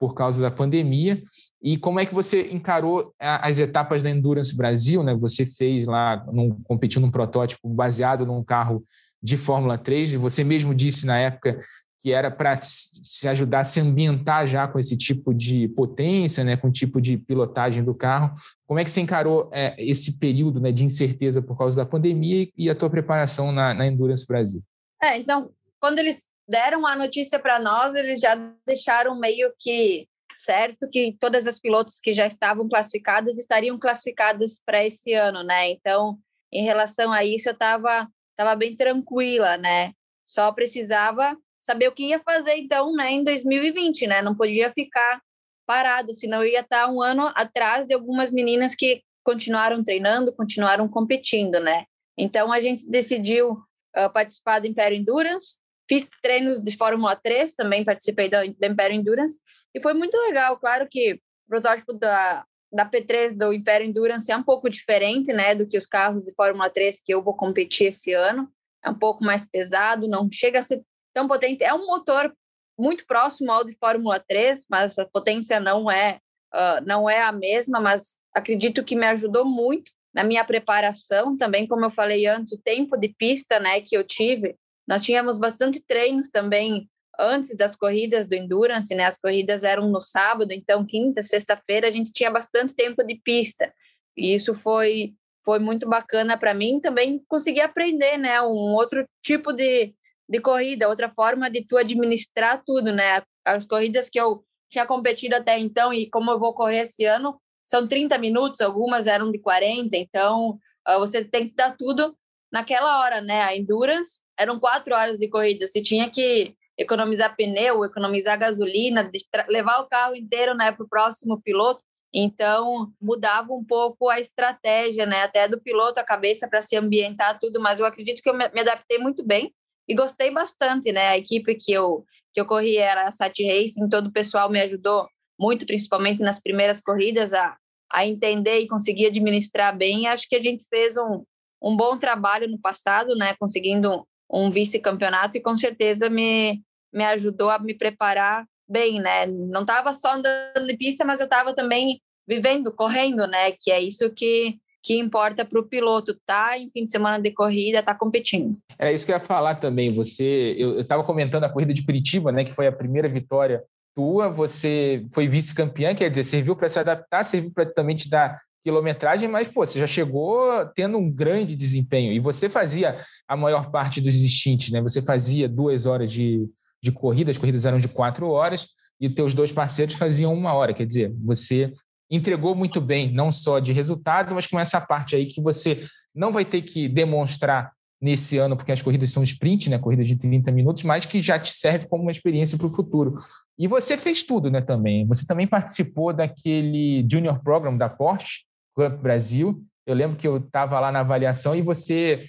por 0.00 0.14
causa 0.14 0.40
da 0.40 0.50
pandemia. 0.50 1.22
E 1.62 1.76
como 1.76 2.00
é 2.00 2.06
que 2.06 2.14
você 2.14 2.50
encarou 2.50 3.12
as 3.18 3.58
etapas 3.58 4.02
da 4.02 4.10
Endurance 4.10 4.56
Brasil? 4.56 5.02
Né? 5.02 5.14
Você 5.16 5.44
fez 5.44 5.86
lá, 5.86 6.24
num, 6.32 6.50
competiu 6.62 7.00
num 7.00 7.10
protótipo 7.10 7.68
baseado 7.68 8.24
num 8.24 8.42
carro 8.42 8.84
de 9.22 9.36
Fórmula 9.36 9.76
3, 9.76 10.14
e 10.14 10.16
você 10.16 10.44
mesmo 10.44 10.74
disse 10.74 11.06
na 11.06 11.18
época 11.18 11.60
que 12.00 12.12
era 12.12 12.30
para 12.30 12.58
se 12.62 13.26
ajudar 13.28 13.60
a 13.60 13.64
se 13.64 13.80
ambientar 13.80 14.46
já 14.46 14.68
com 14.68 14.78
esse 14.78 14.96
tipo 14.96 15.34
de 15.34 15.68
potência, 15.68 16.44
né, 16.44 16.56
com 16.56 16.68
o 16.68 16.72
tipo 16.72 17.00
de 17.00 17.18
pilotagem 17.18 17.82
do 17.82 17.94
carro. 17.94 18.32
Como 18.66 18.78
é 18.78 18.84
que 18.84 18.90
você 18.90 19.00
encarou 19.00 19.50
é, 19.52 19.74
esse 19.78 20.18
período 20.18 20.60
né, 20.60 20.70
de 20.70 20.84
incerteza 20.84 21.42
por 21.42 21.58
causa 21.58 21.76
da 21.76 21.84
pandemia 21.84 22.48
e 22.56 22.70
a 22.70 22.74
tua 22.74 22.88
preparação 22.88 23.50
na, 23.50 23.74
na 23.74 23.86
Endurance 23.86 24.26
Brasil? 24.26 24.62
É, 25.02 25.18
então, 25.18 25.50
quando 25.80 25.98
eles 25.98 26.28
deram 26.48 26.86
a 26.86 26.94
notícia 26.94 27.38
para 27.38 27.58
nós, 27.58 27.94
eles 27.94 28.20
já 28.20 28.34
deixaram 28.66 29.18
meio 29.18 29.52
que 29.58 30.08
certo 30.32 30.88
que 30.88 31.16
todas 31.18 31.46
as 31.46 31.58
pilotos 31.58 32.00
que 32.00 32.14
já 32.14 32.26
estavam 32.26 32.68
classificadas 32.68 33.38
estariam 33.38 33.78
classificadas 33.78 34.60
para 34.64 34.84
esse 34.84 35.12
ano, 35.12 35.42
né? 35.42 35.70
Então, 35.70 36.18
em 36.52 36.64
relação 36.64 37.12
a 37.12 37.24
isso, 37.24 37.48
eu 37.48 37.52
estava 37.52 38.08
tava 38.38 38.54
bem 38.54 38.76
tranquila, 38.76 39.56
né? 39.56 39.92
Só 40.24 40.52
precisava 40.52 41.36
saber 41.60 41.88
o 41.88 41.92
que 41.92 42.04
ia 42.04 42.20
fazer, 42.20 42.56
então, 42.56 42.94
né, 42.94 43.10
em 43.10 43.24
2020, 43.24 44.06
né? 44.06 44.22
Não 44.22 44.34
podia 44.34 44.72
ficar 44.72 45.20
parado, 45.66 46.14
senão 46.14 46.42
eu 46.42 46.52
ia 46.52 46.60
estar 46.60 46.88
um 46.88 47.02
ano 47.02 47.30
atrás 47.34 47.84
de 47.86 47.92
algumas 47.92 48.30
meninas 48.30 48.74
que 48.74 49.02
continuaram 49.24 49.84
treinando, 49.84 50.32
continuaram 50.32 50.88
competindo, 50.88 51.60
né? 51.60 51.84
Então, 52.16 52.52
a 52.52 52.60
gente 52.60 52.88
decidiu 52.88 53.52
uh, 53.52 54.10
participar 54.12 54.60
do 54.60 54.66
Império 54.66 54.96
Endurance, 54.96 55.58
Fiz 55.88 56.10
treinos 56.22 56.60
de 56.60 56.76
Fórmula 56.76 57.16
3, 57.16 57.54
também 57.54 57.82
participei 57.82 58.28
da, 58.28 58.42
da 58.44 58.66
Império 58.66 58.94
Endurance, 58.94 59.38
e 59.74 59.80
foi 59.80 59.94
muito 59.94 60.16
legal. 60.18 60.58
Claro 60.58 60.86
que 60.88 61.14
o 61.14 61.18
protótipo 61.48 61.94
da, 61.94 62.44
da 62.72 62.88
P3 62.88 63.36
do 63.36 63.52
Império 63.52 63.86
Endurance 63.86 64.30
é 64.30 64.36
um 64.36 64.42
pouco 64.42 64.68
diferente, 64.68 65.32
né, 65.32 65.54
do 65.54 65.66
que 65.66 65.76
os 65.76 65.86
carros 65.86 66.22
de 66.22 66.34
Fórmula 66.34 66.68
3 66.68 67.00
que 67.00 67.12
eu 67.12 67.22
vou 67.22 67.34
competir 67.34 67.88
esse 67.88 68.12
ano. 68.12 68.48
É 68.84 68.90
um 68.90 68.98
pouco 68.98 69.24
mais 69.24 69.48
pesado, 69.48 70.06
não 70.06 70.28
chega 70.30 70.58
a 70.60 70.62
ser 70.62 70.82
tão 71.14 71.26
potente. 71.26 71.64
É 71.64 71.74
um 71.74 71.86
motor 71.86 72.32
muito 72.78 73.06
próximo 73.06 73.50
ao 73.50 73.64
de 73.64 73.76
Fórmula 73.78 74.22
3, 74.28 74.66
mas 74.70 74.98
a 74.98 75.06
potência 75.06 75.58
não 75.58 75.90
é 75.90 76.20
uh, 76.54 76.84
não 76.86 77.08
é 77.08 77.22
a 77.22 77.32
mesma, 77.32 77.80
mas 77.80 78.16
acredito 78.34 78.84
que 78.84 78.96
me 78.96 79.06
ajudou 79.06 79.44
muito 79.44 79.90
na 80.14 80.24
minha 80.24 80.44
preparação 80.44 81.36
também, 81.36 81.66
como 81.66 81.84
eu 81.84 81.90
falei 81.90 82.26
antes, 82.26 82.52
o 82.52 82.62
tempo 82.62 82.96
de 82.96 83.08
pista, 83.08 83.58
né, 83.60 83.80
que 83.80 83.96
eu 83.96 84.04
tive. 84.04 84.56
Nós 84.86 85.02
tínhamos 85.02 85.38
bastante 85.38 85.82
treinos 85.86 86.30
também 86.30 86.88
antes 87.18 87.56
das 87.56 87.74
corridas 87.74 88.28
do 88.28 88.34
endurance, 88.34 88.94
né? 88.94 89.04
As 89.04 89.18
corridas 89.18 89.64
eram 89.64 89.88
no 89.90 90.00
sábado, 90.00 90.52
então 90.52 90.86
quinta, 90.86 91.22
sexta-feira 91.22 91.88
a 91.88 91.90
gente 91.90 92.12
tinha 92.12 92.30
bastante 92.30 92.74
tempo 92.74 93.04
de 93.04 93.16
pista. 93.16 93.72
E 94.16 94.34
isso 94.34 94.54
foi 94.54 95.14
foi 95.44 95.58
muito 95.58 95.88
bacana 95.88 96.36
para 96.36 96.52
mim 96.52 96.78
também 96.78 97.24
consegui 97.26 97.62
aprender, 97.62 98.18
né, 98.18 98.38
um 98.42 98.74
outro 98.74 99.08
tipo 99.22 99.50
de, 99.50 99.94
de 100.28 100.40
corrida, 100.42 100.90
outra 100.90 101.10
forma 101.10 101.48
de 101.48 101.64
tu 101.64 101.78
administrar 101.78 102.62
tudo, 102.66 102.92
né? 102.92 103.22
As 103.46 103.64
corridas 103.64 104.10
que 104.10 104.20
eu 104.20 104.44
tinha 104.70 104.84
competido 104.84 105.36
até 105.36 105.58
então 105.58 105.90
e 105.90 106.10
como 106.10 106.30
eu 106.30 106.38
vou 106.38 106.52
correr 106.52 106.80
esse 106.80 107.06
ano, 107.06 107.40
são 107.66 107.88
30 107.88 108.18
minutos, 108.18 108.60
algumas 108.60 109.06
eram 109.06 109.32
de 109.32 109.38
40, 109.38 109.96
então 109.96 110.58
uh, 110.86 110.98
você 110.98 111.24
tem 111.24 111.46
que 111.46 111.54
dar 111.54 111.74
tudo 111.74 112.14
naquela 112.52 113.00
hora, 113.00 113.22
né? 113.22 113.40
A 113.40 113.56
endurance 113.56 114.20
eram 114.38 114.60
quatro 114.60 114.94
horas 114.94 115.18
de 115.18 115.28
corrida, 115.30 115.66
você 115.66 115.82
tinha 115.82 116.10
que 116.10 116.57
economizar 116.78 117.34
pneu, 117.34 117.84
economizar 117.84 118.38
gasolina, 118.38 119.10
levar 119.48 119.80
o 119.80 119.88
carro 119.88 120.14
inteiro 120.14 120.54
né, 120.54 120.70
para 120.70 120.84
o 120.84 120.88
próximo 120.88 121.40
piloto. 121.42 121.82
Então, 122.14 122.90
mudava 123.00 123.52
um 123.52 123.62
pouco 123.62 124.08
a 124.08 124.18
estratégia, 124.18 125.04
né? 125.04 125.24
Até 125.24 125.46
do 125.46 125.60
piloto, 125.60 126.00
a 126.00 126.04
cabeça 126.04 126.48
para 126.48 126.62
se 126.62 126.74
ambientar 126.74 127.38
tudo, 127.38 127.60
mas 127.60 127.80
eu 127.80 127.84
acredito 127.84 128.22
que 128.22 128.30
eu 128.30 128.34
me 128.34 128.44
adaptei 128.44 128.96
muito 128.96 129.22
bem 129.22 129.52
e 129.86 129.94
gostei 129.94 130.30
bastante, 130.30 130.90
né? 130.90 131.08
A 131.08 131.18
equipe 131.18 131.54
que 131.54 131.70
eu, 131.70 132.06
que 132.32 132.40
eu 132.40 132.46
corri 132.46 132.78
era 132.78 133.08
a 133.08 133.12
Sat 133.12 133.42
Racing, 133.44 133.90
todo 133.90 134.06
o 134.06 134.12
pessoal 134.12 134.48
me 134.48 134.58
ajudou 134.60 135.06
muito, 135.38 135.66
principalmente 135.66 136.22
nas 136.22 136.40
primeiras 136.40 136.80
corridas, 136.80 137.34
a, 137.34 137.58
a 137.92 138.06
entender 138.06 138.60
e 138.60 138.68
conseguir 138.68 139.06
administrar 139.08 139.76
bem. 139.76 140.06
Acho 140.06 140.26
que 140.26 140.36
a 140.36 140.42
gente 140.42 140.64
fez 140.70 140.96
um, 140.96 141.24
um 141.62 141.76
bom 141.76 141.98
trabalho 141.98 142.48
no 142.48 142.58
passado, 142.58 143.14
né? 143.16 143.34
Conseguindo 143.38 144.06
um 144.30 144.50
vice-campeonato 144.50 145.36
e 145.36 145.40
com 145.40 145.56
certeza 145.56 146.08
me, 146.08 146.62
me 146.92 147.04
ajudou 147.04 147.50
a 147.50 147.58
me 147.58 147.74
preparar 147.74 148.46
bem, 148.68 149.00
né? 149.00 149.26
Não 149.26 149.62
estava 149.62 149.92
só 149.92 150.14
andando 150.14 150.66
de 150.66 150.76
pista, 150.76 151.04
mas 151.04 151.20
eu 151.20 151.24
estava 151.24 151.54
também 151.54 152.00
vivendo, 152.26 152.72
correndo, 152.72 153.26
né? 153.26 153.52
Que 153.58 153.70
é 153.70 153.80
isso 153.80 154.10
que, 154.10 154.58
que 154.82 154.98
importa 154.98 155.44
para 155.44 155.58
o 155.58 155.66
piloto, 155.66 156.18
tá 156.26 156.58
em 156.58 156.70
fim 156.70 156.84
de 156.84 156.90
semana 156.90 157.18
de 157.18 157.32
corrida, 157.32 157.82
tá 157.82 157.94
competindo. 157.94 158.58
É 158.78 158.92
isso 158.92 159.06
que 159.06 159.12
eu 159.12 159.16
ia 159.16 159.20
falar 159.20 159.54
também. 159.54 159.94
Você, 159.94 160.54
eu 160.58 160.80
estava 160.80 161.02
comentando 161.02 161.44
a 161.44 161.48
corrida 161.48 161.72
de 161.72 161.84
Curitiba, 161.84 162.30
né? 162.30 162.44
Que 162.44 162.52
foi 162.52 162.66
a 162.66 162.72
primeira 162.72 163.08
vitória 163.08 163.62
tua. 163.94 164.28
Você 164.28 165.06
foi 165.12 165.26
vice-campeã, 165.26 165.94
quer 165.94 166.10
dizer, 166.10 166.24
serviu 166.24 166.54
para 166.54 166.68
se 166.68 166.78
adaptar, 166.78 167.24
serviu 167.24 167.52
para 167.52 167.66
também 167.66 167.96
te 167.96 168.10
dar 168.10 168.38
quilometragem, 168.62 169.28
mas 169.28 169.48
pô, 169.48 169.64
você 169.64 169.78
já 169.78 169.86
chegou 169.86 170.66
tendo 170.74 170.98
um 170.98 171.10
grande 171.10 171.56
desempenho 171.56 172.12
e 172.12 172.20
você 172.20 172.50
fazia 172.50 173.02
a 173.26 173.36
maior 173.36 173.70
parte 173.70 174.00
dos 174.00 174.14
instintos, 174.16 174.70
né? 174.70 174.82
Você 174.82 175.00
fazia 175.00 175.48
duas 175.48 175.86
horas 175.86 176.12
de 176.12 176.46
de 176.82 176.92
corrida, 176.92 177.30
as 177.30 177.38
corridas 177.38 177.64
eram 177.64 177.78
de 177.78 177.88
quatro 177.88 178.28
horas, 178.28 178.68
e 179.00 179.08
teus 179.08 179.34
dois 179.34 179.52
parceiros 179.52 179.94
faziam 179.94 180.34
uma 180.34 180.52
hora. 180.52 180.74
Quer 180.74 180.86
dizer, 180.86 181.12
você 181.24 181.72
entregou 182.10 182.54
muito 182.54 182.80
bem, 182.80 183.12
não 183.12 183.30
só 183.30 183.58
de 183.58 183.72
resultado, 183.72 184.34
mas 184.34 184.46
com 184.46 184.58
essa 184.58 184.80
parte 184.80 185.14
aí 185.14 185.26
que 185.26 185.40
você 185.40 185.86
não 186.14 186.32
vai 186.32 186.44
ter 186.44 186.62
que 186.62 186.88
demonstrar 186.88 187.72
nesse 188.00 188.38
ano, 188.38 188.56
porque 188.56 188.72
as 188.72 188.80
corridas 188.80 189.10
são 189.10 189.22
sprint, 189.22 189.68
né? 189.68 189.78
Corridas 189.78 190.06
de 190.06 190.16
30 190.16 190.52
minutos, 190.52 190.84
mas 190.84 191.04
que 191.04 191.20
já 191.20 191.38
te 191.38 191.52
serve 191.52 191.86
como 191.88 192.04
uma 192.04 192.12
experiência 192.12 192.56
para 192.56 192.66
o 192.66 192.74
futuro. 192.74 193.16
E 193.58 193.66
você 193.66 193.96
fez 193.96 194.22
tudo, 194.22 194.50
né? 194.50 194.60
Também. 194.60 195.06
Você 195.06 195.26
também 195.26 195.46
participou 195.46 196.12
daquele 196.12 197.06
Junior 197.10 197.42
Program 197.42 197.76
da 197.76 197.88
Porsche 197.88 198.44
Cup 198.74 199.00
Brasil. 199.00 199.62
Eu 199.84 199.94
lembro 199.94 200.16
que 200.16 200.28
eu 200.28 200.36
estava 200.36 200.78
lá 200.78 200.92
na 200.92 201.00
avaliação 201.00 201.56
e 201.56 201.62
você 201.62 202.26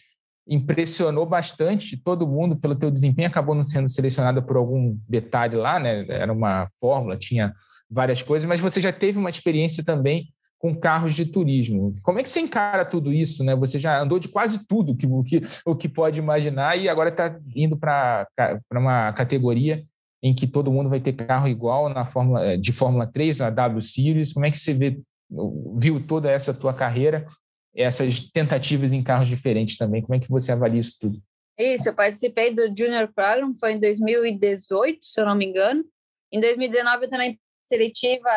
impressionou 0.50 1.28
bastante 1.28 1.96
todo 1.96 2.28
mundo 2.28 2.56
pelo 2.56 2.76
teu 2.76 2.90
desempenho, 2.90 3.28
acabou 3.28 3.54
não 3.54 3.64
sendo 3.64 3.88
selecionado 3.88 4.42
por 4.42 4.58
algum 4.58 4.98
detalhe 5.08 5.56
lá, 5.56 5.80
né? 5.80 6.04
Era 6.10 6.34
uma 6.34 6.68
fórmula, 6.82 7.16
tinha 7.16 7.54
várias 7.90 8.24
coisas, 8.24 8.50
mas 8.50 8.60
você 8.60 8.82
já 8.82 8.92
teve 8.92 9.20
uma 9.20 9.30
experiência 9.30 9.84
também 9.84 10.34
com 10.58 10.76
carros 10.76 11.14
de 11.14 11.26
turismo. 11.26 11.94
Como 12.04 12.20
é 12.20 12.24
que 12.24 12.30
você 12.30 12.40
encara 12.40 12.84
tudo 12.84 13.14
isso, 13.14 13.44
né? 13.44 13.56
Você 13.56 13.80
já 13.80 14.02
andou 14.02 14.18
de 14.18 14.28
quase 14.28 14.68
tudo 14.68 14.96
que, 14.96 15.06
o, 15.06 15.24
que, 15.24 15.42
o 15.66 15.76
que 15.76 15.88
pode 15.88 16.20
imaginar 16.20 16.78
e 16.78 16.90
agora 16.90 17.10
está 17.10 17.40
indo 17.56 17.78
para 17.78 18.28
uma 18.74 19.14
categoria 19.14 19.84
em 20.22 20.34
que 20.34 20.48
todo 20.48 20.72
mundo 20.72 20.90
vai 20.90 21.00
ter 21.00 21.14
carro 21.14 21.48
igual 21.48 21.88
na 21.90 22.06
Fórmula, 22.06 22.58
de 22.58 22.74
Fórmula 22.74 23.08
3, 23.08 23.40
na 23.40 23.50
W 23.52 23.82
Series. 23.82 24.34
Como 24.34 24.46
é 24.46 24.52
que 24.52 24.58
você 24.58 24.74
vê, 24.74 25.00
viu 25.78 26.06
toda 26.06 26.30
essa 26.30 26.54
tua 26.54 26.74
carreira 26.74 27.26
essas 27.80 28.20
tentativas 28.20 28.92
em 28.92 29.02
carros 29.02 29.30
diferentes 29.30 29.78
também. 29.78 30.02
Como 30.02 30.14
é 30.14 30.20
que 30.20 30.30
você 30.30 30.52
avalia 30.52 30.82
isso 30.82 30.98
tudo? 31.00 31.24
Isso, 31.58 31.90
eu 31.90 31.94
participei 31.94 32.54
do 32.54 32.68
Junior 32.68 33.12
Program, 33.14 33.54
foi 33.58 33.74
em 33.74 33.80
2018, 33.80 35.00
se 35.02 35.20
eu 35.20 35.26
não 35.26 35.36
me 35.36 35.46
engano. 35.46 35.84
Em 36.32 36.40
2019 36.40 37.06
eu 37.06 37.10
também 37.10 37.40
seletiva 37.66 38.30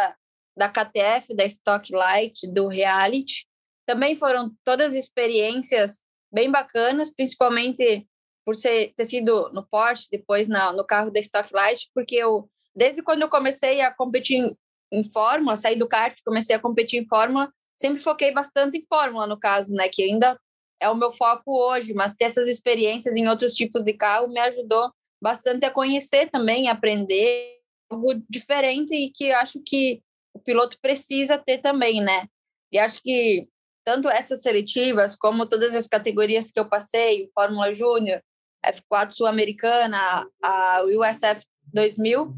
da 0.57 0.69
KTF, 0.69 1.35
da 1.35 1.45
Stock 1.45 1.93
Light, 1.93 2.47
do 2.47 2.69
Reality. 2.69 3.47
Também 3.87 4.17
foram 4.17 4.55
todas 4.65 4.95
experiências 4.95 6.03
bem 6.33 6.51
bacanas, 6.51 7.15
principalmente 7.15 8.07
por 8.45 8.57
ser, 8.57 8.93
ter 8.97 9.05
sido 9.05 9.51
no 9.53 9.67
Porsche, 9.67 10.09
depois 10.11 10.47
na, 10.49 10.73
no 10.73 10.85
carro 10.85 11.11
da 11.11 11.21
Stock 11.21 11.53
Light, 11.53 11.89
porque 11.95 12.17
eu, 12.17 12.49
desde 12.75 13.03
quando 13.03 13.23
eu 13.23 13.29
comecei 13.29 13.81
a 13.81 13.93
competir 13.93 14.37
em, 14.37 14.57
em 14.93 15.11
Fórmula, 15.11 15.57
saí 15.57 15.77
do 15.77 15.89
kart, 15.89 16.17
comecei 16.25 16.55
a 16.55 16.61
competir 16.61 17.01
em 17.01 17.07
Fórmula, 17.07 17.53
sempre 17.83 18.01
foquei 18.01 18.33
bastante 18.33 18.79
em 18.79 18.87
fórmula, 18.89 19.27
no 19.27 19.39
caso, 19.39 19.75
né? 19.75 19.89
Que 19.89 20.05
ainda 20.05 20.39
é 20.81 20.89
o 20.89 20.95
meu 20.95 21.13
foco 21.13 21.53
hoje, 21.53 21.93
mas 21.93 22.15
ter 22.15 22.25
essas 22.27 22.49
experiências 22.49 23.15
em 23.15 23.29
outros 23.29 23.53
tipos 23.55 23.85
de 23.85 23.93
carro 23.93 24.29
me 24.29 24.41
ajudou 24.41 24.91
bastante 25.21 25.67
a 25.67 25.71
conhecer 25.71 26.31
também, 26.31 26.69
aprender 26.69 27.61
algo 27.91 28.15
diferente 28.29 28.95
e 28.95 29.11
que 29.11 29.31
acho 29.33 29.61
que 29.65 30.01
o 30.35 30.41
piloto 30.41 30.79
precisa 30.81 31.37
ter 31.39 31.59
também, 31.59 32.01
né? 32.01 32.27
E 32.73 32.79
acho 32.79 33.03
que 33.03 33.49
tanto 33.85 34.09
essas 34.09 34.43
seletivas 34.43 35.15
como 35.15 35.47
todas 35.47 35.75
as 35.75 35.87
categorias 35.87 36.51
que 36.51 36.59
eu 36.59 36.69
passei, 36.69 37.31
Fórmula 37.35 37.73
Júnior, 37.73 38.23
F4 38.65 39.13
Sul-Americana, 39.13 40.27
a 40.43 40.83
USF 40.85 41.45
2000, 41.73 42.33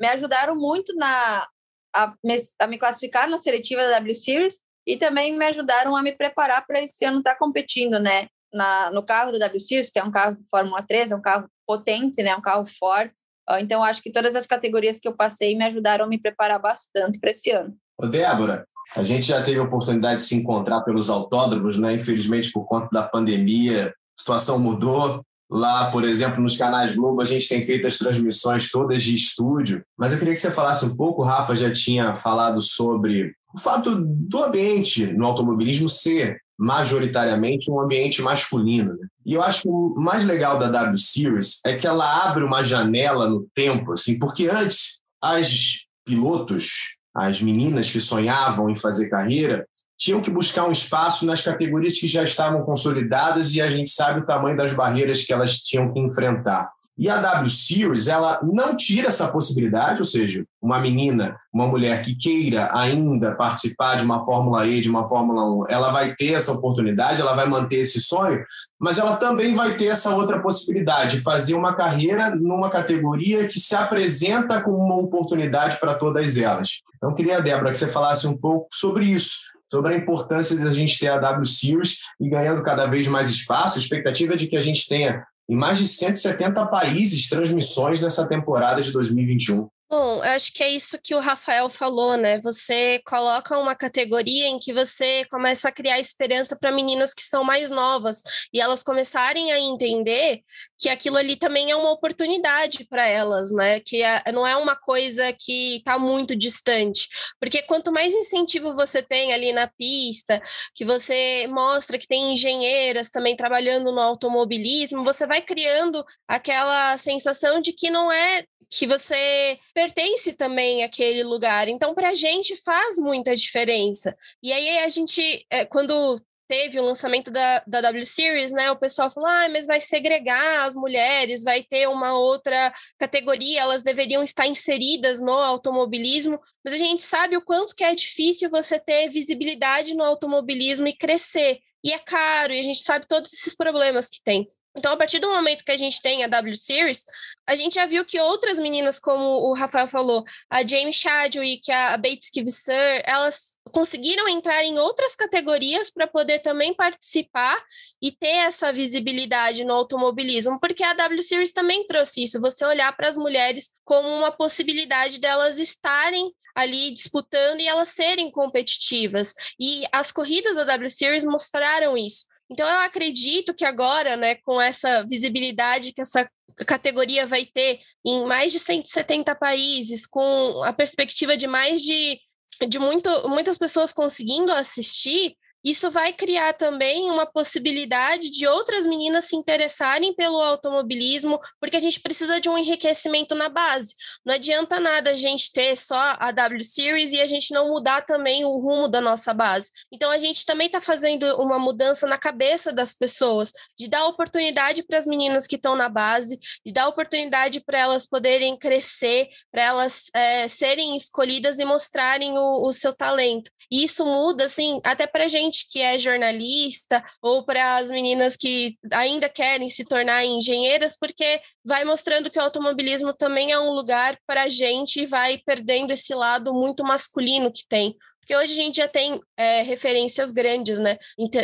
me 0.00 0.06
ajudaram 0.08 0.56
muito 0.56 0.94
na 0.96 1.46
a 1.94 2.12
me, 2.24 2.36
a 2.58 2.66
me 2.66 2.78
classificar 2.78 3.28
na 3.28 3.38
seletiva 3.38 3.82
da 3.82 3.98
W 3.98 4.14
Series 4.14 4.60
e 4.86 4.96
também 4.96 5.36
me 5.36 5.46
ajudaram 5.46 5.96
a 5.96 6.02
me 6.02 6.12
preparar 6.12 6.66
para 6.66 6.80
esse 6.80 7.04
ano 7.04 7.18
estar 7.18 7.32
tá 7.32 7.38
competindo, 7.38 7.98
né? 7.98 8.28
Na, 8.52 8.90
no 8.90 9.02
carro 9.02 9.32
da 9.32 9.38
W 9.38 9.58
Series, 9.58 9.90
que 9.90 9.98
é 9.98 10.04
um 10.04 10.12
carro 10.12 10.36
de 10.36 10.44
Fórmula 10.48 10.84
3, 10.86 11.10
é 11.10 11.16
um 11.16 11.20
carro 11.20 11.48
potente, 11.66 12.22
né? 12.22 12.36
Um 12.36 12.42
carro 12.42 12.64
forte. 12.78 13.14
Ah, 13.48 13.60
então, 13.60 13.82
acho 13.82 14.02
que 14.02 14.12
todas 14.12 14.36
as 14.36 14.46
categorias 14.46 14.98
que 14.98 15.08
eu 15.08 15.14
passei 15.14 15.56
me 15.56 15.64
ajudaram 15.64 16.04
a 16.04 16.08
me 16.08 16.18
preparar 16.18 16.60
bastante 16.60 17.18
para 17.18 17.30
esse 17.30 17.50
ano. 17.50 17.74
Ô, 17.98 18.06
Débora, 18.06 18.66
a 18.96 19.02
gente 19.02 19.26
já 19.26 19.42
teve 19.42 19.58
a 19.58 19.64
oportunidade 19.64 20.18
de 20.18 20.26
se 20.26 20.36
encontrar 20.36 20.82
pelos 20.82 21.10
autódromos, 21.10 21.78
né? 21.78 21.94
Infelizmente, 21.94 22.52
por 22.52 22.64
conta 22.64 22.88
da 22.92 23.02
pandemia, 23.02 23.88
a 23.88 24.20
situação 24.20 24.58
mudou. 24.58 25.22
Lá, 25.50 25.90
por 25.90 26.04
exemplo, 26.04 26.42
nos 26.42 26.56
canais 26.56 26.96
Globo, 26.96 27.20
a 27.20 27.24
gente 27.24 27.48
tem 27.48 27.64
feito 27.64 27.86
as 27.86 27.98
transmissões 27.98 28.70
todas 28.70 29.02
de 29.02 29.14
estúdio. 29.14 29.84
Mas 29.96 30.12
eu 30.12 30.18
queria 30.18 30.32
que 30.32 30.40
você 30.40 30.50
falasse 30.50 30.84
um 30.86 30.96
pouco, 30.96 31.22
o 31.22 31.24
Rafa 31.24 31.54
já 31.54 31.70
tinha 31.70 32.16
falado 32.16 32.60
sobre 32.62 33.34
o 33.54 33.58
fato 33.58 34.04
do 34.04 34.42
ambiente 34.42 35.14
no 35.14 35.24
automobilismo 35.24 35.88
ser 35.88 36.40
majoritariamente 36.58 37.70
um 37.70 37.80
ambiente 37.80 38.20
masculino. 38.20 38.94
Né? 38.94 39.06
E 39.24 39.34
eu 39.34 39.42
acho 39.42 39.62
que 39.62 39.68
o 39.68 39.94
mais 39.96 40.24
legal 40.24 40.58
da 40.58 40.68
W 40.68 40.98
Series 40.98 41.60
é 41.64 41.76
que 41.76 41.86
ela 41.86 42.26
abre 42.26 42.42
uma 42.42 42.64
janela 42.64 43.28
no 43.28 43.46
tempo, 43.54 43.92
assim, 43.92 44.18
porque 44.18 44.48
antes 44.48 45.00
as 45.22 45.86
pilotos, 46.04 46.96
as 47.14 47.40
meninas 47.40 47.90
que 47.90 48.00
sonhavam 48.00 48.68
em 48.68 48.76
fazer 48.76 49.08
carreira, 49.08 49.66
tinham 49.96 50.20
que 50.20 50.30
buscar 50.30 50.68
um 50.68 50.72
espaço 50.72 51.24
nas 51.24 51.42
categorias 51.42 51.98
que 51.98 52.08
já 52.08 52.24
estavam 52.24 52.62
consolidadas 52.62 53.54
e 53.54 53.60
a 53.60 53.70
gente 53.70 53.90
sabe 53.90 54.20
o 54.20 54.26
tamanho 54.26 54.56
das 54.56 54.74
barreiras 54.74 55.22
que 55.22 55.32
elas 55.32 55.58
tinham 55.58 55.92
que 55.92 56.00
enfrentar. 56.00 56.70
E 56.96 57.10
a 57.10 57.20
W 57.20 57.50
Series, 57.50 58.06
ela 58.06 58.40
não 58.42 58.76
tira 58.76 59.08
essa 59.08 59.28
possibilidade, 59.28 59.98
ou 59.98 60.04
seja, 60.04 60.44
uma 60.62 60.78
menina, 60.78 61.36
uma 61.52 61.66
mulher 61.66 62.02
que 62.02 62.14
queira 62.14 62.70
ainda 62.72 63.34
participar 63.34 63.96
de 63.96 64.04
uma 64.04 64.24
Fórmula 64.24 64.64
E, 64.66 64.80
de 64.80 64.88
uma 64.88 65.06
Fórmula 65.06 65.44
1, 65.64 65.70
ela 65.70 65.90
vai 65.90 66.14
ter 66.14 66.34
essa 66.34 66.52
oportunidade, 66.52 67.20
ela 67.20 67.34
vai 67.34 67.48
manter 67.48 67.76
esse 67.76 68.00
sonho, 68.00 68.44
mas 68.78 68.98
ela 68.98 69.16
também 69.16 69.54
vai 69.54 69.76
ter 69.76 69.86
essa 69.86 70.14
outra 70.14 70.40
possibilidade, 70.40 71.16
de 71.16 71.22
fazer 71.22 71.54
uma 71.54 71.74
carreira 71.74 72.34
numa 72.34 72.70
categoria 72.70 73.48
que 73.48 73.58
se 73.58 73.74
apresenta 73.74 74.62
como 74.62 74.76
uma 74.76 74.96
oportunidade 74.96 75.78
para 75.80 75.94
todas 75.94 76.36
elas. 76.36 76.80
Então, 76.96 77.14
queria, 77.14 77.42
Débora, 77.42 77.72
que 77.72 77.78
você 77.78 77.88
falasse 77.88 78.26
um 78.26 78.36
pouco 78.36 78.68
sobre 78.72 79.04
isso, 79.06 79.40
sobre 79.70 79.94
a 79.94 79.96
importância 79.96 80.56
de 80.56 80.66
a 80.66 80.70
gente 80.70 80.98
ter 80.98 81.08
a 81.08 81.18
W 81.18 81.44
Series 81.44 81.98
e 82.20 82.28
ganhando 82.28 82.62
cada 82.62 82.86
vez 82.86 83.08
mais 83.08 83.30
espaço. 83.30 83.76
A 83.76 83.80
expectativa 83.80 84.34
é 84.34 84.36
de 84.36 84.46
que 84.46 84.56
a 84.56 84.60
gente 84.60 84.86
tenha 84.88 85.24
em 85.48 85.56
mais 85.56 85.78
de 85.78 85.88
170 85.88 86.66
países 86.66 87.28
transmissões 87.28 88.02
nessa 88.02 88.26
temporada 88.26 88.82
de 88.82 88.92
2021. 88.92 89.68
Bom, 89.88 90.20
acho 90.22 90.52
que 90.52 90.62
é 90.62 90.70
isso 90.70 90.98
que 91.00 91.14
o 91.14 91.20
Rafael 91.20 91.68
falou, 91.68 92.16
né? 92.16 92.38
Você 92.40 93.00
coloca 93.06 93.56
uma 93.58 93.76
categoria 93.76 94.48
em 94.48 94.58
que 94.58 94.72
você 94.72 95.24
começa 95.26 95.68
a 95.68 95.72
criar 95.72 96.00
esperança 96.00 96.56
para 96.58 96.72
meninas 96.72 97.14
que 97.14 97.22
são 97.22 97.44
mais 97.44 97.70
novas 97.70 98.22
e 98.52 98.60
elas 98.60 98.82
começarem 98.82 99.52
a 99.52 99.60
entender 99.60 100.40
que 100.78 100.88
aquilo 100.88 101.16
ali 101.16 101.36
também 101.36 101.70
é 101.70 101.76
uma 101.76 101.92
oportunidade 101.92 102.86
para 102.88 103.06
elas, 103.06 103.52
né? 103.52 103.78
Que 103.78 104.02
é, 104.02 104.22
não 104.32 104.46
é 104.46 104.56
uma 104.56 104.74
coisa 104.74 105.32
que 105.38 105.76
está 105.76 105.98
muito 105.98 106.34
distante. 106.34 107.06
Porque 107.38 107.62
quanto 107.62 107.92
mais 107.92 108.14
incentivo 108.14 108.74
você 108.74 109.02
tem 109.02 109.32
ali 109.32 109.52
na 109.52 109.68
pista, 109.68 110.42
que 110.74 110.84
você 110.84 111.46
mostra 111.48 111.98
que 111.98 112.08
tem 112.08 112.32
engenheiras 112.32 113.10
também 113.10 113.36
trabalhando 113.36 113.92
no 113.92 114.00
automobilismo, 114.00 115.04
você 115.04 115.26
vai 115.26 115.42
criando 115.42 116.04
aquela 116.26 116.96
sensação 116.96 117.60
de 117.60 117.72
que 117.72 117.90
não 117.90 118.10
é 118.10 118.44
que 118.70 118.86
você 118.86 119.58
pertence 119.72 120.32
também 120.34 120.82
àquele 120.82 121.22
lugar. 121.22 121.68
Então, 121.68 121.94
para 121.94 122.10
a 122.10 122.14
gente 122.14 122.56
faz 122.56 122.98
muita 122.98 123.34
diferença. 123.34 124.16
E 124.42 124.52
aí 124.52 124.78
a 124.78 124.88
gente, 124.88 125.46
é, 125.50 125.64
quando 125.64 126.20
teve 126.46 126.78
o 126.78 126.84
lançamento 126.84 127.30
da, 127.30 127.62
da 127.66 127.80
W 127.80 128.04
Series, 128.04 128.52
né? 128.52 128.70
O 128.70 128.76
pessoal 128.76 129.10
falou, 129.10 129.28
ah, 129.28 129.48
mas 129.48 129.66
vai 129.66 129.80
segregar 129.80 130.66
as 130.66 130.74
mulheres, 130.74 131.42
vai 131.42 131.62
ter 131.62 131.88
uma 131.88 132.16
outra 132.18 132.72
categoria, 132.98 133.62
elas 133.62 133.82
deveriam 133.82 134.22
estar 134.22 134.46
inseridas 134.46 135.20
no 135.20 135.32
automobilismo. 135.32 136.38
Mas 136.64 136.74
a 136.74 136.78
gente 136.78 137.02
sabe 137.02 137.36
o 137.36 137.42
quanto 137.42 137.74
que 137.74 137.84
é 137.84 137.94
difícil 137.94 138.50
você 138.50 138.78
ter 138.78 139.08
visibilidade 139.08 139.94
no 139.94 140.04
automobilismo 140.04 140.86
e 140.86 140.92
crescer. 140.92 141.60
E 141.82 141.92
é 141.92 141.98
caro, 141.98 142.52
e 142.52 142.60
a 142.60 142.62
gente 142.62 142.80
sabe 142.80 143.06
todos 143.06 143.32
esses 143.32 143.54
problemas 143.54 144.08
que 144.08 144.22
tem. 144.22 144.50
Então, 144.76 144.92
a 144.92 144.96
partir 144.96 145.20
do 145.20 145.28
momento 145.28 145.64
que 145.64 145.70
a 145.70 145.76
gente 145.76 146.02
tem 146.02 146.24
a 146.24 146.26
W 146.26 146.56
Series, 146.56 147.04
a 147.46 147.54
gente 147.54 147.74
já 147.74 147.86
viu 147.86 148.04
que 148.04 148.20
outras 148.20 148.58
meninas, 148.58 148.98
como 148.98 149.22
o 149.22 149.54
Rafael 149.54 149.86
falou, 149.86 150.24
a 150.50 150.66
Jamie 150.66 150.92
Chadwick, 150.92 151.70
a 151.70 151.96
Bates 151.96 152.28
Kivser, 152.30 153.02
elas 153.06 153.54
conseguiram 153.70 154.28
entrar 154.28 154.64
em 154.64 154.78
outras 154.78 155.14
categorias 155.14 155.90
para 155.90 156.06
poder 156.06 156.40
também 156.40 156.74
participar 156.74 157.62
e 158.02 158.12
ter 158.12 158.26
essa 158.26 158.72
visibilidade 158.72 159.64
no 159.64 159.72
automobilismo, 159.72 160.58
porque 160.58 160.82
a 160.82 160.92
W 160.94 161.22
Series 161.22 161.52
também 161.52 161.86
trouxe 161.86 162.22
isso, 162.22 162.40
você 162.40 162.64
olhar 162.64 162.96
para 162.96 163.08
as 163.08 163.16
mulheres 163.16 163.80
como 163.84 164.08
uma 164.08 164.32
possibilidade 164.32 165.18
delas 165.20 165.58
estarem 165.58 166.32
ali 166.54 166.92
disputando 166.92 167.60
e 167.60 167.66
elas 167.68 167.90
serem 167.90 168.30
competitivas. 168.30 169.34
E 169.58 169.84
as 169.92 170.10
corridas 170.12 170.56
da 170.56 170.64
W 170.64 170.90
Series 170.90 171.24
mostraram 171.24 171.96
isso. 171.96 172.26
Então, 172.50 172.68
eu 172.68 172.80
acredito 172.80 173.54
que 173.54 173.64
agora, 173.64 174.16
né, 174.16 174.34
com 174.36 174.60
essa 174.60 175.04
visibilidade 175.06 175.92
que 175.92 176.02
essa 176.02 176.28
categoria 176.66 177.26
vai 177.26 177.44
ter 177.46 177.80
em 178.04 178.24
mais 178.26 178.52
de 178.52 178.58
170 178.58 179.34
países, 179.34 180.06
com 180.06 180.62
a 180.62 180.72
perspectiva 180.72 181.36
de 181.36 181.46
mais 181.46 181.80
de, 181.82 182.20
de 182.68 182.78
muito, 182.78 183.10
muitas 183.28 183.58
pessoas 183.58 183.92
conseguindo 183.92 184.52
assistir, 184.52 185.36
isso 185.64 185.90
vai 185.90 186.12
criar 186.12 186.52
também 186.52 187.10
uma 187.10 187.24
possibilidade 187.24 188.30
de 188.30 188.46
outras 188.46 188.84
meninas 188.84 189.24
se 189.24 189.36
interessarem 189.36 190.14
pelo 190.14 190.40
automobilismo, 190.40 191.40
porque 191.58 191.76
a 191.76 191.80
gente 191.80 192.00
precisa 192.00 192.38
de 192.38 192.50
um 192.50 192.58
enriquecimento 192.58 193.34
na 193.34 193.48
base. 193.48 193.94
Não 194.24 194.34
adianta 194.34 194.78
nada 194.78 195.10
a 195.10 195.16
gente 195.16 195.50
ter 195.50 195.76
só 195.76 196.16
a 196.18 196.30
W 196.30 196.62
Series 196.62 197.12
e 197.12 197.20
a 197.20 197.26
gente 197.26 197.52
não 197.54 197.68
mudar 197.68 198.04
também 198.04 198.44
o 198.44 198.58
rumo 198.58 198.88
da 198.88 199.00
nossa 199.00 199.32
base. 199.32 199.70
Então 199.90 200.10
a 200.10 200.18
gente 200.18 200.44
também 200.44 200.66
está 200.66 200.80
fazendo 200.80 201.24
uma 201.40 201.58
mudança 201.58 202.06
na 202.06 202.18
cabeça 202.18 202.72
das 202.72 202.92
pessoas, 202.92 203.50
de 203.78 203.88
dar 203.88 204.06
oportunidade 204.06 204.82
para 204.82 204.98
as 204.98 205.06
meninas 205.06 205.46
que 205.46 205.56
estão 205.56 205.74
na 205.74 205.88
base, 205.88 206.38
de 206.64 206.72
dar 206.72 206.88
oportunidade 206.88 207.60
para 207.64 207.78
elas 207.78 208.06
poderem 208.06 208.58
crescer, 208.58 209.28
para 209.50 209.62
elas 209.62 210.10
é, 210.14 210.46
serem 210.48 210.96
escolhidas 210.96 211.58
e 211.58 211.64
mostrarem 211.64 212.36
o, 212.36 212.66
o 212.66 212.72
seu 212.72 212.92
talento. 212.94 213.50
E 213.70 213.84
isso 213.84 214.04
muda, 214.04 214.44
assim, 214.44 214.80
até 214.84 215.06
para 215.06 215.24
a 215.24 215.28
gente 215.28 215.53
que 215.62 215.80
é 215.80 215.98
jornalista 215.98 217.04
ou 217.22 217.44
para 217.44 217.76
as 217.76 217.90
meninas 217.90 218.36
que 218.36 218.76
ainda 218.92 219.28
querem 219.28 219.70
se 219.70 219.84
tornar 219.84 220.24
engenheiras, 220.24 220.96
porque 220.98 221.40
vai 221.64 221.84
mostrando 221.84 222.30
que 222.30 222.38
o 222.38 222.42
automobilismo 222.42 223.14
também 223.14 223.52
é 223.52 223.58
um 223.58 223.70
lugar 223.70 224.18
para 224.26 224.42
a 224.42 224.48
gente 224.48 225.00
e 225.00 225.06
vai 225.06 225.38
perdendo 225.38 225.92
esse 225.92 226.14
lado 226.14 226.52
muito 226.52 226.84
masculino 226.84 227.52
que 227.52 227.66
tem. 227.68 227.96
Porque 228.24 228.36
hoje 228.36 228.54
a 228.54 228.56
gente 228.56 228.76
já 228.76 228.88
tem 228.88 229.20
é, 229.36 229.60
referências 229.62 230.32
grandes, 230.32 230.78
né, 230.78 230.96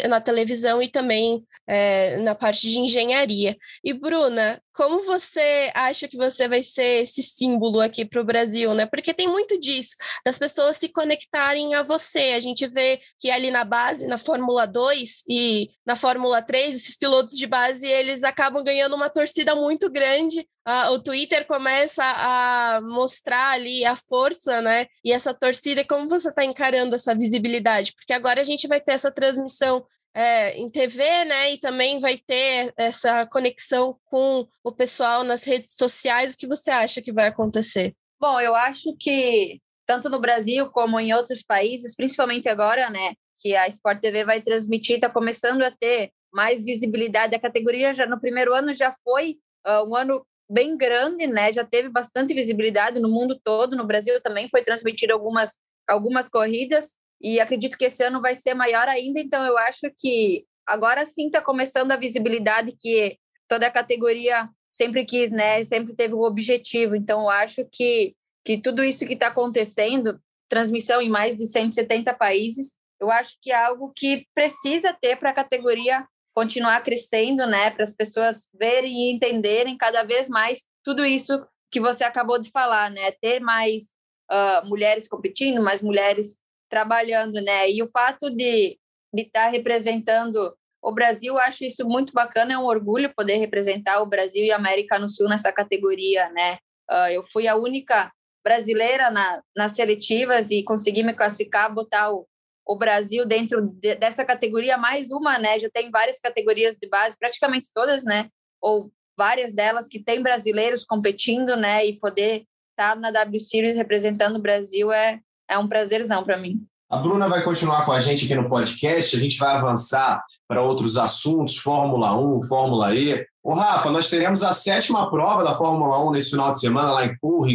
na 0.09 0.19
televisão 0.19 0.81
e 0.81 0.89
também 0.89 1.45
é, 1.67 2.17
na 2.19 2.35
parte 2.35 2.69
de 2.69 2.79
engenharia. 2.79 3.55
E 3.85 3.93
Bruna, 3.93 4.61
como 4.73 5.03
você 5.05 5.71
acha 5.75 6.09
que 6.09 6.17
você 6.17 6.49
vai 6.49 6.63
ser 6.63 7.03
esse 7.03 7.23
símbolo 7.23 7.81
aqui 7.81 8.05
para 8.05 8.21
o 8.21 8.25
Brasil, 8.25 8.75
né? 8.75 8.87
Porque 8.87 9.15
tem 9.15 9.29
muito 9.29 9.59
disso, 9.59 9.97
das 10.25 10.39
pessoas 10.39 10.77
se 10.77 10.89
conectarem 10.89 11.75
a 11.75 11.83
você. 11.83 12.33
A 12.37 12.41
gente 12.41 12.67
vê 12.67 13.01
que 13.19 13.31
ali 13.31 13.51
na 13.51 13.65
base, 13.65 14.07
na 14.07 14.19
Fórmula 14.19 14.67
2 14.67 15.25
e 15.29 15.71
na 15.85 15.97
Fórmula 15.97 16.43
3, 16.43 16.75
esses 16.75 16.97
pilotos 16.97 17.37
de 17.37 17.47
base, 17.47 17.87
eles 17.87 18.25
acabam 18.25 18.63
ganhando 18.63 18.95
uma 18.95 19.11
torcida 19.11 19.55
muito 19.55 19.91
grande 19.91 20.47
Uh, 20.69 20.93
o 20.93 21.03
Twitter 21.03 21.47
começa 21.47 22.05
a 22.05 22.81
mostrar 22.83 23.53
ali 23.53 23.85
a 23.85 23.97
força, 23.97 24.61
né? 24.61 24.87
E 25.03 25.11
essa 25.11 25.33
torcida, 25.33 25.85
como 25.85 26.09
você 26.09 26.29
está 26.29 26.45
encarando 26.45 26.95
essa 26.95 27.15
visibilidade? 27.15 27.95
Porque 27.95 28.13
agora 28.13 28.43
a 28.43 28.45
gente 28.45 28.69
vai 28.69 28.81
ter 28.81 28.93
essa 28.93 29.11
transmissão 29.11 29.85
é, 30.15 30.59
em 30.59 30.69
TV, 30.69 31.25
né? 31.25 31.53
E 31.53 31.59
também 31.59 31.99
vai 31.99 32.19
ter 32.19 32.73
essa 32.77 33.27
conexão 33.27 33.99
com 34.07 34.47
o 34.63 34.73
pessoal 34.73 35.25
nas 35.25 35.45
redes 35.45 35.77
sociais. 35.77 36.35
O 36.35 36.39
que 36.39 36.47
você 36.47 36.71
acha 36.71 37.01
que 37.01 37.13
vai 37.13 37.29
acontecer? 37.29 37.95
Bom, 38.21 38.41
eu 38.41 38.55
acho 38.55 38.95
que 38.99 39.61
tanto 39.87 40.09
no 40.09 40.21
Brasil 40.21 40.69
como 40.71 41.01
em 41.01 41.13
outros 41.13 41.43
países, 41.43 41.97
principalmente 41.97 42.49
agora, 42.49 42.91
né? 42.91 43.15
Que 43.39 43.57
a 43.57 43.67
Sport 43.69 44.01
TV 44.01 44.25
vai 44.25 44.41
transmitir, 44.41 44.97
está 44.97 45.09
começando 45.09 45.63
a 45.63 45.71
ter 45.71 46.13
mais 46.33 46.63
visibilidade. 46.65 47.35
A 47.35 47.41
categoria 47.41 47.95
já 47.95 48.07
no 48.07 48.21
primeiro 48.21 48.55
ano 48.55 48.75
já 48.75 48.95
foi 49.03 49.39
uh, 49.67 49.89
um 49.89 49.97
ano 49.97 50.25
bem 50.49 50.77
grande, 50.77 51.27
né? 51.27 51.53
Já 51.53 51.65
teve 51.65 51.89
bastante 51.89 52.35
visibilidade 52.35 53.01
no 53.01 53.09
mundo 53.09 53.41
todo, 53.43 53.77
no 53.77 53.87
Brasil 53.87 54.21
também 54.21 54.49
foi 54.49 54.63
transmitido 54.63 55.13
algumas 55.13 55.57
algumas 55.89 56.29
corridas 56.29 56.97
e 57.21 57.39
acredito 57.41 57.77
que 57.77 57.85
esse 57.85 58.03
ano 58.03 58.21
vai 58.21 58.35
ser 58.35 58.55
maior 58.55 58.89
ainda, 58.89 59.21
então 59.21 59.45
eu 59.45 59.59
acho 59.59 59.91
que 59.99 60.47
agora 60.67 61.05
sim 61.05 61.27
está 61.27 61.41
começando 61.43 61.93
a 61.93 61.97
visibilidade 61.97 62.75
que 62.79 63.19
toda 63.49 63.67
a 63.67 63.71
categoria 63.71 64.49
sempre 64.73 65.05
quis, 65.05 65.31
né? 65.31 65.63
Sempre 65.65 65.95
teve 65.95 66.15
o 66.15 66.23
objetivo. 66.23 66.95
Então 66.95 67.23
eu 67.23 67.31
acho 67.31 67.67
que 67.71 68.15
que 68.43 68.57
tudo 68.57 68.83
isso 68.83 69.07
que 69.07 69.13
está 69.13 69.27
acontecendo, 69.27 70.19
transmissão 70.49 71.01
em 71.03 71.11
mais 71.11 71.37
de 71.37 71.47
170 71.47 72.15
países, 72.15 72.79
eu 72.99 73.11
acho 73.11 73.37
que 73.41 73.53
é 73.53 73.55
algo 73.55 73.93
que 73.95 74.27
precisa 74.35 74.93
ter 74.93 75.17
para 75.17 75.31
a 75.31 75.35
categoria 75.35 76.07
continuar 76.35 76.81
crescendo, 76.83 77.47
né, 77.47 77.71
para 77.71 77.83
as 77.83 77.95
pessoas 77.95 78.49
verem 78.59 78.93
e 78.93 79.13
entenderem 79.13 79.77
cada 79.77 80.03
vez 80.05 80.29
mais 80.29 80.65
tudo 80.83 81.05
isso 81.05 81.45
que 81.71 81.81
você 81.81 82.03
acabou 82.03 82.39
de 82.39 82.51
falar, 82.51 82.91
né, 82.91 83.11
ter 83.21 83.41
mais 83.41 83.93
uh, 84.31 84.67
mulheres 84.67 85.07
competindo, 85.07 85.63
mais 85.63 85.83
mulheres 85.83 86.39
trabalhando, 86.71 87.41
né, 87.43 87.71
e 87.71 87.83
o 87.83 87.89
fato 87.89 88.31
de 88.31 88.79
estar 89.15 89.47
tá 89.47 89.51
representando 89.51 90.57
o 90.83 90.93
Brasil, 90.93 91.39
acho 91.39 91.65
isso 91.65 91.87
muito 91.87 92.13
bacana, 92.13 92.55
é 92.55 92.59
um 92.59 92.65
orgulho 92.65 93.13
poder 93.15 93.37
representar 93.37 94.01
o 94.01 94.07
Brasil 94.07 94.45
e 94.45 94.53
a 94.53 94.57
América 94.57 94.99
no 94.99 95.09
Sul 95.09 95.29
nessa 95.29 95.53
categoria, 95.53 96.31
né. 96.31 96.59
Uh, 96.91 97.11
eu 97.13 97.25
fui 97.31 97.47
a 97.47 97.55
única 97.55 98.11
brasileira 98.43 99.11
na, 99.11 99.43
nas 99.55 99.73
seletivas 99.73 100.51
e 100.51 100.63
consegui 100.65 101.03
me 101.03 101.13
classificar, 101.13 101.73
botar 101.73 102.13
o, 102.13 102.27
o 102.67 102.77
Brasil 102.77 103.27
dentro 103.27 103.69
de, 103.75 103.95
dessa 103.95 104.25
categoria, 104.25 104.77
mais 104.77 105.11
uma, 105.11 105.39
né? 105.39 105.59
Já 105.59 105.69
tem 105.71 105.91
várias 105.91 106.19
categorias 106.19 106.77
de 106.77 106.89
base, 106.89 107.19
praticamente 107.19 107.71
todas, 107.73 108.05
né? 108.05 108.29
Ou 108.61 108.91
várias 109.17 109.53
delas 109.53 109.89
que 109.89 110.03
tem 110.03 110.23
brasileiros 110.23 110.85
competindo, 110.85 111.57
né? 111.57 111.85
E 111.87 111.99
poder 111.99 112.45
estar 112.71 112.97
na 112.97 113.11
W 113.11 113.41
Series 113.41 113.77
representando 113.77 114.37
o 114.37 114.43
Brasil 114.43 114.91
é, 114.91 115.21
é 115.51 115.59
um 115.59 115.69
prazerzão 115.69 116.23
para 116.25 116.39
mim. 116.39 116.63
A 116.89 116.97
Bruna 116.97 117.29
vai 117.29 117.43
continuar 117.43 117.85
com 117.85 117.93
a 117.93 118.01
gente 118.01 118.25
aqui 118.25 118.35
no 118.35 118.49
podcast. 118.49 119.17
A 119.17 119.21
gente 119.21 119.39
vai 119.39 119.55
avançar 119.55 120.25
para 120.49 120.63
outros 120.63 120.97
assuntos, 120.97 121.59
Fórmula 121.59 122.19
1, 122.19 122.43
Fórmula 122.43 122.95
E. 122.95 123.25
Ô, 123.43 123.53
Rafa, 123.53 123.91
nós 123.91 124.11
teremos 124.11 124.43
a 124.43 124.53
sétima 124.53 125.09
prova 125.11 125.45
da 125.45 125.55
Fórmula 125.55 126.05
1 126.09 126.13
nesse 126.13 126.31
final 126.31 126.53
de 126.53 126.61
semana 126.61 126.93
lá 126.93 127.07
em 127.07 127.17
Paul. 127.21 127.47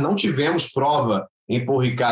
Não 0.00 0.14
tivemos 0.14 0.70
prova 0.72 1.26
em 1.48 1.64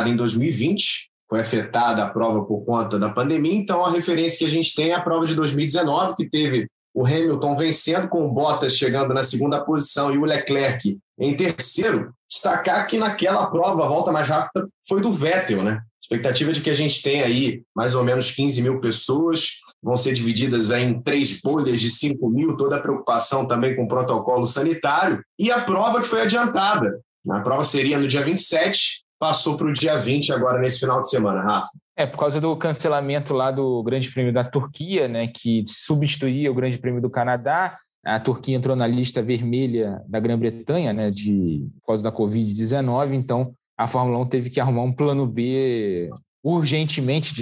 em 0.07 0.17
2020, 0.17 1.11
foi 1.29 1.41
afetada 1.41 2.03
a 2.03 2.09
prova 2.09 2.45
por 2.45 2.65
conta 2.65 2.99
da 2.99 3.09
pandemia, 3.09 3.55
então 3.55 3.85
a 3.85 3.91
referência 3.91 4.39
que 4.39 4.45
a 4.45 4.55
gente 4.55 4.75
tem 4.75 4.91
é 4.91 4.95
a 4.95 5.01
prova 5.01 5.25
de 5.25 5.35
2019, 5.35 6.17
que 6.17 6.29
teve 6.29 6.67
o 6.93 7.07
Hamilton 7.07 7.57
vencendo 7.57 8.09
com 8.09 8.27
o 8.27 8.33
Bottas 8.33 8.77
chegando 8.77 9.15
na 9.15 9.23
segunda 9.23 9.65
posição 9.65 10.13
e 10.13 10.19
o 10.19 10.25
Leclerc 10.25 10.99
em 11.19 11.37
terceiro. 11.37 12.13
Destacar 12.31 12.87
que 12.87 12.99
naquela 12.99 13.47
prova 13.47 13.85
a 13.85 13.89
volta 13.89 14.13
mais 14.13 14.29
rápida 14.29 14.69
foi 14.87 15.01
do 15.01 15.13
Vettel, 15.13 15.63
né? 15.63 15.81
Expectativa 16.01 16.53
de 16.53 16.61
que 16.61 16.71
a 16.71 16.75
gente 16.75 17.03
tenha 17.03 17.25
aí 17.25 17.63
mais 17.75 17.95
ou 17.95 18.05
menos 18.05 18.31
15 18.31 18.63
mil 18.63 18.81
pessoas, 18.81 19.61
vão 19.83 19.97
ser 19.97 20.13
divididas 20.15 20.71
em 20.71 21.01
três 21.01 21.41
bolhas 21.41 21.81
de 21.81 21.91
5 21.91 22.29
mil, 22.29 22.57
toda 22.57 22.77
a 22.77 22.81
preocupação 22.81 23.47
também 23.47 23.75
com 23.75 23.85
o 23.85 23.89
protocolo 23.89 24.47
sanitário, 24.47 25.23
e 25.39 25.51
a 25.51 25.61
prova 25.61 26.01
que 26.01 26.07
foi 26.07 26.23
adiantada. 26.23 27.01
A 27.29 27.41
prova 27.41 27.65
seria 27.65 27.99
no 27.99 28.09
dia 28.09 28.23
27, 28.23 29.05
passou 29.19 29.57
para 29.57 29.67
o 29.67 29.73
dia 29.73 29.99
20 29.99 30.33
agora 30.33 30.59
nesse 30.59 30.81
final 30.81 31.03
de 31.03 31.11
semana, 31.11 31.43
Rafa. 31.43 31.69
É, 31.97 32.07
por 32.07 32.19
causa 32.19 32.41
do 32.41 32.57
cancelamento 32.57 33.35
lá 33.35 33.51
do 33.51 33.83
Grande 33.83 34.11
Prêmio 34.11 34.33
da 34.33 34.43
Turquia, 34.43 35.07
né, 35.07 35.29
que 35.29 35.65
substituía 35.69 36.51
o 36.51 36.55
Grande 36.55 36.79
Prêmio 36.79 37.03
do 37.03 37.11
Canadá. 37.11 37.77
A 38.05 38.19
Turquia 38.19 38.57
entrou 38.57 38.75
na 38.75 38.87
lista 38.87 39.23
vermelha 39.23 40.03
da 40.09 40.19
Grã-Bretanha, 40.19 40.93
né, 40.93 41.11
de, 41.11 41.69
por 41.81 41.89
causa 41.89 42.03
da 42.03 42.11
Covid-19, 42.11 43.13
então 43.13 43.55
a 43.77 43.87
Fórmula 43.87 44.19
1 44.19 44.27
teve 44.27 44.51
que 44.51 44.61
arrumar 44.61 44.83
um 44.83 44.93
plano 44.93 45.27
B 45.27 46.11
urgentemente 46.43 47.35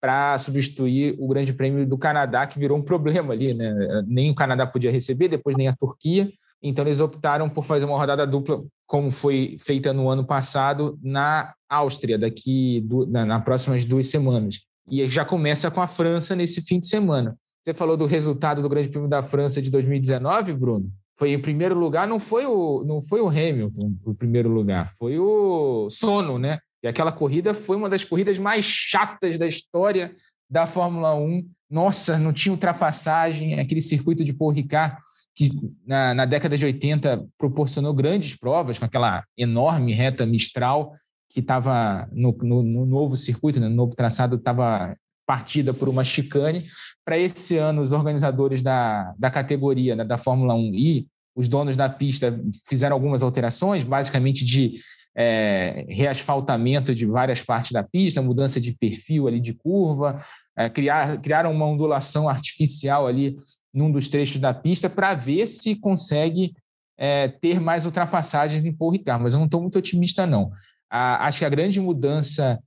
para 0.00 0.38
substituir 0.38 1.14
o 1.18 1.28
Grande 1.28 1.52
Prêmio 1.52 1.86
do 1.86 1.98
Canadá, 1.98 2.46
que 2.46 2.58
virou 2.58 2.78
um 2.78 2.82
problema 2.82 3.34
ali, 3.34 3.52
né? 3.52 3.74
Nem 4.06 4.30
o 4.30 4.34
Canadá 4.34 4.66
podia 4.66 4.90
receber, 4.90 5.28
depois 5.28 5.56
nem 5.56 5.68
a 5.68 5.76
Turquia. 5.76 6.30
Então, 6.62 6.84
eles 6.84 7.00
optaram 7.00 7.48
por 7.48 7.64
fazer 7.64 7.84
uma 7.84 7.98
rodada 7.98 8.26
dupla, 8.26 8.62
como 8.86 9.10
foi 9.10 9.56
feita 9.60 9.92
no 9.92 10.08
ano 10.08 10.24
passado, 10.24 10.98
na 11.02 11.54
Áustria, 11.68 12.18
daqui 12.18 12.80
do, 12.82 13.06
na, 13.06 13.24
nas 13.24 13.44
próximas 13.44 13.84
duas 13.84 14.06
semanas. 14.08 14.60
E 14.90 15.06
já 15.08 15.24
começa 15.24 15.70
com 15.70 15.80
a 15.80 15.86
França 15.86 16.34
nesse 16.34 16.62
fim 16.62 16.80
de 16.80 16.88
semana. 16.88 17.36
Você 17.62 17.74
falou 17.74 17.96
do 17.96 18.06
resultado 18.06 18.62
do 18.62 18.68
Grande 18.68 18.88
Prêmio 18.88 19.08
da 19.08 19.22
França 19.22 19.60
de 19.60 19.70
2019, 19.70 20.54
Bruno? 20.54 20.90
Foi 21.18 21.32
em 21.32 21.38
primeiro 21.38 21.78
lugar, 21.78 22.08
não 22.08 22.18
foi 22.18 22.46
o, 22.46 22.82
não 22.84 23.02
foi 23.02 23.20
o 23.20 23.28
Hamilton 23.28 23.94
o 24.04 24.14
primeiro 24.14 24.48
lugar, 24.48 24.90
foi 24.94 25.18
o 25.18 25.88
Sono, 25.90 26.38
né? 26.38 26.58
E 26.82 26.88
aquela 26.88 27.12
corrida 27.12 27.52
foi 27.52 27.76
uma 27.76 27.90
das 27.90 28.04
corridas 28.04 28.38
mais 28.38 28.64
chatas 28.64 29.36
da 29.36 29.46
história 29.46 30.12
da 30.48 30.66
Fórmula 30.66 31.14
1. 31.14 31.46
Nossa, 31.68 32.18
não 32.18 32.32
tinha 32.32 32.52
ultrapassagem, 32.52 33.60
aquele 33.60 33.82
circuito 33.82 34.24
de 34.24 34.32
Paul 34.32 34.50
Ricard 34.50 34.96
que 35.34 35.50
na, 35.86 36.14
na, 36.14 36.24
década 36.24 36.58
de 36.58 36.64
80 36.64 37.26
proporcionou 37.38 37.94
grandes 37.94 38.36
provas, 38.36 38.78
com 38.78 38.84
aquela 38.84 39.24
enorme 39.38 39.92
reta 39.92 40.26
Mistral 40.26 40.94
que 41.30 41.40
estava 41.40 42.08
no, 42.12 42.36
no, 42.42 42.62
no, 42.62 42.84
novo 42.84 43.16
circuito, 43.16 43.60
né, 43.60 43.68
no 43.68 43.74
novo 43.74 43.94
traçado, 43.94 44.36
estava 44.36 44.96
partida 45.30 45.72
por 45.72 45.88
uma 45.88 46.02
chicane. 46.02 46.64
Para 47.04 47.16
esse 47.16 47.56
ano, 47.56 47.82
os 47.82 47.92
organizadores 47.92 48.62
da, 48.62 49.14
da 49.16 49.30
categoria, 49.30 49.94
né, 49.94 50.04
da 50.04 50.18
Fórmula 50.18 50.56
1 50.56 50.74
e 50.74 51.06
os 51.36 51.46
donos 51.46 51.76
da 51.76 51.88
pista 51.88 52.36
fizeram 52.68 52.96
algumas 52.96 53.22
alterações, 53.22 53.84
basicamente 53.84 54.44
de 54.44 54.80
é, 55.16 55.86
reasfaltamento 55.88 56.92
de 56.92 57.06
várias 57.06 57.40
partes 57.40 57.70
da 57.70 57.84
pista, 57.84 58.20
mudança 58.20 58.60
de 58.60 58.72
perfil 58.72 59.28
ali 59.28 59.40
de 59.40 59.54
curva, 59.54 60.20
é, 60.56 60.68
criar, 60.68 61.20
criaram 61.20 61.52
uma 61.52 61.66
ondulação 61.66 62.28
artificial 62.28 63.06
ali 63.06 63.36
num 63.72 63.92
dos 63.92 64.08
trechos 64.08 64.40
da 64.40 64.52
pista 64.52 64.90
para 64.90 65.14
ver 65.14 65.46
se 65.46 65.76
consegue 65.76 66.54
é, 66.98 67.28
ter 67.28 67.60
mais 67.60 67.86
ultrapassagens 67.86 68.64
em 68.66 68.72
Paul 68.72 68.90
Ricard, 68.90 69.22
mas 69.22 69.34
eu 69.34 69.38
não 69.38 69.46
estou 69.46 69.62
muito 69.62 69.78
otimista, 69.78 70.26
não. 70.26 70.50
A, 70.90 71.28
acho 71.28 71.38
que 71.38 71.44
a 71.44 71.48
grande 71.48 71.80
mudança 71.80 72.60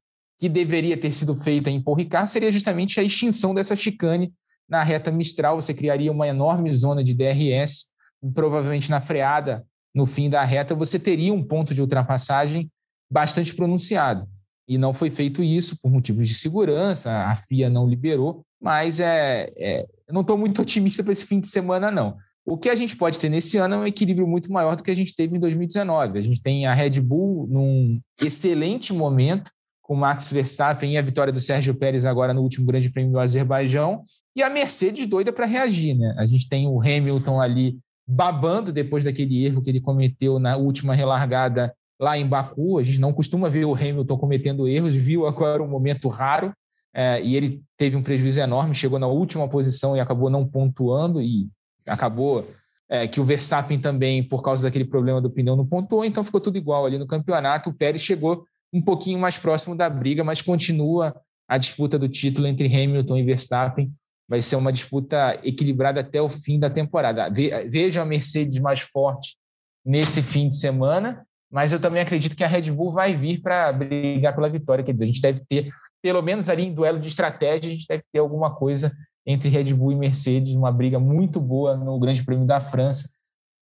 que 0.43 0.49
deveria 0.49 0.97
ter 0.97 1.13
sido 1.13 1.34
feita 1.38 1.69
em 1.69 1.82
Paul 1.82 1.95
Ricard 1.95 2.29
seria 2.29 2.51
justamente 2.51 2.99
a 2.99 3.03
extinção 3.03 3.53
dessa 3.53 3.77
chicane 3.77 4.34
na 4.67 4.84
reta 4.84 5.10
Mistral. 5.10 5.56
Você 5.56 5.73
criaria 5.73 6.12
uma 6.12 6.27
enorme 6.27 6.75
zona 6.75 7.01
de 7.01 7.13
DRS, 7.13 7.93
provavelmente 8.34 8.91
na 8.91 8.99
freada, 8.99 9.65
no 9.95 10.06
fim 10.06 10.29
da 10.29 10.43
reta, 10.43 10.75
você 10.75 10.99
teria 10.99 11.34
um 11.34 11.41
ponto 11.41 11.73
de 11.73 11.79
ultrapassagem 11.79 12.69
bastante 13.10 13.56
pronunciado. 13.56 14.27
E 14.67 14.77
não 14.77 14.91
foi 14.91 15.10
feito 15.10 15.41
isso 15.41 15.77
por 15.82 15.89
motivos 15.89 16.27
de 16.27 16.34
segurança, 16.34 17.10
a 17.10 17.34
FIA 17.38 17.69
não 17.69 17.88
liberou, 17.88 18.45
mas 18.62 18.99
é, 18.99 19.49
é 19.56 19.86
eu 20.06 20.13
não 20.13 20.21
estou 20.23 20.38
muito 20.38 20.60
otimista 20.62 21.01
para 21.01 21.13
esse 21.13 21.23
fim 21.25 21.39
de 21.39 21.47
semana, 21.47 21.89
não. 21.89 22.17
O 22.45 22.58
que 22.58 22.67
a 22.67 22.75
gente 22.75 22.97
pode 22.97 23.17
ter 23.17 23.29
nesse 23.29 23.56
ano 23.56 23.75
é 23.75 23.77
um 23.77 23.88
equilíbrio 23.88 24.27
muito 24.27 24.51
maior 24.51 24.75
do 24.75 24.84
que 24.84 24.91
a 24.91 24.95
gente 24.95 25.15
teve 25.15 25.38
em 25.38 25.39
2019. 25.39 26.19
A 26.19 26.21
gente 26.21 26.43
tem 26.43 26.65
a 26.65 26.73
Red 26.73 26.99
Bull 26.99 27.47
num 27.49 28.01
excelente 28.21 28.91
momento, 28.91 29.49
com 29.93 29.95
Max 29.95 30.32
Verstappen 30.32 30.93
e 30.93 30.97
a 30.97 31.03
vitória 31.03 31.32
do 31.32 31.39
Sérgio 31.39 31.75
Pérez 31.75 32.03
agora 32.03 32.34
no 32.34 32.41
último 32.41 32.65
Grande 32.65 32.89
Prêmio 32.89 33.12
do 33.12 33.19
Azerbaijão, 33.19 34.01
e 34.36 34.41
a 34.41 34.49
Mercedes 34.49 35.06
doida 35.06 35.32
para 35.32 35.45
reagir. 35.45 35.93
Né? 35.95 36.15
A 36.17 36.25
gente 36.25 36.49
tem 36.49 36.67
o 36.67 36.82
Hamilton 36.82 37.39
ali 37.39 37.77
babando 38.08 38.73
depois 38.73 39.03
daquele 39.03 39.45
erro 39.45 39.62
que 39.62 39.69
ele 39.69 39.79
cometeu 39.79 40.39
na 40.39 40.58
última 40.58 40.95
relargada 40.95 41.71
lá 42.01 42.17
em 42.17 42.27
Baku. 42.27 42.79
A 42.79 42.84
gente 42.84 42.99
não 42.99 43.13
costuma 43.13 43.47
ver 43.49 43.65
o 43.65 43.75
Hamilton 43.75 44.17
cometendo 44.17 44.67
erros, 44.67 44.95
viu 44.95 45.27
agora 45.27 45.62
um 45.62 45.67
momento 45.67 46.08
raro. 46.08 46.51
É, 46.91 47.21
e 47.21 47.36
ele 47.36 47.62
teve 47.77 47.95
um 47.95 48.01
prejuízo 48.01 48.39
enorme, 48.39 48.73
chegou 48.73 48.97
na 48.97 49.08
última 49.08 49.47
posição 49.47 49.95
e 49.95 49.99
acabou 49.99 50.32
não 50.32 50.43
pontuando, 50.43 51.21
e 51.21 51.47
acabou 51.86 52.47
é, 52.89 53.08
que 53.08 53.19
o 53.19 53.23
Verstappen 53.23 53.79
também, 53.79 54.23
por 54.23 54.41
causa 54.41 54.63
daquele 54.63 54.86
problema 54.86 55.21
do 55.21 55.29
pneu, 55.29 55.56
não 55.56 55.67
pontuou, 55.67 56.03
então 56.03 56.23
ficou 56.23 56.41
tudo 56.41 56.58
igual 56.58 56.84
ali 56.84 56.97
no 56.97 57.06
campeonato. 57.06 57.69
O 57.69 57.73
Pérez 57.73 58.01
chegou 58.01 58.43
um 58.73 58.81
pouquinho 58.81 59.19
mais 59.19 59.38
próximo 59.38 59.75
da 59.75 59.89
briga, 59.89 60.23
mas 60.23 60.41
continua 60.41 61.15
a 61.47 61.57
disputa 61.57 61.99
do 61.99 62.09
título 62.09 62.47
entre 62.47 62.67
Hamilton 62.67 63.17
e 63.17 63.23
Verstappen 63.23 63.93
vai 64.27 64.41
ser 64.41 64.55
uma 64.55 64.73
disputa 64.73 65.39
equilibrada 65.43 65.99
até 65.99 66.21
o 66.21 66.29
fim 66.29 66.59
da 66.59 66.69
temporada. 66.69 67.29
Vejo 67.69 68.01
a 68.01 68.05
Mercedes 68.05 68.59
mais 68.59 68.79
forte 68.79 69.38
nesse 69.86 70.21
fim 70.21 70.49
de 70.49 70.57
semana, 70.57 71.25
mas 71.51 71.71
eu 71.71 71.79
também 71.79 72.01
acredito 72.01 72.36
que 72.36 72.43
a 72.43 72.47
Red 72.47 72.71
Bull 72.71 72.91
vai 72.91 73.15
vir 73.15 73.41
para 73.41 73.71
brigar 73.71 74.33
pela 74.33 74.49
vitória. 74.49 74.83
Quer 74.83 74.93
dizer, 74.93 75.05
a 75.05 75.07
gente 75.07 75.21
deve 75.21 75.41
ter, 75.47 75.71
pelo 76.01 76.21
menos 76.21 76.49
ali 76.49 76.63
em 76.65 76.73
duelo 76.73 76.99
de 76.99 77.09
estratégia, 77.09 77.69
a 77.69 77.73
gente 77.73 77.88
deve 77.88 78.03
ter 78.12 78.19
alguma 78.19 78.55
coisa 78.55 78.91
entre 79.25 79.49
Red 79.49 79.73
Bull 79.73 79.91
e 79.91 79.95
Mercedes, 79.95 80.55
uma 80.55 80.71
briga 80.71 80.99
muito 80.99 81.39
boa 81.39 81.77
no 81.77 81.99
Grande 81.99 82.23
Prêmio 82.25 82.45
da 82.45 82.59
França. 82.59 83.09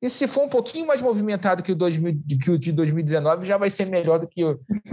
E 0.02 0.10
se 0.10 0.28
for 0.28 0.46
um 0.46 0.50
pouquinho 0.50 0.88
mais 0.88 1.02
movimentado 1.02 1.62
que 1.62 1.72
o, 1.72 1.76
2000, 1.76 2.22
que 2.42 2.52
o 2.52 2.58
de 2.58 2.72
2019, 2.72 3.46
já 3.46 3.58
vai 3.58 3.70
ser 3.70 3.86
melhor 3.86 4.20
do 4.20 4.28
que, 4.28 4.42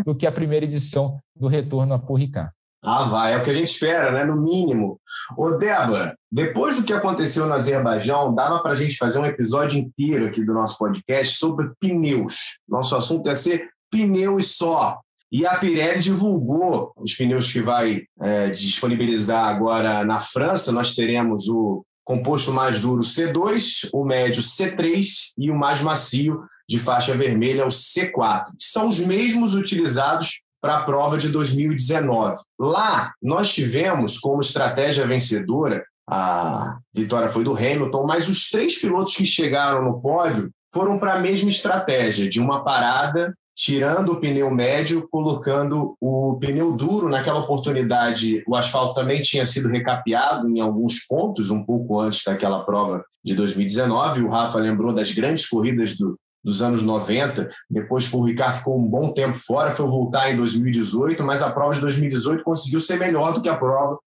do 0.04 0.14
que 0.14 0.26
a 0.26 0.32
primeira 0.32 0.66
edição 0.66 1.18
do 1.34 1.46
retorno 1.46 1.94
a 1.94 1.98
Paul 1.98 2.18
Ricard. 2.18 2.50
Ah, 2.82 3.04
vai, 3.04 3.32
é 3.32 3.36
o 3.36 3.42
que 3.42 3.50
a 3.50 3.54
gente 3.54 3.68
espera, 3.68 4.12
né? 4.12 4.24
No 4.24 4.40
mínimo. 4.40 5.00
Ô, 5.36 5.50
Débora, 5.56 6.16
depois 6.30 6.76
do 6.76 6.84
que 6.84 6.92
aconteceu 6.92 7.46
no 7.46 7.54
Azerbaijão, 7.54 8.32
dava 8.34 8.60
para 8.60 8.72
a 8.72 8.74
gente 8.74 8.96
fazer 8.96 9.18
um 9.18 9.26
episódio 9.26 9.78
inteiro 9.78 10.26
aqui 10.26 10.44
do 10.44 10.54
nosso 10.54 10.78
podcast 10.78 11.38
sobre 11.38 11.70
pneus. 11.80 12.60
Nosso 12.68 12.94
assunto 12.94 13.28
é 13.28 13.34
ser 13.34 13.68
pneu 13.90 14.38
e 14.38 14.44
só. 14.44 15.00
E 15.30 15.44
a 15.44 15.56
Pirelli 15.56 16.00
divulgou 16.00 16.92
os 16.96 17.14
pneus 17.14 17.52
que 17.52 17.60
vai 17.60 18.02
é, 18.20 18.50
disponibilizar 18.50 19.48
agora 19.48 20.04
na 20.04 20.20
França. 20.20 20.70
Nós 20.70 20.94
teremos 20.94 21.48
o 21.48 21.84
composto 22.08 22.52
mais 22.52 22.80
duro 22.80 23.02
C2, 23.02 23.90
o 23.92 24.02
médio 24.02 24.42
C3 24.42 25.04
e 25.36 25.50
o 25.50 25.54
mais 25.54 25.82
macio 25.82 26.42
de 26.66 26.78
faixa 26.78 27.12
vermelha, 27.12 27.66
o 27.66 27.68
C4, 27.68 28.46
que 28.58 28.64
são 28.64 28.88
os 28.88 29.00
mesmos 29.00 29.54
utilizados 29.54 30.40
para 30.58 30.78
a 30.78 30.84
prova 30.84 31.18
de 31.18 31.28
2019. 31.28 32.40
Lá, 32.58 33.12
nós 33.22 33.52
tivemos 33.52 34.18
como 34.18 34.40
estratégia 34.40 35.06
vencedora, 35.06 35.84
a 36.08 36.78
vitória 36.94 37.28
foi 37.28 37.44
do 37.44 37.54
Hamilton, 37.54 38.06
mas 38.06 38.26
os 38.30 38.48
três 38.48 38.80
pilotos 38.80 39.14
que 39.14 39.26
chegaram 39.26 39.84
no 39.84 40.00
pódio 40.00 40.50
foram 40.72 40.98
para 40.98 41.12
a 41.12 41.20
mesma 41.20 41.50
estratégia, 41.50 42.26
de 42.26 42.40
uma 42.40 42.64
parada, 42.64 43.34
tirando 43.58 44.12
o 44.12 44.20
pneu 44.20 44.54
médio, 44.54 45.08
colocando 45.10 45.96
o 46.00 46.38
pneu 46.38 46.76
duro. 46.76 47.08
Naquela 47.08 47.40
oportunidade, 47.40 48.44
o 48.46 48.54
asfalto 48.54 48.94
também 48.94 49.20
tinha 49.20 49.44
sido 49.44 49.68
recapeado 49.68 50.48
em 50.48 50.60
alguns 50.60 51.04
pontos, 51.04 51.50
um 51.50 51.64
pouco 51.64 51.98
antes 51.98 52.22
daquela 52.24 52.64
prova 52.64 53.04
de 53.22 53.34
2019. 53.34 54.22
O 54.22 54.30
Rafa 54.30 54.58
lembrou 54.58 54.94
das 54.94 55.12
grandes 55.12 55.48
corridas 55.48 55.98
do, 55.98 56.16
dos 56.48 56.62
anos 56.62 56.82
90. 56.82 57.50
Depois 57.68 58.12
o 58.12 58.24
Ricardo 58.24 58.58
ficou 58.58 58.78
um 58.78 58.88
bom 58.88 59.12
tempo 59.12 59.38
fora, 59.38 59.70
foi 59.70 59.86
voltar 59.86 60.32
em 60.32 60.36
2018, 60.36 61.22
mas 61.22 61.42
a 61.42 61.50
prova 61.50 61.74
de 61.74 61.80
2018 61.80 62.42
conseguiu 62.42 62.80
ser 62.80 62.98
melhor 62.98 63.34
do 63.34 63.42
que 63.42 63.48
a 63.48 63.56
prova 63.56 63.98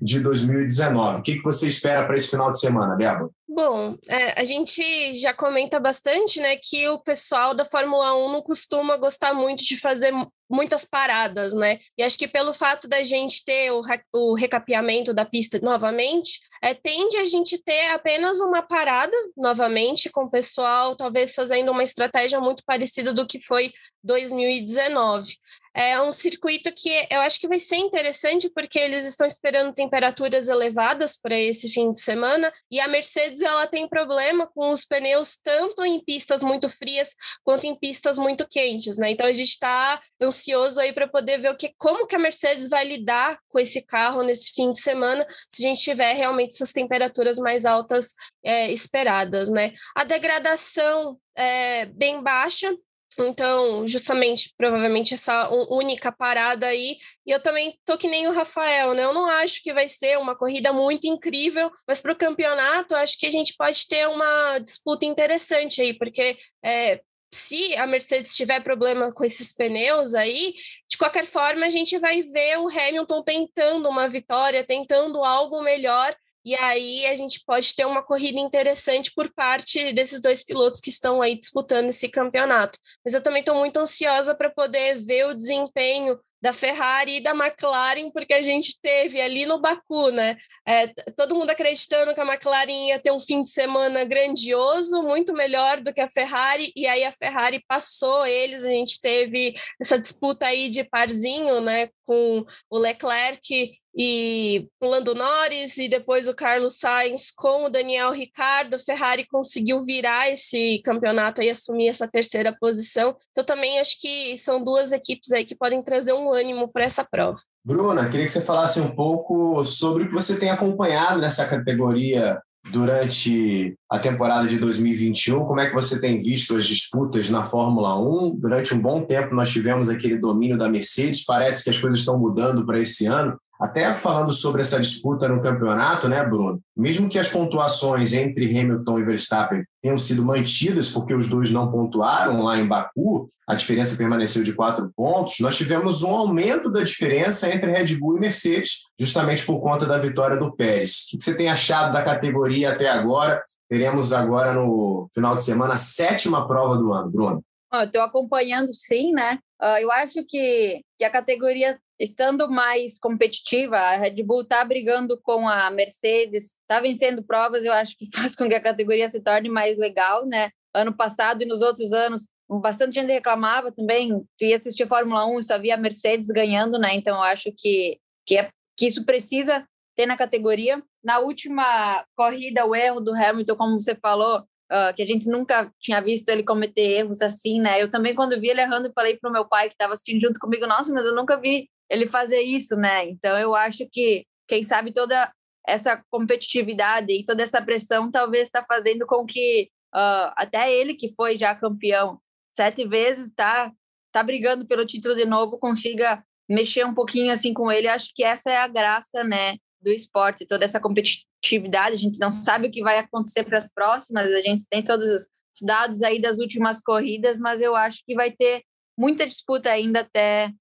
de 0.00 0.20
2019. 0.20 1.20
O 1.20 1.22
que, 1.22 1.36
que 1.36 1.42
você 1.42 1.68
espera 1.68 2.06
para 2.06 2.16
esse 2.16 2.30
final 2.30 2.50
de 2.50 2.58
semana, 2.58 2.96
Débora? 2.96 3.28
Bom, 3.46 3.96
é, 4.08 4.40
a 4.40 4.44
gente 4.44 5.14
já 5.16 5.34
comenta 5.34 5.78
bastante, 5.78 6.40
né, 6.40 6.56
que 6.56 6.88
o 6.88 7.00
pessoal 7.00 7.52
da 7.52 7.64
Fórmula 7.64 8.14
1 8.14 8.32
não 8.32 8.42
costuma 8.42 8.96
gostar 8.96 9.34
muito 9.34 9.64
de 9.64 9.76
fazer 9.76 10.12
muitas 10.48 10.84
paradas, 10.84 11.52
né? 11.52 11.78
E 11.98 12.02
acho 12.02 12.18
que 12.18 12.26
pelo 12.26 12.52
fato 12.52 12.88
da 12.88 13.02
gente 13.02 13.44
ter 13.44 13.70
o, 13.72 13.82
o 14.14 14.34
recapeamento 14.34 15.12
da 15.12 15.24
pista 15.24 15.58
novamente, 15.62 16.40
é, 16.62 16.74
tende 16.74 17.16
a 17.16 17.24
gente 17.24 17.58
ter 17.58 17.90
apenas 17.90 18.40
uma 18.40 18.62
parada 18.62 19.16
novamente 19.36 20.10
com 20.10 20.24
o 20.24 20.30
pessoal, 20.30 20.94
talvez 20.94 21.34
fazendo 21.34 21.72
uma 21.72 21.82
estratégia 21.82 22.40
muito 22.40 22.64
parecida 22.64 23.14
do 23.14 23.26
que 23.26 23.40
foi 23.40 23.72
2019. 24.04 25.36
É 25.74 26.00
um 26.00 26.10
circuito 26.10 26.72
que 26.72 26.90
eu 27.10 27.20
acho 27.20 27.38
que 27.38 27.46
vai 27.46 27.60
ser 27.60 27.76
interessante 27.76 28.50
porque 28.50 28.78
eles 28.78 29.06
estão 29.06 29.26
esperando 29.26 29.72
temperaturas 29.72 30.48
elevadas 30.48 31.16
para 31.16 31.38
esse 31.38 31.68
fim 31.68 31.92
de 31.92 32.00
semana 32.00 32.52
e 32.70 32.80
a 32.80 32.88
Mercedes 32.88 33.40
ela 33.40 33.66
tem 33.66 33.88
problema 33.88 34.48
com 34.48 34.70
os 34.70 34.84
pneus 34.84 35.36
tanto 35.36 35.84
em 35.84 36.02
pistas 36.02 36.42
muito 36.42 36.68
frias 36.68 37.14
quanto 37.44 37.66
em 37.66 37.78
pistas 37.78 38.18
muito 38.18 38.46
quentes, 38.48 38.98
né? 38.98 39.10
Então 39.10 39.26
a 39.26 39.32
gente 39.32 39.50
está 39.50 40.00
ansioso 40.20 40.80
aí 40.80 40.92
para 40.92 41.08
poder 41.08 41.38
ver 41.38 41.50
o 41.50 41.56
que, 41.56 41.72
como 41.78 42.06
que 42.06 42.16
a 42.16 42.18
Mercedes 42.18 42.68
vai 42.68 42.84
lidar 42.84 43.38
com 43.48 43.58
esse 43.58 43.84
carro 43.86 44.22
nesse 44.22 44.52
fim 44.52 44.72
de 44.72 44.80
semana, 44.80 45.26
se 45.48 45.64
a 45.64 45.68
gente 45.68 45.80
tiver 45.80 46.12
realmente 46.14 46.52
essas 46.52 46.72
temperaturas 46.72 47.38
mais 47.38 47.64
altas 47.64 48.14
é, 48.44 48.70
esperadas, 48.72 49.48
né? 49.48 49.72
A 49.94 50.04
degradação 50.04 51.18
é 51.36 51.86
bem 51.86 52.22
baixa, 52.22 52.74
então, 53.18 53.86
justamente, 53.86 54.54
provavelmente 54.56 55.14
essa 55.14 55.48
única 55.70 56.12
parada 56.12 56.66
aí. 56.66 56.96
E 57.26 57.30
eu 57.30 57.42
também 57.42 57.78
tô 57.84 57.98
que 57.98 58.08
nem 58.08 58.28
o 58.28 58.32
Rafael, 58.32 58.94
né? 58.94 59.04
Eu 59.04 59.12
não 59.12 59.26
acho 59.26 59.62
que 59.62 59.72
vai 59.72 59.88
ser 59.88 60.18
uma 60.18 60.36
corrida 60.36 60.72
muito 60.72 61.06
incrível, 61.06 61.70
mas 61.86 62.00
para 62.00 62.12
o 62.12 62.16
campeonato, 62.16 62.94
acho 62.94 63.18
que 63.18 63.26
a 63.26 63.30
gente 63.30 63.54
pode 63.56 63.86
ter 63.88 64.06
uma 64.08 64.58
disputa 64.58 65.04
interessante 65.04 65.82
aí, 65.82 65.96
porque 65.98 66.38
é, 66.64 67.00
se 67.32 67.76
a 67.76 67.86
Mercedes 67.86 68.34
tiver 68.34 68.62
problema 68.62 69.12
com 69.12 69.24
esses 69.24 69.52
pneus 69.52 70.14
aí, 70.14 70.54
de 70.88 70.96
qualquer 70.96 71.24
forma, 71.24 71.66
a 71.66 71.70
gente 71.70 71.98
vai 71.98 72.22
ver 72.22 72.58
o 72.58 72.68
Hamilton 72.68 73.22
tentando 73.22 73.88
uma 73.88 74.08
vitória, 74.08 74.64
tentando 74.64 75.22
algo 75.24 75.62
melhor 75.62 76.14
e 76.44 76.54
aí 76.54 77.06
a 77.06 77.16
gente 77.16 77.42
pode 77.46 77.74
ter 77.74 77.84
uma 77.84 78.02
corrida 78.02 78.38
interessante 78.38 79.12
por 79.14 79.32
parte 79.32 79.92
desses 79.92 80.20
dois 80.20 80.42
pilotos 80.42 80.80
que 80.80 80.90
estão 80.90 81.20
aí 81.20 81.38
disputando 81.38 81.88
esse 81.88 82.08
campeonato. 82.08 82.78
Mas 83.04 83.14
eu 83.14 83.22
também 83.22 83.40
estou 83.40 83.54
muito 83.56 83.78
ansiosa 83.78 84.34
para 84.34 84.50
poder 84.50 84.98
ver 85.00 85.26
o 85.26 85.34
desempenho 85.34 86.18
da 86.40 86.52
Ferrari 86.52 87.16
e 87.16 87.20
da 87.20 87.32
McLaren, 87.32 88.10
porque 88.10 88.34
a 88.34 88.42
gente 88.42 88.80
teve 88.80 89.20
ali 89.20 89.46
no 89.46 89.60
Baku, 89.60 90.10
né? 90.10 90.36
É, 90.66 90.88
todo 91.16 91.34
mundo 91.34 91.50
acreditando 91.50 92.14
que 92.14 92.20
a 92.20 92.24
McLaren 92.26 92.88
ia 92.88 92.98
ter 92.98 93.12
um 93.12 93.20
fim 93.20 93.42
de 93.42 93.50
semana 93.50 94.04
grandioso, 94.04 95.02
muito 95.02 95.32
melhor 95.32 95.80
do 95.80 95.92
que 95.92 96.00
a 96.00 96.08
Ferrari, 96.08 96.72
e 96.74 96.86
aí 96.86 97.04
a 97.04 97.12
Ferrari 97.12 97.62
passou 97.68 98.24
eles, 98.26 98.64
a 98.64 98.68
gente 98.68 99.00
teve 99.00 99.54
essa 99.80 99.98
disputa 99.98 100.46
aí 100.46 100.68
de 100.68 100.84
parzinho, 100.84 101.60
né? 101.60 101.88
Com 102.04 102.44
o 102.70 102.78
Leclerc 102.78 103.80
e 103.94 104.68
o 104.80 104.86
Lando 104.86 105.14
Norris 105.14 105.76
e 105.78 105.88
depois 105.88 106.28
o 106.28 106.34
Carlos 106.34 106.78
Sainz 106.78 107.30
com 107.30 107.64
o 107.64 107.68
Daniel 107.68 108.12
Ricardo, 108.12 108.78
Ferrari 108.78 109.26
conseguiu 109.26 109.82
virar 109.82 110.30
esse 110.30 110.80
campeonato 110.84 111.42
e 111.42 111.50
assumir 111.50 111.88
essa 111.88 112.06
terceira 112.06 112.56
posição. 112.60 113.16
Então 113.30 113.44
também 113.44 113.80
acho 113.80 114.00
que 114.00 114.36
são 114.38 114.62
duas 114.62 114.92
equipes 114.92 115.32
aí 115.32 115.44
que 115.44 115.56
podem 115.56 115.82
trazer 115.82 116.12
um 116.12 116.29
ânimo 116.32 116.68
para 116.68 116.84
essa 116.84 117.04
prova. 117.04 117.38
Bruna, 117.64 118.08
queria 118.08 118.26
que 118.26 118.32
você 118.32 118.40
falasse 118.40 118.80
um 118.80 118.94
pouco 118.94 119.64
sobre 119.64 120.04
o 120.04 120.08
que 120.08 120.14
você 120.14 120.38
tem 120.38 120.50
acompanhado 120.50 121.20
nessa 121.20 121.46
categoria 121.46 122.40
durante 122.70 123.74
a 123.90 123.98
temporada 123.98 124.46
de 124.46 124.58
2021, 124.58 125.44
como 125.44 125.60
é 125.60 125.68
que 125.68 125.74
você 125.74 126.00
tem 126.00 126.22
visto 126.22 126.56
as 126.56 126.66
disputas 126.66 127.30
na 127.30 127.42
Fórmula 127.42 127.98
1? 127.98 128.36
Durante 128.36 128.74
um 128.74 128.80
bom 128.80 129.02
tempo 129.02 129.34
nós 129.34 129.50
tivemos 129.50 129.88
aquele 129.88 130.16
domínio 130.18 130.58
da 130.58 130.68
Mercedes, 130.68 131.24
parece 131.24 131.64
que 131.64 131.70
as 131.70 131.78
coisas 131.78 132.00
estão 132.00 132.18
mudando 132.18 132.64
para 132.66 132.78
esse 132.78 133.06
ano. 133.06 133.36
Até 133.60 133.92
falando 133.92 134.32
sobre 134.32 134.62
essa 134.62 134.80
disputa 134.80 135.28
no 135.28 135.42
campeonato, 135.42 136.08
né, 136.08 136.24
Bruno? 136.24 136.60
Mesmo 136.74 137.10
que 137.10 137.18
as 137.18 137.28
pontuações 137.28 138.14
entre 138.14 138.46
Hamilton 138.58 138.98
e 138.98 139.04
Verstappen 139.04 139.64
tenham 139.82 139.98
sido 139.98 140.24
mantidas, 140.24 140.92
porque 140.92 141.12
os 141.12 141.28
dois 141.28 141.50
não 141.50 141.70
pontuaram 141.70 142.42
lá 142.42 142.58
em 142.58 142.66
Baku, 142.66 143.28
a 143.50 143.54
diferença 143.54 143.98
permaneceu 143.98 144.44
de 144.44 144.54
quatro 144.54 144.92
pontos, 144.94 145.40
nós 145.40 145.56
tivemos 145.56 146.04
um 146.04 146.14
aumento 146.14 146.70
da 146.70 146.84
diferença 146.84 147.52
entre 147.52 147.72
Red 147.72 147.96
Bull 147.96 148.16
e 148.16 148.20
Mercedes, 148.20 148.84
justamente 148.98 149.44
por 149.44 149.60
conta 149.60 149.86
da 149.86 149.98
vitória 149.98 150.36
do 150.36 150.54
Pérez. 150.54 151.06
O 151.06 151.18
que 151.18 151.24
você 151.24 151.36
tem 151.36 151.48
achado 151.48 151.92
da 151.92 152.04
categoria 152.04 152.70
até 152.70 152.88
agora? 152.88 153.42
Teremos 153.68 154.12
agora 154.12 154.54
no 154.54 155.10
final 155.12 155.34
de 155.34 155.42
semana 155.42 155.74
a 155.74 155.76
sétima 155.76 156.46
prova 156.46 156.76
do 156.76 156.92
ano, 156.92 157.10
Bruno. 157.10 157.44
Estou 157.82 158.02
acompanhando 158.02 158.72
sim, 158.72 159.12
né? 159.12 159.38
Uh, 159.60 159.78
eu 159.80 159.90
acho 159.90 160.24
que, 160.24 160.80
que 160.96 161.04
a 161.04 161.10
categoria 161.10 161.76
estando 161.98 162.48
mais 162.48 162.98
competitiva, 162.98 163.76
a 163.76 163.96
Red 163.96 164.22
Bull 164.22 164.42
está 164.42 164.64
brigando 164.64 165.20
com 165.20 165.48
a 165.48 165.70
Mercedes, 165.70 166.56
está 166.62 166.80
vencendo 166.80 167.22
provas, 167.22 167.64
eu 167.64 167.72
acho 167.72 167.96
que 167.96 168.08
faz 168.14 168.36
com 168.36 168.48
que 168.48 168.54
a 168.54 168.62
categoria 168.62 169.08
se 169.08 169.20
torne 169.20 169.48
mais 169.48 169.76
legal, 169.76 170.24
né? 170.24 170.50
Ano 170.72 170.96
passado 170.96 171.42
e 171.42 171.46
nos 171.46 171.62
outros 171.62 171.92
anos, 171.92 172.28
bastante 172.58 172.94
gente 172.94 173.12
reclamava 173.12 173.70
também, 173.70 174.10
tu 174.36 174.44
ia 174.44 174.56
assistir 174.56 174.82
a 174.82 174.88
Fórmula 174.88 175.24
1 175.26 175.38
e 175.38 175.42
só 175.44 175.58
via 175.58 175.74
a 175.74 175.78
Mercedes 175.78 176.28
ganhando, 176.28 176.78
né? 176.78 176.94
Então 176.94 177.16
eu 177.16 177.22
acho 177.22 177.52
que, 177.56 177.98
que, 178.26 178.36
é, 178.36 178.50
que 178.76 178.86
isso 178.86 179.04
precisa 179.04 179.64
ter 179.94 180.06
na 180.06 180.16
categoria. 180.16 180.82
Na 181.04 181.18
última 181.18 182.04
corrida, 182.16 182.66
o 182.66 182.74
erro 182.74 183.00
do 183.00 183.14
Hamilton, 183.14 183.56
como 183.56 183.80
você 183.80 183.94
falou, 183.94 184.40
uh, 184.40 184.94
que 184.94 185.02
a 185.02 185.06
gente 185.06 185.28
nunca 185.28 185.70
tinha 185.80 186.00
visto 186.00 186.28
ele 186.28 186.42
cometer 186.42 186.80
erros 186.80 187.20
assim, 187.20 187.60
né? 187.60 187.80
Eu 187.80 187.90
também, 187.90 188.14
quando 188.14 188.40
vi 188.40 188.48
ele 188.48 188.60
errando, 188.60 188.92
falei 188.94 189.16
para 189.16 189.30
o 189.30 189.32
meu 189.32 189.46
pai 189.46 189.68
que 189.68 189.74
estava 189.74 189.92
assistindo 189.92 190.20
junto 190.20 190.40
comigo, 190.40 190.66
nossa, 190.66 190.92
mas 190.92 191.06
eu 191.06 191.14
nunca 191.14 191.36
vi 191.36 191.68
ele 191.88 192.06
fazer 192.06 192.40
isso, 192.40 192.76
né? 192.76 193.08
Então 193.08 193.38
eu 193.38 193.54
acho 193.54 193.86
que, 193.90 194.24
quem 194.48 194.62
sabe, 194.62 194.92
toda 194.92 195.30
essa 195.66 196.02
competitividade 196.10 197.12
e 197.12 197.24
toda 197.24 197.42
essa 197.42 197.62
pressão 197.62 198.10
talvez 198.10 198.44
está 198.44 198.64
fazendo 198.66 199.06
com 199.06 199.26
que 199.26 199.68
uh, 199.94 200.32
até 200.36 200.72
ele, 200.72 200.94
que 200.94 201.12
foi 201.14 201.36
já 201.36 201.54
campeão 201.54 202.18
sete 202.60 202.86
vezes, 202.86 203.28
está 203.28 203.72
tá 204.12 204.22
brigando 204.22 204.66
pelo 204.66 204.84
título 204.84 205.16
de 205.16 205.24
novo, 205.24 205.58
consiga 205.58 206.22
mexer 206.46 206.84
um 206.84 206.92
pouquinho 206.92 207.32
assim 207.32 207.54
com 207.54 207.72
ele. 207.72 207.88
Acho 207.88 208.10
que 208.14 208.22
essa 208.22 208.50
é 208.50 208.58
a 208.58 208.68
graça, 208.68 209.24
né, 209.24 209.56
do 209.80 209.90
esporte, 209.90 210.46
toda 210.46 210.62
essa 210.62 210.78
competitividade. 210.78 211.94
A 211.94 211.98
gente 211.98 212.18
não 212.18 212.30
sabe 212.30 212.68
o 212.68 212.70
que 212.70 212.82
vai 212.82 212.98
acontecer 212.98 213.44
para 213.44 213.56
as 213.56 213.72
próximas, 213.72 214.26
a 214.26 214.42
gente 214.42 214.64
tem 214.68 214.82
todos 214.82 215.08
os 215.08 215.26
dados 215.62 216.02
aí 216.02 216.20
das 216.20 216.38
últimas 216.38 216.82
corridas, 216.82 217.40
mas 217.40 217.62
eu 217.62 217.74
acho 217.74 218.02
que 218.06 218.14
vai 218.14 218.30
ter 218.30 218.62
muita 218.98 219.26
disputa 219.26 219.70
ainda 219.70 220.00
até 220.00 220.52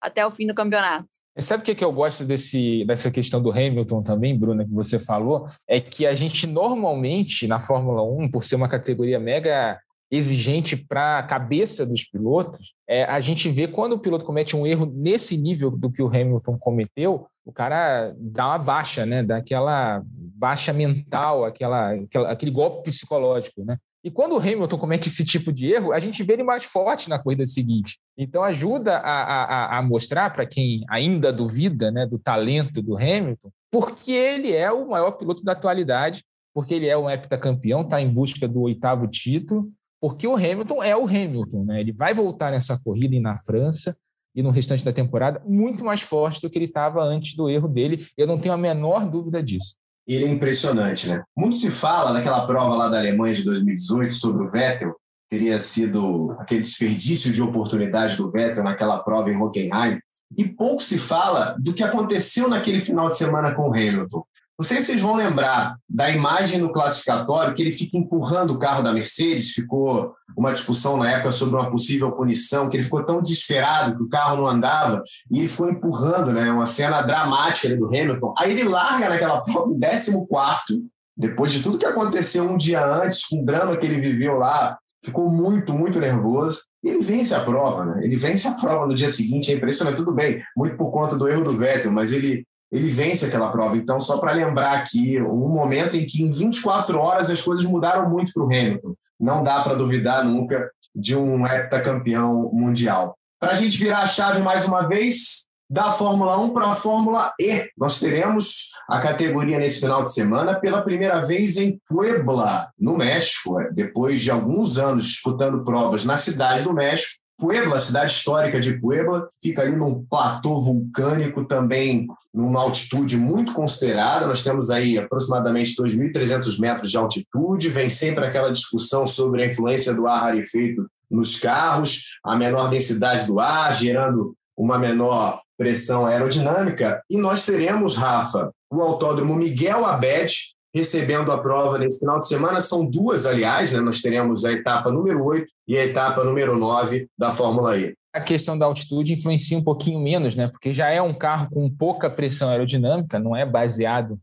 até 0.00 0.24
o 0.24 0.30
fim 0.30 0.46
do 0.46 0.54
campeonato. 0.54 1.08
Sabe 1.40 1.62
o 1.62 1.66
que, 1.66 1.74
que 1.74 1.84
eu 1.84 1.92
gosto 1.92 2.24
desse, 2.24 2.84
dessa 2.84 3.10
questão 3.10 3.42
do 3.42 3.50
Hamilton 3.50 4.00
também, 4.00 4.38
Bruna, 4.38 4.64
que 4.64 4.72
você 4.72 4.96
falou? 4.96 5.46
É 5.66 5.80
que 5.80 6.06
a 6.06 6.14
gente 6.14 6.46
normalmente, 6.46 7.48
na 7.48 7.58
Fórmula 7.58 8.04
1, 8.04 8.30
por 8.30 8.44
ser 8.44 8.54
uma 8.54 8.68
categoria 8.68 9.18
mega 9.18 9.80
exigente 10.10 10.76
para 10.76 11.18
a 11.18 11.22
cabeça 11.22 11.84
dos 11.84 12.02
pilotos, 12.04 12.74
é, 12.88 13.04
a 13.04 13.20
gente 13.20 13.48
vê 13.50 13.68
quando 13.68 13.92
o 13.92 13.98
piloto 13.98 14.24
comete 14.24 14.56
um 14.56 14.66
erro 14.66 14.86
nesse 14.86 15.36
nível 15.36 15.70
do 15.70 15.90
que 15.90 16.02
o 16.02 16.08
Hamilton 16.08 16.58
cometeu, 16.58 17.26
o 17.44 17.52
cara 17.52 18.14
dá 18.18 18.46
uma 18.48 18.58
baixa, 18.58 19.06
né? 19.06 19.22
Dá 19.22 19.38
aquela 19.38 20.02
baixa 20.04 20.72
mental, 20.72 21.44
aquela, 21.44 21.94
aquela, 21.94 22.30
aquele 22.30 22.50
golpe 22.50 22.90
psicológico, 22.90 23.64
né? 23.64 23.76
E 24.04 24.10
quando 24.10 24.32
o 24.34 24.38
Hamilton 24.38 24.78
comete 24.78 25.08
esse 25.08 25.24
tipo 25.24 25.52
de 25.52 25.66
erro, 25.66 25.92
a 25.92 25.98
gente 25.98 26.22
vê 26.22 26.34
ele 26.34 26.42
mais 26.42 26.64
forte 26.64 27.08
na 27.08 27.18
corrida 27.18 27.44
seguinte. 27.46 27.98
Então 28.16 28.44
ajuda 28.44 28.98
a, 28.98 29.76
a, 29.76 29.78
a 29.78 29.82
mostrar 29.82 30.32
para 30.32 30.46
quem 30.46 30.84
ainda 30.88 31.32
duvida 31.32 31.90
né, 31.90 32.06
do 32.06 32.18
talento 32.18 32.80
do 32.80 32.96
Hamilton, 32.96 33.50
porque 33.70 34.12
ele 34.12 34.52
é 34.52 34.70
o 34.70 34.88
maior 34.88 35.12
piloto 35.12 35.42
da 35.42 35.52
atualidade, 35.52 36.22
porque 36.54 36.74
ele 36.74 36.86
é 36.86 36.96
um 36.96 37.10
heptacampeão, 37.10 37.82
está 37.82 38.00
em 38.00 38.08
busca 38.08 38.46
do 38.46 38.62
oitavo 38.62 39.06
título, 39.08 39.70
porque 40.00 40.26
o 40.26 40.36
Hamilton 40.36 40.82
é 40.82 40.96
o 40.96 41.06
Hamilton, 41.06 41.64
né? 41.64 41.80
Ele 41.80 41.92
vai 41.92 42.14
voltar 42.14 42.50
nessa 42.50 42.78
corrida 42.78 43.14
e 43.14 43.20
na 43.20 43.36
França 43.38 43.96
e 44.34 44.42
no 44.42 44.50
restante 44.50 44.84
da 44.84 44.92
temporada 44.92 45.42
muito 45.46 45.84
mais 45.84 46.00
forte 46.02 46.40
do 46.40 46.50
que 46.50 46.58
ele 46.58 46.66
estava 46.66 47.02
antes 47.02 47.34
do 47.34 47.48
erro 47.48 47.68
dele. 47.68 48.06
Eu 48.16 48.26
não 48.26 48.38
tenho 48.38 48.54
a 48.54 48.58
menor 48.58 49.08
dúvida 49.08 49.42
disso 49.42 49.76
ele 50.08 50.24
é 50.24 50.28
impressionante, 50.28 51.06
né? 51.06 51.22
Muito 51.36 51.58
se 51.58 51.70
fala 51.70 52.12
daquela 52.12 52.46
prova 52.46 52.74
lá 52.74 52.88
da 52.88 52.98
Alemanha 52.98 53.34
de 53.34 53.44
2018 53.44 54.14
sobre 54.14 54.46
o 54.46 54.50
Vettel, 54.50 54.96
teria 55.28 55.60
sido 55.60 56.34
aquele 56.38 56.62
desperdício 56.62 57.30
de 57.30 57.42
oportunidade 57.42 58.16
do 58.16 58.30
Vettel 58.30 58.64
naquela 58.64 58.98
prova 59.00 59.30
em 59.30 59.36
Hockenheim, 59.36 60.00
e 60.36 60.48
pouco 60.48 60.82
se 60.82 60.98
fala 60.98 61.54
do 61.58 61.74
que 61.74 61.82
aconteceu 61.82 62.48
naquele 62.48 62.80
final 62.80 63.08
de 63.08 63.18
semana 63.18 63.54
com 63.54 63.68
o 63.68 63.74
Hamilton. 63.74 64.24
Não 64.58 64.64
sei 64.66 64.78
se 64.78 64.86
vocês 64.86 65.00
vão 65.00 65.14
lembrar 65.14 65.76
da 65.88 66.10
imagem 66.10 66.58
no 66.58 66.72
classificatório 66.72 67.54
que 67.54 67.62
ele 67.62 67.70
fica 67.70 67.96
empurrando 67.96 68.54
o 68.54 68.58
carro 68.58 68.82
da 68.82 68.92
Mercedes. 68.92 69.52
Ficou 69.52 70.12
uma 70.36 70.52
discussão 70.52 70.96
na 70.96 71.08
época 71.12 71.30
sobre 71.30 71.54
uma 71.54 71.70
possível 71.70 72.10
punição, 72.10 72.68
que 72.68 72.76
ele 72.76 72.82
ficou 72.82 73.04
tão 73.04 73.22
desesperado 73.22 73.96
que 73.96 74.02
o 74.02 74.08
carro 74.08 74.38
não 74.38 74.48
andava 74.48 75.00
e 75.30 75.38
ele 75.38 75.46
ficou 75.46 75.70
empurrando, 75.70 76.32
né? 76.32 76.50
Uma 76.50 76.66
cena 76.66 77.02
dramática 77.02 77.76
do 77.76 77.86
Hamilton. 77.86 78.34
Aí 78.36 78.50
ele 78.50 78.64
larga 78.64 79.08
naquela 79.08 79.40
prova 79.42 79.72
em 79.72 79.78
14, 79.78 80.82
depois 81.16 81.52
de 81.52 81.62
tudo 81.62 81.78
que 81.78 81.86
aconteceu 81.86 82.42
um 82.42 82.56
dia 82.56 82.84
antes, 82.84 83.26
com 83.26 83.40
o 83.40 83.44
drama 83.44 83.76
que 83.76 83.86
ele 83.86 84.00
viveu 84.00 84.38
lá, 84.38 84.76
ficou 85.04 85.30
muito, 85.30 85.72
muito 85.72 86.00
nervoso. 86.00 86.62
Ele 86.82 86.98
vence 86.98 87.32
a 87.32 87.40
prova, 87.40 87.84
né? 87.84 88.04
Ele 88.04 88.16
vence 88.16 88.48
a 88.48 88.54
prova 88.54 88.88
no 88.88 88.94
dia 88.94 89.08
seguinte, 89.08 89.52
é 89.52 89.54
impressionante. 89.54 89.98
Tudo 89.98 90.12
bem, 90.12 90.42
muito 90.56 90.76
por 90.76 90.90
conta 90.90 91.16
do 91.16 91.28
erro 91.28 91.44
do 91.44 91.56
Vettel, 91.56 91.92
mas 91.92 92.12
ele 92.12 92.44
ele 92.70 92.88
vence 92.88 93.26
aquela 93.26 93.50
prova. 93.50 93.76
Então, 93.76 93.98
só 93.98 94.18
para 94.18 94.32
lembrar 94.32 94.72
aqui, 94.74 95.20
um 95.20 95.48
momento 95.48 95.96
em 95.96 96.06
que 96.06 96.22
em 96.22 96.30
24 96.30 96.98
horas 96.98 97.30
as 97.30 97.42
coisas 97.42 97.64
mudaram 97.64 98.08
muito 98.08 98.32
para 98.32 98.42
o 98.42 98.46
Hamilton. 98.46 98.94
Não 99.18 99.42
dá 99.42 99.62
para 99.62 99.74
duvidar 99.74 100.24
nunca 100.24 100.70
de 100.94 101.16
um 101.16 101.46
heptacampeão 101.46 102.50
mundial. 102.52 103.16
Para 103.40 103.52
a 103.52 103.54
gente 103.54 103.78
virar 103.78 104.00
a 104.00 104.06
chave 104.06 104.40
mais 104.42 104.66
uma 104.66 104.86
vez, 104.86 105.48
da 105.70 105.92
Fórmula 105.92 106.38
1 106.40 106.50
para 106.50 106.68
a 106.68 106.74
Fórmula 106.74 107.32
E. 107.38 107.68
Nós 107.76 108.00
teremos 108.00 108.70
a 108.88 108.98
categoria 109.00 109.58
nesse 109.58 109.80
final 109.80 110.02
de 110.02 110.12
semana 110.12 110.58
pela 110.58 110.82
primeira 110.82 111.20
vez 111.20 111.58
em 111.58 111.78
Puebla, 111.86 112.70
no 112.78 112.96
México, 112.96 113.58
depois 113.72 114.22
de 114.22 114.30
alguns 114.30 114.78
anos 114.78 115.06
disputando 115.06 115.62
provas 115.64 116.04
na 116.04 116.16
cidade 116.16 116.64
do 116.64 116.72
México. 116.72 117.18
Puebla, 117.38 117.78
cidade 117.78 118.10
histórica 118.10 118.58
de 118.58 118.80
Puebla, 118.80 119.28
fica 119.40 119.62
ali 119.62 119.76
num 119.76 120.04
platô 120.04 120.60
vulcânico 120.60 121.44
também 121.44 122.08
numa 122.34 122.60
altitude 122.60 123.16
muito 123.16 123.52
considerada. 123.52 124.26
Nós 124.26 124.42
temos 124.42 124.70
aí 124.70 124.98
aproximadamente 124.98 125.76
2.300 125.76 126.60
metros 126.60 126.90
de 126.90 126.96
altitude. 126.96 127.68
Vem 127.68 127.88
sempre 127.88 128.26
aquela 128.26 128.50
discussão 128.50 129.06
sobre 129.06 129.42
a 129.42 129.46
influência 129.46 129.94
do 129.94 130.06
ar 130.08 130.20
rarefeito 130.20 130.86
nos 131.10 131.38
carros, 131.38 132.08
a 132.24 132.36
menor 132.36 132.68
densidade 132.68 133.26
do 133.26 133.40
ar, 133.40 133.72
gerando 133.74 134.34
uma 134.56 134.78
menor 134.78 135.40
pressão 135.56 136.06
aerodinâmica. 136.06 137.02
E 137.08 137.16
nós 137.18 137.46
teremos, 137.46 137.96
Rafa, 137.96 138.52
o 138.70 138.82
Autódromo 138.82 139.34
Miguel 139.34 139.86
Abed 139.86 140.32
recebendo 140.74 141.32
a 141.32 141.38
prova 141.38 141.78
nesse 141.78 142.00
final 142.00 142.20
de 142.20 142.28
semana. 142.28 142.60
São 142.60 142.84
duas, 142.84 143.26
aliás, 143.26 143.72
né? 143.72 143.80
nós 143.80 144.00
teremos 144.00 144.44
a 144.44 144.52
etapa 144.52 144.90
número 144.90 145.24
8 145.24 145.46
e 145.66 145.76
a 145.76 145.84
etapa 145.84 146.22
número 146.24 146.56
9 146.56 147.08
da 147.16 147.30
Fórmula 147.30 147.76
E. 147.76 147.94
A 148.12 148.20
questão 148.20 148.58
da 148.58 148.66
altitude 148.66 149.14
influencia 149.14 149.56
um 149.56 149.62
pouquinho 149.62 150.00
menos, 150.00 150.34
né? 150.34 150.48
Porque 150.48 150.72
já 150.72 150.88
é 150.88 151.00
um 151.00 151.14
carro 151.14 151.50
com 151.50 151.70
pouca 151.70 152.08
pressão 152.08 152.48
aerodinâmica, 152.48 153.18
não 153.18 153.36
é 153.36 153.44
baseado 153.44 154.18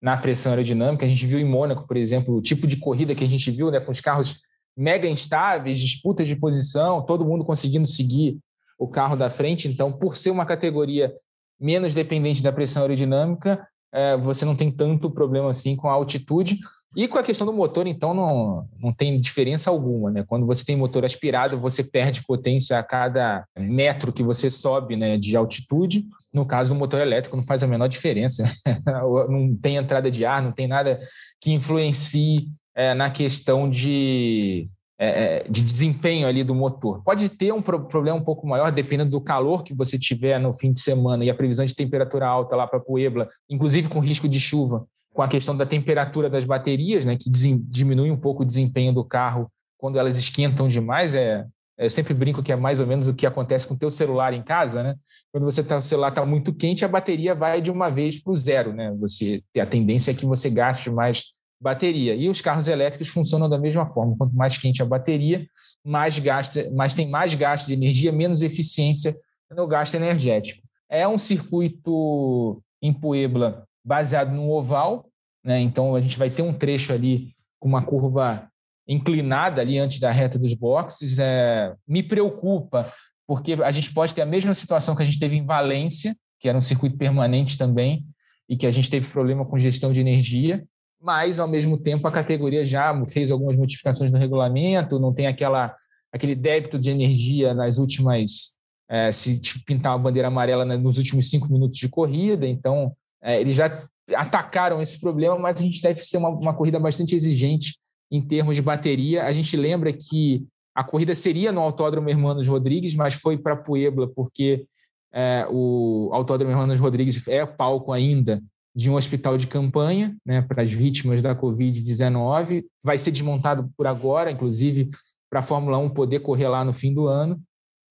na 0.00 0.16
pressão 0.16 0.52
aerodinâmica. 0.52 1.06
A 1.06 1.08
gente 1.08 1.26
viu 1.26 1.38
em 1.38 1.44
Mônaco, 1.44 1.86
por 1.86 1.96
exemplo, 1.96 2.36
o 2.36 2.42
tipo 2.42 2.66
de 2.66 2.76
corrida 2.76 3.14
que 3.14 3.24
a 3.24 3.28
gente 3.28 3.50
viu, 3.50 3.70
né, 3.70 3.80
com 3.80 3.90
os 3.90 4.00
carros 4.00 4.40
mega 4.76 5.08
instáveis, 5.08 5.78
disputas 5.78 6.28
de 6.28 6.36
posição, 6.36 7.02
todo 7.02 7.24
mundo 7.24 7.44
conseguindo 7.44 7.86
seguir 7.86 8.38
o 8.78 8.88
carro 8.88 9.16
da 9.16 9.30
frente. 9.30 9.68
Então, 9.68 9.92
por 9.92 10.16
ser 10.16 10.30
uma 10.30 10.46
categoria 10.46 11.12
menos 11.60 11.94
dependente 11.94 12.42
da 12.42 12.52
pressão 12.52 12.82
aerodinâmica, 12.82 13.66
é, 13.92 14.16
você 14.16 14.44
não 14.44 14.56
tem 14.56 14.70
tanto 14.70 15.10
problema 15.10 15.50
assim 15.50 15.76
com 15.76 15.88
a 15.88 15.92
altitude. 15.92 16.58
E 16.94 17.08
com 17.08 17.18
a 17.18 17.22
questão 17.22 17.46
do 17.46 17.54
motor, 17.54 17.86
então, 17.86 18.12
não, 18.12 18.68
não 18.78 18.92
tem 18.92 19.18
diferença 19.18 19.70
alguma. 19.70 20.10
Né? 20.10 20.24
Quando 20.26 20.44
você 20.44 20.62
tem 20.62 20.76
motor 20.76 21.04
aspirado, 21.04 21.58
você 21.58 21.82
perde 21.82 22.22
potência 22.22 22.78
a 22.78 22.82
cada 22.82 23.46
metro 23.58 24.12
que 24.12 24.22
você 24.22 24.50
sobe 24.50 24.94
né, 24.94 25.16
de 25.16 25.34
altitude. 25.34 26.04
No 26.32 26.44
caso 26.44 26.74
do 26.74 26.78
motor 26.78 27.00
elétrico, 27.00 27.36
não 27.36 27.46
faz 27.46 27.62
a 27.62 27.66
menor 27.66 27.88
diferença. 27.88 28.44
não 29.28 29.56
tem 29.56 29.76
entrada 29.76 30.10
de 30.10 30.26
ar, 30.26 30.42
não 30.42 30.52
tem 30.52 30.66
nada 30.66 30.98
que 31.40 31.52
influencie 31.52 32.48
é, 32.74 32.92
na 32.92 33.10
questão 33.10 33.68
de 33.68 34.68
é, 35.04 35.08
é, 35.08 35.48
de 35.50 35.62
desempenho 35.62 36.28
ali 36.28 36.44
do 36.44 36.54
motor. 36.54 37.02
Pode 37.02 37.28
ter 37.28 37.52
um 37.52 37.60
problema 37.60 38.16
um 38.16 38.22
pouco 38.22 38.46
maior, 38.46 38.70
dependendo 38.70 39.10
do 39.10 39.20
calor 39.20 39.64
que 39.64 39.74
você 39.74 39.98
tiver 39.98 40.38
no 40.38 40.52
fim 40.52 40.72
de 40.72 40.80
semana 40.80 41.24
e 41.24 41.30
a 41.30 41.34
previsão 41.34 41.66
de 41.66 41.74
temperatura 41.74 42.24
alta 42.24 42.54
lá 42.54 42.68
para 42.68 42.78
Puebla, 42.78 43.28
inclusive 43.50 43.88
com 43.88 43.98
risco 43.98 44.28
de 44.28 44.38
chuva, 44.38 44.86
com 45.12 45.20
a 45.20 45.26
questão 45.26 45.56
da 45.56 45.66
temperatura 45.66 46.30
das 46.30 46.44
baterias, 46.44 47.04
né, 47.04 47.16
que 47.16 47.28
diminui 47.28 48.12
um 48.12 48.16
pouco 48.16 48.44
o 48.44 48.46
desempenho 48.46 48.92
do 48.92 49.04
carro 49.04 49.50
quando 49.76 49.98
elas 49.98 50.16
esquentam 50.16 50.68
demais. 50.68 51.16
É, 51.16 51.44
eu 51.76 51.90
sempre 51.90 52.14
brinco 52.14 52.40
que 52.40 52.52
é 52.52 52.56
mais 52.56 52.78
ou 52.78 52.86
menos 52.86 53.08
o 53.08 53.14
que 53.14 53.26
acontece 53.26 53.66
com 53.66 53.74
o 53.74 53.78
teu 53.78 53.90
celular 53.90 54.32
em 54.32 54.42
casa, 54.42 54.84
né? 54.84 54.94
Quando 55.32 55.42
você 55.42 55.64
tá, 55.64 55.78
o 55.78 55.82
celular 55.82 56.10
está 56.10 56.24
muito 56.24 56.54
quente, 56.54 56.84
a 56.84 56.88
bateria 56.88 57.34
vai 57.34 57.60
de 57.60 57.72
uma 57.72 57.90
vez 57.90 58.22
para 58.22 58.32
o 58.32 58.36
zero, 58.36 58.72
né? 58.72 58.94
Você 59.00 59.42
a 59.58 59.66
tendência 59.66 60.12
é 60.12 60.14
que 60.14 60.24
você 60.24 60.48
gaste 60.48 60.90
mais 60.90 61.34
bateria. 61.62 62.14
E 62.14 62.28
os 62.28 62.40
carros 62.40 62.66
elétricos 62.66 63.08
funcionam 63.08 63.48
da 63.48 63.58
mesma 63.58 63.88
forma. 63.90 64.16
Quanto 64.18 64.34
mais 64.34 64.58
quente 64.58 64.82
a 64.82 64.84
bateria, 64.84 65.46
mais, 65.84 66.18
gasta, 66.18 66.68
mais 66.72 66.92
tem 66.92 67.08
mais 67.08 67.34
gasto 67.34 67.68
de 67.68 67.74
energia, 67.74 68.10
menos 68.10 68.42
eficiência 68.42 69.14
no 69.50 69.66
gasto 69.66 69.94
energético. 69.94 70.62
É 70.90 71.06
um 71.06 71.18
circuito 71.18 72.62
em 72.82 72.92
Puebla 72.92 73.64
baseado 73.84 74.32
no 74.32 74.50
oval, 74.50 75.08
né? 75.44 75.60
então 75.60 75.94
a 75.94 76.00
gente 76.00 76.18
vai 76.18 76.30
ter 76.30 76.42
um 76.42 76.52
trecho 76.52 76.92
ali 76.92 77.34
com 77.58 77.68
uma 77.68 77.82
curva 77.82 78.48
inclinada 78.86 79.60
ali 79.60 79.78
antes 79.78 80.00
da 80.00 80.10
reta 80.10 80.38
dos 80.38 80.54
boxes. 80.54 81.18
É, 81.18 81.74
me 81.86 82.02
preocupa, 82.02 82.92
porque 83.26 83.52
a 83.52 83.70
gente 83.70 83.92
pode 83.94 84.14
ter 84.14 84.22
a 84.22 84.26
mesma 84.26 84.52
situação 84.52 84.96
que 84.96 85.02
a 85.02 85.06
gente 85.06 85.18
teve 85.18 85.36
em 85.36 85.46
Valência, 85.46 86.16
que 86.40 86.48
era 86.48 86.58
um 86.58 86.62
circuito 86.62 86.96
permanente 86.96 87.56
também, 87.56 88.04
e 88.48 88.56
que 88.56 88.66
a 88.66 88.70
gente 88.72 88.90
teve 88.90 89.08
problema 89.08 89.46
com 89.46 89.58
gestão 89.58 89.92
de 89.92 90.00
energia 90.00 90.64
mas, 91.02 91.40
ao 91.40 91.48
mesmo 91.48 91.76
tempo, 91.76 92.06
a 92.06 92.12
categoria 92.12 92.64
já 92.64 92.94
fez 93.06 93.30
algumas 93.30 93.56
modificações 93.56 94.12
no 94.12 94.18
regulamento, 94.18 95.00
não 95.00 95.12
tem 95.12 95.26
aquela, 95.26 95.74
aquele 96.12 96.36
débito 96.36 96.78
de 96.78 96.90
energia 96.90 97.52
nas 97.52 97.78
últimas. 97.78 98.56
É, 98.88 99.10
se 99.10 99.40
pintar 99.64 99.92
uma 99.92 100.02
bandeira 100.02 100.28
amarela 100.28 100.64
nos 100.64 100.98
últimos 100.98 101.30
cinco 101.30 101.50
minutos 101.50 101.78
de 101.78 101.88
corrida, 101.88 102.46
então 102.46 102.92
é, 103.22 103.40
eles 103.40 103.56
já 103.56 103.82
atacaram 104.14 104.82
esse 104.82 105.00
problema, 105.00 105.38
mas 105.38 105.58
a 105.58 105.62
gente 105.62 105.80
deve 105.80 106.00
ser 106.00 106.18
uma, 106.18 106.28
uma 106.28 106.54
corrida 106.54 106.78
bastante 106.78 107.14
exigente 107.14 107.78
em 108.10 108.20
termos 108.20 108.54
de 108.54 108.60
bateria. 108.60 109.24
A 109.24 109.32
gente 109.32 109.56
lembra 109.56 109.92
que 109.92 110.46
a 110.74 110.84
corrida 110.84 111.14
seria 111.14 111.50
no 111.50 111.60
Autódromo 111.60 112.10
Hermanos 112.10 112.46
Rodrigues, 112.46 112.94
mas 112.94 113.14
foi 113.14 113.38
para 113.38 113.56
Puebla 113.56 114.08
porque 114.14 114.66
é, 115.10 115.46
o 115.50 116.10
Autódromo 116.12 116.52
Hermanos 116.52 116.78
Rodrigues 116.78 117.26
é 117.28 117.46
palco 117.46 117.92
ainda 117.92 118.42
de 118.74 118.90
um 118.90 118.94
hospital 118.94 119.36
de 119.36 119.46
campanha 119.46 120.16
né, 120.24 120.42
para 120.42 120.62
as 120.62 120.72
vítimas 120.72 121.20
da 121.20 121.34
Covid-19. 121.36 122.64
Vai 122.82 122.98
ser 122.98 123.10
desmontado 123.10 123.70
por 123.76 123.86
agora, 123.86 124.30
inclusive, 124.30 124.90
para 125.30 125.40
a 125.40 125.42
Fórmula 125.42 125.78
1 125.78 125.90
poder 125.90 126.20
correr 126.20 126.48
lá 126.48 126.64
no 126.64 126.72
fim 126.72 126.92
do 126.92 127.06
ano. 127.06 127.40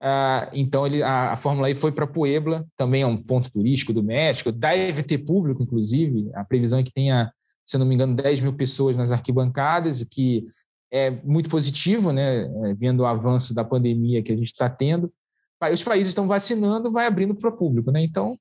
Ah, 0.02 0.50
então, 0.52 0.86
ele, 0.86 1.04
a, 1.04 1.34
a 1.34 1.36
Fórmula 1.36 1.70
E 1.70 1.76
foi 1.76 1.92
para 1.92 2.08
Puebla, 2.08 2.66
também 2.76 3.04
é 3.04 3.06
um 3.06 3.18
ponto 3.18 3.52
turístico 3.52 3.94
do 3.94 4.02
México, 4.02 4.52
deve 4.52 5.04
ter 5.04 5.20
público, 5.20 5.62
inclusive. 5.62 6.32
A 6.34 6.44
previsão 6.44 6.80
é 6.80 6.84
que 6.84 6.92
tenha, 6.92 7.32
se 7.68 7.78
não 7.78 7.86
me 7.86 7.94
engano, 7.94 8.16
10 8.16 8.42
mil 8.42 8.54
pessoas 8.54 8.98
nas 8.98 9.12
arquibancadas, 9.12 10.02
o 10.02 10.10
que 10.10 10.48
é 10.92 11.12
muito 11.24 11.50
positivo, 11.50 12.12
né, 12.12 12.46
é, 12.66 12.74
vendo 12.74 13.02
o 13.02 13.06
avanço 13.06 13.54
da 13.54 13.64
pandemia 13.64 14.24
que 14.24 14.32
a 14.32 14.36
gente 14.36 14.48
está 14.48 14.68
tendo. 14.68 15.14
Os 15.72 15.84
países 15.84 16.10
estão 16.10 16.28
vacinando, 16.28 16.92
vai 16.92 17.06
abrindo 17.06 17.36
para 17.36 17.50
o 17.50 17.56
público. 17.56 17.92
Né? 17.92 18.04
Então, 18.04 18.36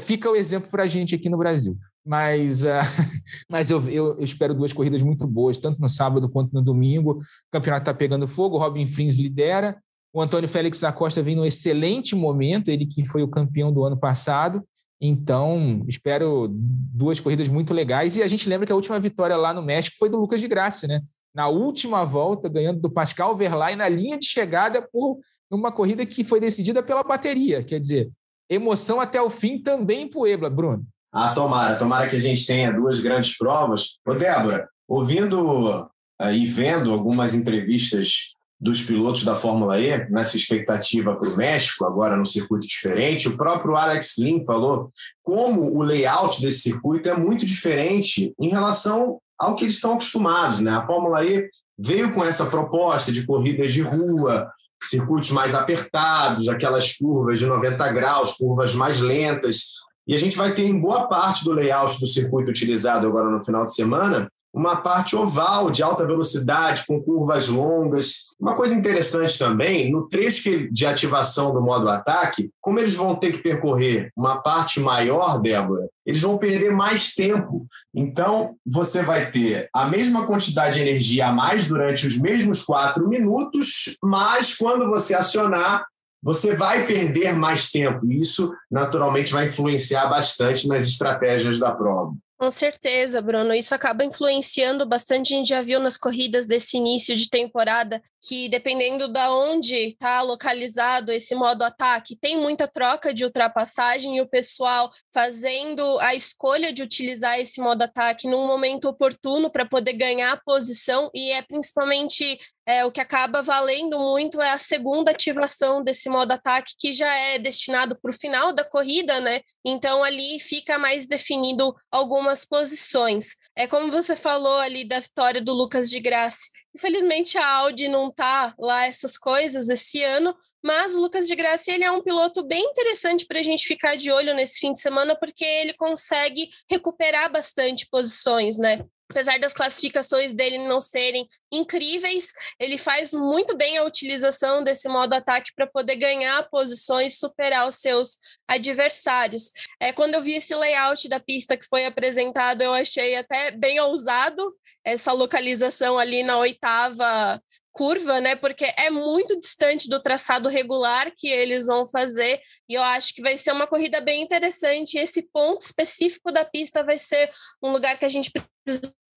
Fica 0.00 0.30
o 0.30 0.36
exemplo 0.36 0.70
para 0.70 0.84
a 0.84 0.86
gente 0.86 1.14
aqui 1.14 1.28
no 1.28 1.38
Brasil. 1.38 1.76
Mas, 2.04 2.62
uh, 2.62 2.68
mas 3.50 3.70
eu, 3.70 3.88
eu, 3.88 4.18
espero 4.20 4.54
duas 4.54 4.72
corridas 4.72 5.02
muito 5.02 5.26
boas, 5.26 5.58
tanto 5.58 5.80
no 5.80 5.88
sábado 5.88 6.28
quanto 6.28 6.52
no 6.52 6.62
domingo. 6.62 7.12
O 7.12 7.20
campeonato 7.50 7.82
está 7.82 7.94
pegando 7.94 8.28
fogo, 8.28 8.56
o 8.56 8.60
Robin 8.60 8.86
Frins 8.86 9.16
lidera. 9.16 9.76
O 10.12 10.22
Antônio 10.22 10.48
Félix 10.48 10.80
da 10.80 10.92
Costa 10.92 11.22
vem 11.22 11.34
num 11.34 11.44
excelente 11.44 12.14
momento, 12.14 12.68
ele 12.68 12.86
que 12.86 13.04
foi 13.04 13.22
o 13.22 13.28
campeão 13.28 13.72
do 13.72 13.82
ano 13.84 13.96
passado. 13.96 14.62
Então, 15.00 15.84
espero 15.88 16.48
duas 16.52 17.18
corridas 17.18 17.48
muito 17.48 17.74
legais. 17.74 18.16
E 18.16 18.22
a 18.22 18.28
gente 18.28 18.48
lembra 18.48 18.66
que 18.66 18.72
a 18.72 18.76
última 18.76 19.00
vitória 19.00 19.36
lá 19.36 19.52
no 19.52 19.62
México 19.62 19.96
foi 19.98 20.08
do 20.08 20.18
Lucas 20.18 20.40
de 20.40 20.46
Graça, 20.46 20.86
né? 20.86 21.02
Na 21.34 21.48
última 21.48 22.04
volta, 22.04 22.48
ganhando 22.48 22.80
do 22.80 22.88
Pascal 22.88 23.36
Verlaine 23.36 23.76
na 23.76 23.88
linha 23.88 24.16
de 24.16 24.26
chegada 24.26 24.80
por 24.80 25.18
uma 25.50 25.72
corrida 25.72 26.06
que 26.06 26.22
foi 26.22 26.38
decidida 26.38 26.80
pela 26.80 27.02
bateria. 27.02 27.64
Quer 27.64 27.80
dizer, 27.80 28.10
emoção 28.48 29.00
até 29.00 29.20
o 29.20 29.30
fim 29.30 29.58
também 29.58 30.02
em 30.02 30.08
Puebla, 30.08 30.50
Bruno. 30.50 30.84
Ah, 31.12 31.32
tomara, 31.32 31.76
tomara 31.76 32.08
que 32.08 32.16
a 32.16 32.20
gente 32.20 32.44
tenha 32.44 32.72
duas 32.72 33.00
grandes 33.00 33.36
provas. 33.38 34.00
Ô, 34.06 34.14
Débora, 34.14 34.68
ouvindo 34.88 35.88
eh, 36.20 36.34
e 36.34 36.46
vendo 36.46 36.92
algumas 36.92 37.34
entrevistas 37.34 38.34
dos 38.60 38.82
pilotos 38.82 39.24
da 39.24 39.36
Fórmula 39.36 39.80
E, 39.80 40.10
nessa 40.10 40.36
expectativa 40.36 41.14
para 41.14 41.28
o 41.28 41.36
México, 41.36 41.84
agora 41.84 42.16
no 42.16 42.24
circuito 42.24 42.66
diferente, 42.66 43.28
o 43.28 43.36
próprio 43.36 43.76
Alex 43.76 44.16
Lin 44.18 44.44
falou 44.44 44.90
como 45.22 45.76
o 45.76 45.82
layout 45.82 46.40
desse 46.40 46.60
circuito 46.60 47.08
é 47.08 47.16
muito 47.16 47.44
diferente 47.44 48.32
em 48.40 48.48
relação 48.48 49.18
ao 49.38 49.54
que 49.54 49.64
eles 49.64 49.74
estão 49.74 49.92
acostumados. 49.94 50.60
Né? 50.60 50.70
A 50.70 50.86
Fórmula 50.86 51.24
E 51.24 51.48
veio 51.78 52.14
com 52.14 52.24
essa 52.24 52.46
proposta 52.46 53.12
de 53.12 53.26
corridas 53.26 53.72
de 53.72 53.82
rua, 53.82 54.50
circuitos 54.86 55.30
mais 55.30 55.54
apertados, 55.54 56.48
aquelas 56.48 56.92
curvas 56.96 57.38
de 57.38 57.46
90 57.46 57.92
graus, 57.92 58.34
curvas 58.34 58.74
mais 58.74 59.00
lentas. 59.00 59.74
E 60.06 60.14
a 60.14 60.18
gente 60.18 60.36
vai 60.36 60.54
ter 60.54 60.64
em 60.64 60.78
boa 60.78 61.06
parte 61.06 61.44
do 61.44 61.52
layout 61.52 61.98
do 61.98 62.06
circuito 62.06 62.50
utilizado 62.50 63.06
agora 63.06 63.30
no 63.30 63.42
final 63.42 63.64
de 63.64 63.74
semana 63.74 64.28
uma 64.54 64.76
parte 64.76 65.16
oval 65.16 65.68
de 65.68 65.82
alta 65.82 66.06
velocidade, 66.06 66.86
com 66.86 67.02
curvas 67.02 67.48
longas. 67.48 68.26
Uma 68.38 68.54
coisa 68.54 68.72
interessante 68.72 69.36
também, 69.36 69.90
no 69.90 70.08
trecho 70.08 70.72
de 70.72 70.86
ativação 70.86 71.52
do 71.52 71.60
modo 71.60 71.88
ataque, 71.88 72.50
como 72.60 72.78
eles 72.78 72.94
vão 72.94 73.16
ter 73.16 73.32
que 73.32 73.42
percorrer 73.42 74.12
uma 74.16 74.40
parte 74.40 74.78
maior, 74.78 75.40
Débora, 75.40 75.88
eles 76.06 76.22
vão 76.22 76.38
perder 76.38 76.70
mais 76.70 77.14
tempo. 77.14 77.66
Então, 77.92 78.54
você 78.64 79.02
vai 79.02 79.30
ter 79.32 79.68
a 79.74 79.86
mesma 79.86 80.24
quantidade 80.24 80.76
de 80.76 80.82
energia 80.82 81.28
a 81.28 81.32
mais 81.32 81.66
durante 81.66 82.06
os 82.06 82.16
mesmos 82.16 82.62
quatro 82.62 83.08
minutos, 83.08 83.96
mas 84.02 84.56
quando 84.56 84.88
você 84.88 85.14
acionar, 85.14 85.84
você 86.22 86.54
vai 86.56 86.86
perder 86.86 87.34
mais 87.34 87.70
tempo. 87.70 88.10
Isso, 88.10 88.54
naturalmente, 88.70 89.32
vai 89.32 89.46
influenciar 89.46 90.06
bastante 90.06 90.68
nas 90.68 90.84
estratégias 90.84 91.58
da 91.58 91.72
prova. 91.72 92.14
Com 92.44 92.50
certeza, 92.50 93.22
Bruno. 93.22 93.54
Isso 93.54 93.74
acaba 93.74 94.04
influenciando 94.04 94.86
bastante. 94.86 95.32
A 95.32 95.38
gente 95.38 95.48
já 95.48 95.62
viu 95.62 95.80
nas 95.80 95.96
corridas 95.96 96.46
desse 96.46 96.76
início 96.76 97.16
de 97.16 97.30
temporada 97.30 98.02
que, 98.26 98.48
dependendo 98.48 99.06
da 99.12 99.30
onde 99.30 99.74
está 99.74 100.22
localizado 100.22 101.12
esse 101.12 101.34
modo 101.34 101.62
ataque, 101.62 102.16
tem 102.16 102.38
muita 102.38 102.66
troca 102.66 103.12
de 103.12 103.22
ultrapassagem 103.22 104.16
e 104.16 104.20
o 104.22 104.26
pessoal 104.26 104.90
fazendo 105.12 105.98
a 106.00 106.14
escolha 106.14 106.72
de 106.72 106.82
utilizar 106.82 107.38
esse 107.38 107.60
modo 107.60 107.82
ataque 107.82 108.26
num 108.26 108.46
momento 108.46 108.88
oportuno 108.88 109.50
para 109.50 109.66
poder 109.66 109.92
ganhar 109.92 110.40
posição. 110.42 111.10
E 111.14 111.32
é 111.32 111.42
principalmente 111.42 112.38
é, 112.66 112.82
o 112.86 112.90
que 112.90 113.00
acaba 113.00 113.42
valendo 113.42 113.98
muito 113.98 114.40
é 114.40 114.52
a 114.52 114.58
segunda 114.58 115.10
ativação 115.10 115.84
desse 115.84 116.08
modo 116.08 116.32
ataque, 116.32 116.72
que 116.78 116.94
já 116.94 117.14
é 117.14 117.38
destinado 117.38 117.94
para 118.00 118.10
o 118.10 118.14
final 118.14 118.54
da 118.54 118.64
corrida, 118.64 119.20
né? 119.20 119.42
Então 119.62 120.02
ali 120.02 120.40
fica 120.40 120.78
mais 120.78 121.06
definido 121.06 121.74
algumas 121.90 122.42
posições. 122.42 123.36
É 123.54 123.66
como 123.66 123.90
você 123.90 124.16
falou 124.16 124.58
ali 124.60 124.88
da 124.88 124.98
vitória 124.98 125.42
do 125.42 125.52
Lucas 125.52 125.90
de 125.90 126.00
Graça. 126.00 126.48
Infelizmente 126.74 127.38
a 127.38 127.46
Audi 127.58 127.88
não 127.88 128.10
tá 128.10 128.54
lá 128.58 128.86
essas 128.86 129.16
coisas 129.16 129.68
esse 129.68 130.02
ano, 130.02 130.36
mas 130.62 130.94
o 130.94 131.00
Lucas 131.00 131.26
de 131.26 131.36
Graça 131.36 131.70
ele 131.70 131.84
é 131.84 131.90
um 131.90 132.02
piloto 132.02 132.42
bem 132.42 132.62
interessante 132.62 133.26
para 133.26 133.38
a 133.38 133.42
gente 133.42 133.66
ficar 133.66 133.96
de 133.96 134.10
olho 134.10 134.34
nesse 134.34 134.58
fim 134.58 134.72
de 134.72 134.80
semana, 134.80 135.14
porque 135.14 135.44
ele 135.44 135.74
consegue 135.74 136.48
recuperar 136.68 137.30
bastante 137.30 137.86
posições, 137.86 138.58
né? 138.58 138.84
Apesar 139.10 139.38
das 139.38 139.52
classificações 139.52 140.32
dele 140.32 140.58
não 140.58 140.80
serem 140.80 141.28
incríveis, 141.52 142.32
ele 142.58 142.78
faz 142.78 143.12
muito 143.12 143.56
bem 143.56 143.78
a 143.78 143.84
utilização 143.84 144.64
desse 144.64 144.88
modo 144.88 145.12
ataque 145.12 145.52
para 145.54 145.66
poder 145.66 145.96
ganhar 145.96 146.42
posições, 146.50 147.18
superar 147.18 147.68
os 147.68 147.76
seus 147.76 148.18
adversários. 148.48 149.52
É, 149.80 149.92
quando 149.92 150.14
eu 150.14 150.22
vi 150.22 150.34
esse 150.34 150.54
layout 150.54 151.08
da 151.08 151.20
pista 151.20 151.56
que 151.56 151.66
foi 151.66 151.84
apresentado, 151.86 152.62
eu 152.62 152.72
achei 152.72 153.16
até 153.16 153.50
bem 153.50 153.78
ousado 153.80 154.54
essa 154.84 155.12
localização 155.12 155.98
ali 155.98 156.22
na 156.22 156.38
oitava 156.38 157.40
curva, 157.74 158.20
né? 158.20 158.36
Porque 158.36 158.64
é 158.78 158.88
muito 158.88 159.38
distante 159.38 159.88
do 159.88 160.00
traçado 160.00 160.48
regular 160.48 161.12
que 161.16 161.28
eles 161.28 161.66
vão 161.66 161.88
fazer, 161.88 162.40
e 162.68 162.74
eu 162.74 162.82
acho 162.82 163.12
que 163.12 163.20
vai 163.20 163.36
ser 163.36 163.52
uma 163.52 163.66
corrida 163.66 164.00
bem 164.00 164.22
interessante. 164.22 164.96
Esse 164.96 165.22
ponto 165.32 165.62
específico 165.62 166.30
da 166.30 166.44
pista 166.44 166.84
vai 166.84 166.98
ser 166.98 167.30
um 167.62 167.72
lugar 167.72 167.98
que 167.98 168.04
a 168.04 168.08
gente 168.08 168.30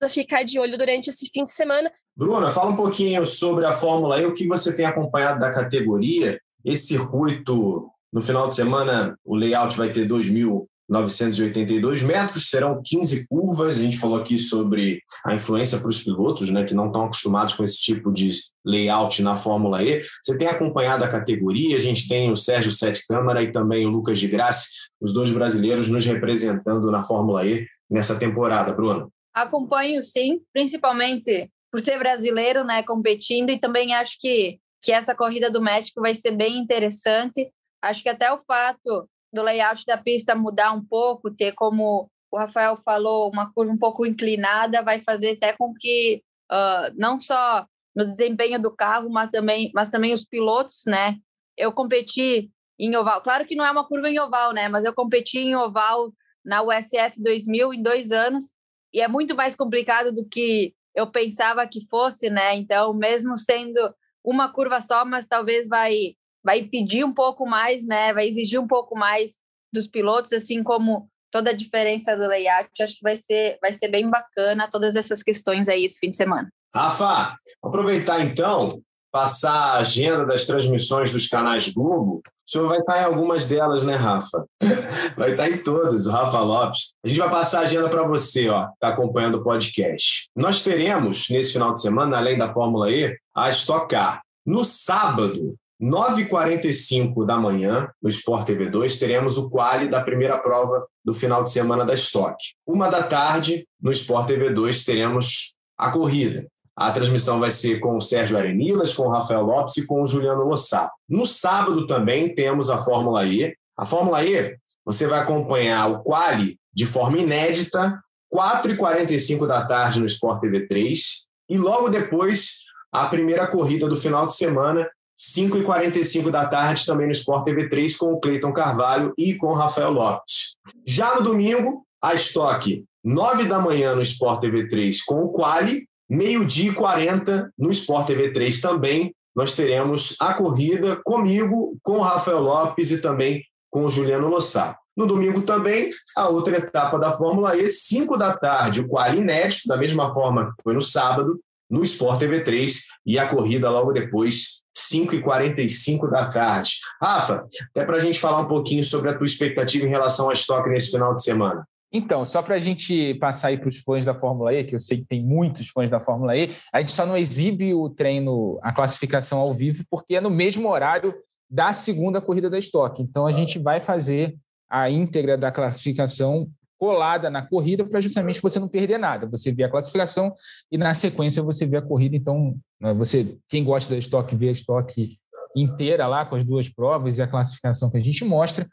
ficar 0.09 0.43
de 0.43 0.59
olho 0.59 0.77
durante 0.77 1.09
esse 1.09 1.27
fim 1.31 1.43
de 1.43 1.51
semana. 1.51 1.91
Bruna, 2.15 2.51
fala 2.51 2.69
um 2.71 2.75
pouquinho 2.75 3.25
sobre 3.25 3.65
a 3.65 3.73
Fórmula 3.73 4.21
E, 4.21 4.25
o 4.25 4.35
que 4.35 4.47
você 4.47 4.75
tem 4.75 4.85
acompanhado 4.85 5.39
da 5.39 5.51
categoria. 5.51 6.39
Esse 6.63 6.87
circuito, 6.87 7.89
no 8.11 8.21
final 8.21 8.47
de 8.47 8.55
semana, 8.55 9.17
o 9.25 9.35
layout 9.35 9.75
vai 9.75 9.89
ter 9.89 10.07
2.982 10.07 12.03
metros, 12.03 12.49
serão 12.49 12.81
15 12.83 13.27
curvas. 13.27 13.79
A 13.79 13.81
gente 13.81 13.97
falou 13.97 14.17
aqui 14.17 14.37
sobre 14.37 15.01
a 15.25 15.33
influência 15.33 15.79
para 15.79 15.89
os 15.89 16.03
pilotos, 16.03 16.51
né, 16.51 16.63
que 16.63 16.75
não 16.75 16.87
estão 16.87 17.05
acostumados 17.05 17.55
com 17.55 17.63
esse 17.63 17.79
tipo 17.79 18.11
de 18.11 18.31
layout 18.65 19.21
na 19.23 19.37
Fórmula 19.37 19.83
E. 19.83 20.03
Você 20.23 20.37
tem 20.37 20.47
acompanhado 20.47 21.03
a 21.03 21.09
categoria, 21.09 21.75
a 21.75 21.79
gente 21.79 22.07
tem 22.07 22.31
o 22.31 22.37
Sérgio 22.37 22.71
Sete 22.71 23.05
Câmara 23.07 23.41
e 23.41 23.51
também 23.51 23.85
o 23.85 23.89
Lucas 23.89 24.19
de 24.19 24.27
Graça, 24.27 24.67
os 25.01 25.13
dois 25.13 25.31
brasileiros 25.31 25.89
nos 25.89 26.05
representando 26.05 26.91
na 26.91 27.03
Fórmula 27.03 27.45
E 27.45 27.65
nessa 27.89 28.19
temporada, 28.19 28.73
Bruno. 28.73 29.11
Acompanho 29.41 30.01
sim, 30.03 30.41
principalmente 30.51 31.51
por 31.71 31.81
ser 31.81 31.99
brasileiro, 31.99 32.63
né, 32.63 32.81
competindo 32.81 33.49
e 33.49 33.59
também 33.59 33.93
acho 33.93 34.17
que 34.19 34.59
que 34.81 34.91
essa 34.91 35.15
corrida 35.15 35.49
do 35.49 35.61
México 35.61 36.01
vai 36.01 36.13
ser 36.13 36.31
bem 36.31 36.57
interessante. 36.57 37.51
Acho 37.81 38.03
que 38.03 38.09
até 38.09 38.31
o 38.31 38.37
fato 38.37 39.09
do 39.33 39.41
layout 39.41 39.83
da 39.85 39.97
pista 39.97 40.35
mudar 40.35 40.71
um 40.71 40.83
pouco, 40.83 41.31
ter 41.31 41.51
como 41.53 42.09
o 42.31 42.37
Rafael 42.37 42.77
falou, 42.77 43.29
uma 43.31 43.51
curva 43.51 43.71
um 43.71 43.77
pouco 43.77 44.05
inclinada, 44.05 44.81
vai 44.81 44.99
fazer 44.99 45.31
até 45.31 45.53
com 45.53 45.73
que 45.73 46.21
uh, 46.51 46.93
não 46.95 47.19
só 47.19 47.65
no 47.95 48.05
desempenho 48.05 48.61
do 48.61 48.71
carro, 48.71 49.09
mas 49.09 49.29
também, 49.31 49.71
mas 49.73 49.89
também 49.89 50.13
os 50.13 50.23
pilotos, 50.23 50.83
né? 50.85 51.17
Eu 51.57 51.71
competi 51.71 52.51
em 52.79 52.95
oval, 52.95 53.21
claro 53.21 53.45
que 53.45 53.55
não 53.55 53.65
é 53.65 53.71
uma 53.71 53.87
curva 53.87 54.09
em 54.09 54.19
oval, 54.19 54.53
né? 54.53 54.69
Mas 54.69 54.85
eu 54.85 54.93
competi 54.93 55.39
em 55.39 55.55
oval 55.55 56.13
na 56.45 56.61
USF 56.61 57.15
2000 57.17 57.73
em 57.73 57.81
dois 57.81 58.11
anos 58.11 58.53
e 58.93 59.01
é 59.01 59.07
muito 59.07 59.35
mais 59.35 59.55
complicado 59.55 60.11
do 60.11 60.27
que 60.27 60.73
eu 60.95 61.07
pensava 61.07 61.67
que 61.67 61.87
fosse, 61.87 62.29
né? 62.29 62.55
Então, 62.55 62.93
mesmo 62.93 63.37
sendo 63.37 63.93
uma 64.23 64.51
curva 64.51 64.81
só, 64.81 65.05
mas 65.05 65.27
talvez 65.27 65.67
vai 65.67 66.15
vai 66.43 66.63
pedir 66.63 67.03
um 67.03 67.13
pouco 67.13 67.45
mais, 67.45 67.85
né? 67.85 68.13
Vai 68.13 68.27
exigir 68.27 68.59
um 68.59 68.67
pouco 68.67 68.97
mais 68.97 69.37
dos 69.73 69.85
pilotos, 69.85 70.31
assim 70.31 70.63
como 70.63 71.09
toda 71.31 71.51
a 71.51 71.53
diferença 71.53 72.15
do 72.15 72.27
layout. 72.27 72.71
Acho 72.81 72.95
que 72.95 73.03
vai 73.03 73.15
ser 73.15 73.57
vai 73.61 73.73
ser 73.73 73.89
bem 73.89 74.09
bacana 74.09 74.69
todas 74.69 74.95
essas 74.95 75.21
questões 75.21 75.67
aí 75.69 75.83
esse 75.83 75.99
fim 75.99 76.09
de 76.09 76.17
semana. 76.17 76.49
Rafa, 76.73 77.35
aproveitar 77.63 78.21
então 78.21 78.81
passar 79.11 79.51
a 79.51 79.77
agenda 79.77 80.25
das 80.25 80.45
transmissões 80.45 81.11
dos 81.11 81.27
canais 81.27 81.69
Globo. 81.69 82.21
O 82.47 82.51
senhor 82.51 82.69
vai 82.69 82.79
estar 82.79 83.01
em 83.01 83.05
algumas 83.05 83.47
delas, 83.49 83.83
né, 83.83 83.95
Rafa? 83.95 84.45
Vai 85.17 85.31
estar 85.31 85.49
em 85.49 85.57
todas, 85.57 86.05
o 86.05 86.11
Rafa 86.11 86.39
Lopes. 86.39 86.93
A 87.03 87.07
gente 87.07 87.19
vai 87.19 87.29
passar 87.29 87.59
a 87.59 87.63
agenda 87.63 87.89
para 87.89 88.07
você, 88.07 88.47
ó, 88.47 88.67
que 88.67 88.73
está 88.75 88.87
acompanhando 88.89 89.35
o 89.35 89.43
podcast. 89.43 90.29
Nós 90.33 90.63
teremos, 90.63 91.27
nesse 91.29 91.53
final 91.53 91.73
de 91.73 91.81
semana, 91.81 92.17
além 92.17 92.37
da 92.37 92.53
Fórmula 92.53 92.89
E, 92.89 93.17
a 93.35 93.49
Stock 93.49 93.89
Car. 93.89 94.21
No 94.45 94.63
sábado, 94.63 95.57
9h45 95.81 97.25
da 97.25 97.37
manhã, 97.37 97.89
no 98.01 98.09
Sport 98.09 98.45
TV 98.45 98.69
2, 98.69 98.97
teremos 98.97 99.37
o 99.37 99.49
quali 99.49 99.89
da 99.89 100.01
primeira 100.01 100.37
prova 100.37 100.85
do 101.03 101.13
final 101.13 101.43
de 101.43 101.51
semana 101.51 101.85
da 101.85 101.93
Stock. 101.93 102.35
Uma 102.65 102.89
da 102.89 103.03
tarde, 103.03 103.67
no 103.81 103.91
Sport 103.91 104.27
TV 104.27 104.51
2, 104.51 104.85
teremos 104.85 105.55
a 105.77 105.91
corrida. 105.91 106.47
A 106.77 106.91
transmissão 106.91 107.39
vai 107.39 107.49
ser 107.49 107.79
com 107.79 107.97
o 107.97 108.01
Sérgio 108.01 108.37
Arenilas, 108.37 108.93
com 108.93 109.07
o 109.07 109.09
Rafael 109.09 109.41
Lopes 109.41 109.77
e 109.77 109.87
com 109.87 110.03
o 110.03 110.07
Juliano 110.07 110.43
Lossá. 110.43 110.91
No 111.09 111.25
sábado 111.25 111.87
também 111.87 112.35
temos 112.35 112.69
a 112.69 112.77
Fórmula 112.77 113.25
E. 113.25 113.55
A 113.75 113.83
Fórmula 113.83 114.23
E, 114.23 114.55
você 114.85 115.07
vai 115.07 115.19
acompanhar 115.19 115.89
o 115.89 116.03
quali 116.03 116.59
de 116.71 116.85
forma 116.85 117.17
inédita, 117.17 117.99
4h45 118.31 119.47
da 119.47 119.65
tarde 119.65 119.99
no 119.99 120.05
Sport 120.05 120.39
TV 120.39 120.67
3. 120.67 121.27
E 121.49 121.57
logo 121.57 121.89
depois, 121.89 122.59
a 122.91 123.07
primeira 123.07 123.47
corrida 123.47 123.89
do 123.89 123.97
final 123.97 124.27
de 124.27 124.35
semana, 124.35 124.87
5h45 125.19 126.29
da 126.29 126.47
tarde, 126.47 126.85
também 126.85 127.07
no 127.07 127.11
Sport 127.11 127.43
TV 127.43 127.67
3, 127.69 127.97
com 127.97 128.13
o 128.13 128.19
Cleiton 128.19 128.53
Carvalho 128.53 129.13
e 129.17 129.33
com 129.33 129.47
o 129.47 129.55
Rafael 129.55 129.89
Lopes. 129.89 130.55
Já 130.85 131.15
no 131.15 131.23
domingo, 131.23 131.83
a 131.99 132.13
estoque, 132.13 132.85
9 133.03 133.45
da 133.45 133.57
manhã 133.57 133.95
no 133.95 134.01
Sport 134.03 134.41
TV 134.41 134.67
3, 134.67 135.03
com 135.03 135.23
o 135.23 135.29
Quali, 135.29 135.87
Meio-dia 136.09 136.71
e 136.71 136.73
40 136.73 137.51
no 137.57 137.71
Sport 137.71 138.07
TV 138.07 138.31
3 138.31 138.61
também. 138.61 139.13
Nós 139.35 139.55
teremos 139.55 140.15
a 140.19 140.33
corrida 140.33 140.99
comigo, 141.03 141.77
com 141.83 141.97
o 141.97 142.01
Rafael 142.01 142.39
Lopes 142.39 142.91
e 142.91 143.01
também 143.01 143.43
com 143.69 143.85
o 143.85 143.89
Juliano 143.89 144.27
Lossá. 144.27 144.77
No 144.95 145.05
domingo 145.05 145.43
também, 145.43 145.89
a 146.15 146.27
outra 146.27 146.57
etapa 146.57 146.97
da 146.97 147.11
Fórmula 147.15 147.55
E, 147.55 147.69
5 147.69 148.17
da 148.17 148.35
tarde, 148.35 148.81
o 148.81 148.87
qual 148.87 149.13
inédito, 149.13 149.67
da 149.67 149.77
mesma 149.77 150.11
forma 150.11 150.47
que 150.47 150.63
foi 150.63 150.73
no 150.73 150.81
sábado, 150.81 151.39
no 151.69 151.83
Sport 151.83 152.19
TV 152.19 152.39
3, 152.41 152.85
e 153.05 153.19
a 153.19 153.27
corrida 153.27 153.69
logo 153.69 153.91
depois, 153.91 154.63
5h45 154.75 156.09
da 156.09 156.29
tarde. 156.29 156.77
Rafa, 157.01 157.45
até 157.69 157.85
para 157.85 157.97
a 157.97 157.99
gente 157.99 158.19
falar 158.19 158.39
um 158.39 158.47
pouquinho 158.47 158.83
sobre 158.83 159.09
a 159.09 159.17
tua 159.17 159.25
expectativa 159.25 159.85
em 159.85 159.89
relação 159.89 160.29
à 160.29 160.33
estoque 160.33 160.69
nesse 160.69 160.91
final 160.91 161.13
de 161.13 161.23
semana. 161.23 161.67
Então, 161.91 162.25
só 162.25 162.41
para 162.41 162.55
a 162.55 162.59
gente 162.59 163.13
passar 163.15 163.49
aí 163.49 163.57
para 163.57 163.69
os 163.69 163.77
fãs 163.77 164.05
da 164.05 164.13
Fórmula 164.13 164.53
E, 164.53 164.63
que 164.63 164.75
eu 164.75 164.79
sei 164.79 164.97
que 164.97 165.05
tem 165.05 165.23
muitos 165.23 165.69
fãs 165.69 165.89
da 165.89 165.99
Fórmula 165.99 166.35
E, 166.35 166.51
a 166.73 166.81
gente 166.81 166.91
só 166.91 167.05
não 167.05 167.15
exibe 167.15 167.73
o 167.73 167.89
treino, 167.89 168.59
a 168.61 168.73
classificação 168.73 169.39
ao 169.39 169.53
vivo, 169.53 169.83
porque 169.89 170.15
é 170.15 170.21
no 170.21 170.29
mesmo 170.29 170.69
horário 170.69 171.13
da 171.49 171.71
segunda 171.71 172.19
corrida 172.19 172.49
da 172.49 172.59
estoque. 172.59 173.01
Então, 173.01 173.25
a 173.25 173.31
gente 173.31 173.57
vai 173.57 173.79
fazer 173.79 174.37
a 174.69 174.89
íntegra 174.89 175.37
da 175.37 175.49
classificação 175.49 176.49
colada 176.77 177.29
na 177.29 177.41
corrida 177.41 177.85
para 177.85 178.01
justamente 178.01 178.41
você 178.41 178.59
não 178.59 178.67
perder 178.67 178.99
nada. 178.99 179.25
Você 179.27 179.51
vê 179.51 179.63
a 179.63 179.69
classificação 179.69 180.33
e 180.71 180.77
na 180.77 180.93
sequência 180.93 181.41
você 181.41 181.65
vê 181.65 181.77
a 181.77 181.81
corrida. 181.81 182.15
Então, 182.15 182.55
né, 182.79 182.93
você 182.93 183.37
quem 183.49 183.63
gosta 183.63 183.93
da 183.93 183.97
estoque 183.97 184.35
vê 184.35 184.49
a 184.49 184.51
estoque 184.51 185.09
inteira 185.55 186.05
lá 186.05 186.25
com 186.25 186.35
as 186.35 186.45
duas 186.45 186.69
provas 186.69 187.17
e 187.17 187.21
a 187.21 187.27
classificação 187.27 187.89
que 187.89 187.97
a 187.97 188.03
gente 188.03 188.23
mostra. 188.23 188.67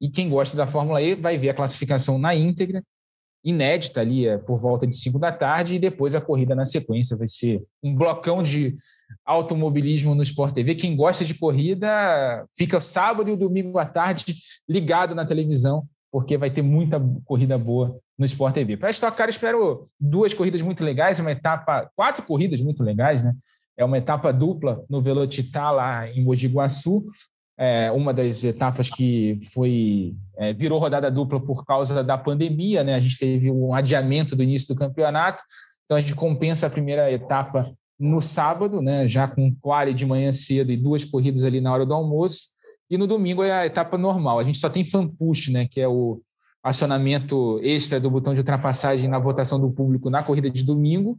E 0.00 0.08
quem 0.08 0.28
gosta 0.28 0.56
da 0.56 0.66
Fórmula 0.66 1.02
E 1.02 1.14
vai 1.14 1.36
ver 1.36 1.50
a 1.50 1.54
classificação 1.54 2.18
na 2.18 2.34
íntegra, 2.34 2.82
inédita 3.44 4.00
ali, 4.00 4.26
é, 4.26 4.38
por 4.38 4.58
volta 4.58 4.86
de 4.86 4.96
5 4.96 5.18
da 5.18 5.32
tarde, 5.32 5.74
e 5.74 5.78
depois 5.78 6.14
a 6.14 6.20
corrida 6.20 6.54
na 6.54 6.64
sequência. 6.64 7.16
Vai 7.16 7.28
ser 7.28 7.62
um 7.82 7.94
blocão 7.94 8.42
de 8.42 8.76
automobilismo 9.24 10.14
no 10.14 10.22
Sport 10.22 10.54
TV. 10.54 10.74
Quem 10.74 10.96
gosta 10.96 11.24
de 11.24 11.34
corrida 11.34 12.46
fica 12.56 12.80
sábado 12.80 13.28
e 13.28 13.32
o 13.32 13.36
domingo 13.36 13.78
à 13.78 13.84
tarde 13.84 14.34
ligado 14.68 15.14
na 15.14 15.26
televisão, 15.26 15.86
porque 16.10 16.36
vai 16.36 16.50
ter 16.50 16.62
muita 16.62 17.00
corrida 17.24 17.58
boa 17.58 17.98
no 18.18 18.24
Sport 18.24 18.54
TV. 18.54 18.76
Para 18.76 18.90
Stock 18.90 19.16
Car, 19.16 19.28
espero 19.28 19.88
duas 19.98 20.34
corridas 20.34 20.62
muito 20.62 20.84
legais, 20.84 21.20
uma 21.20 21.32
etapa, 21.32 21.90
quatro 21.96 22.22
corridas 22.22 22.60
muito 22.60 22.82
legais, 22.82 23.24
né? 23.24 23.34
É 23.76 23.84
uma 23.84 23.96
etapa 23.96 24.32
dupla 24.32 24.84
no 24.90 25.00
Velocitar 25.00 25.72
lá 25.72 26.08
em 26.08 26.22
Mogi 26.22 26.48
Guaçu, 26.48 27.06
é, 27.60 27.92
uma 27.92 28.14
das 28.14 28.42
etapas 28.42 28.88
que 28.88 29.38
foi 29.52 30.14
é, 30.38 30.54
virou 30.54 30.78
rodada 30.78 31.10
dupla 31.10 31.38
por 31.38 31.62
causa 31.66 32.02
da 32.02 32.16
pandemia, 32.16 32.82
né? 32.82 32.94
A 32.94 32.98
gente 32.98 33.18
teve 33.18 33.50
um 33.50 33.74
adiamento 33.74 34.34
do 34.34 34.42
início 34.42 34.68
do 34.68 34.74
campeonato, 34.74 35.42
então 35.84 35.98
a 35.98 36.00
gente 36.00 36.14
compensa 36.14 36.66
a 36.66 36.70
primeira 36.70 37.12
etapa 37.12 37.70
no 37.98 38.22
sábado, 38.22 38.80
né? 38.80 39.06
Já 39.06 39.28
com 39.28 39.54
quali 39.60 39.92
de 39.92 40.06
manhã 40.06 40.32
cedo 40.32 40.72
e 40.72 40.76
duas 40.76 41.04
corridas 41.04 41.44
ali 41.44 41.60
na 41.60 41.70
hora 41.70 41.84
do 41.84 41.92
almoço, 41.92 42.46
e 42.88 42.96
no 42.96 43.06
domingo 43.06 43.42
é 43.42 43.52
a 43.52 43.66
etapa 43.66 43.98
normal. 43.98 44.38
A 44.38 44.44
gente 44.44 44.56
só 44.56 44.70
tem 44.70 44.82
fan 44.82 45.06
push, 45.06 45.48
né? 45.48 45.68
Que 45.70 45.82
é 45.82 45.88
o 45.88 46.18
acionamento 46.62 47.60
extra 47.62 48.00
do 48.00 48.10
botão 48.10 48.32
de 48.32 48.40
ultrapassagem 48.40 49.06
na 49.06 49.18
votação 49.18 49.60
do 49.60 49.70
público 49.70 50.08
na 50.08 50.22
corrida 50.22 50.48
de 50.48 50.64
domingo. 50.64 51.18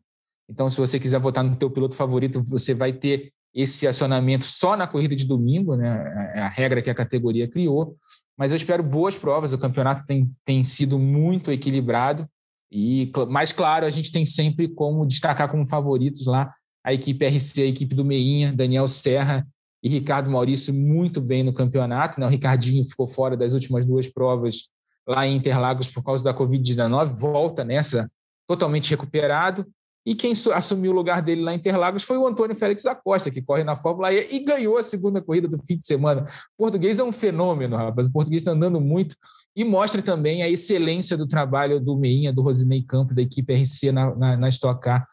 Então, 0.50 0.72
se 0.72 0.82
você 0.82 1.00
quiser 1.00 1.20
votar 1.20 1.44
no 1.44 1.56
teu 1.56 1.70
piloto 1.70 1.94
favorito, 1.96 2.44
você 2.44 2.74
vai 2.74 2.92
ter 2.92 3.32
esse 3.54 3.88
acionamento 3.88 4.46
só 4.46 4.78
na 4.78 4.88
corrida 4.88 5.16
de 5.16 5.26
domingo, 5.26 5.76
né? 5.76 6.32
É 6.36 6.42
a 6.42 6.48
regra 6.48 6.82
que 6.82 6.90
a 6.90 6.96
categoria 6.96 7.50
criou. 7.50 7.98
Mas 8.38 8.52
eu 8.52 8.58
espero 8.58 8.82
boas 8.82 9.16
provas. 9.16 9.54
O 9.54 9.58
campeonato 9.58 10.06
tem, 10.06 10.32
tem 10.46 10.64
sido 10.64 10.98
muito 10.98 11.52
equilibrado. 11.52 12.28
E, 12.72 13.12
mais 13.30 13.52
claro, 13.52 13.86
a 13.86 13.90
gente 13.90 14.12
tem 14.12 14.26
sempre 14.26 14.70
como 14.70 15.06
destacar 15.06 15.50
como 15.50 15.68
favoritos 15.68 16.26
lá 16.26 16.54
a 16.84 16.94
equipe 16.94 17.26
RC, 17.26 17.62
a 17.62 17.66
equipe 17.66 17.94
do 17.94 18.06
Meinha, 18.06 18.52
Daniel 18.52 18.88
Serra 18.88 19.46
e 19.84 19.90
Ricardo 19.90 20.30
Maurício 20.30 20.74
muito 20.74 21.22
bem 21.22 21.44
no 21.44 21.54
campeonato. 21.54 22.20
Né? 22.20 22.26
O 22.26 22.30
Ricardinho 22.30 22.88
ficou 22.88 23.08
fora 23.08 23.36
das 23.36 23.54
últimas 23.54 23.86
duas 23.86 24.08
provas 24.08 24.72
lá 25.08 25.28
em 25.28 25.36
Interlagos 25.36 25.88
por 25.88 26.04
causa 26.04 26.24
da 26.24 26.34
Covid-19, 26.34 27.14
volta 27.14 27.64
nessa 27.64 28.10
totalmente 28.48 28.90
recuperado. 28.90 29.66
E 30.06 30.16
quem 30.16 30.34
assumiu 30.54 30.92
o 30.92 30.96
lugar 30.96 31.22
dele 31.22 31.42
lá 31.42 31.54
em 31.54 31.58
Interlagos 31.58 32.04
foi 32.04 32.18
o 32.18 32.26
Antônio 32.26 32.56
Félix 32.56 32.84
da 32.84 32.96
Costa, 32.96 33.30
que 33.30 33.42
corre 33.42 33.64
na 33.64 33.76
Fórmula 33.76 34.12
E 34.12 34.36
e 34.36 34.40
ganhou 34.40 34.78
a 34.78 34.84
segunda 34.84 35.22
corrida 35.22 35.48
do 35.48 35.60
fim 35.64 35.78
de 35.78 35.86
semana. 35.86 36.24
O 36.58 36.64
português 36.64 36.98
é 36.98 37.04
um 37.04 37.12
fenômeno, 37.12 37.76
rapaz. 37.76 38.08
O 38.08 38.12
português 38.12 38.42
está 38.42 38.52
andando 38.52 38.82
muito 38.82 39.16
e 39.56 39.64
mostra 39.64 40.02
também 40.02 40.42
a 40.42 40.50
excelência 40.50 41.16
do 41.16 41.28
trabalho 41.28 41.80
do 41.80 41.96
Meinha, 41.96 42.34
do 42.34 42.42
Rosinei 42.42 42.82
Campos, 42.82 43.16
da 43.16 43.22
equipe 43.22 43.54
RC 43.54 43.92
na, 43.92 44.16
na, 44.16 44.38
na 44.38 44.50
Stock 44.50 44.82
Car, 44.82 45.06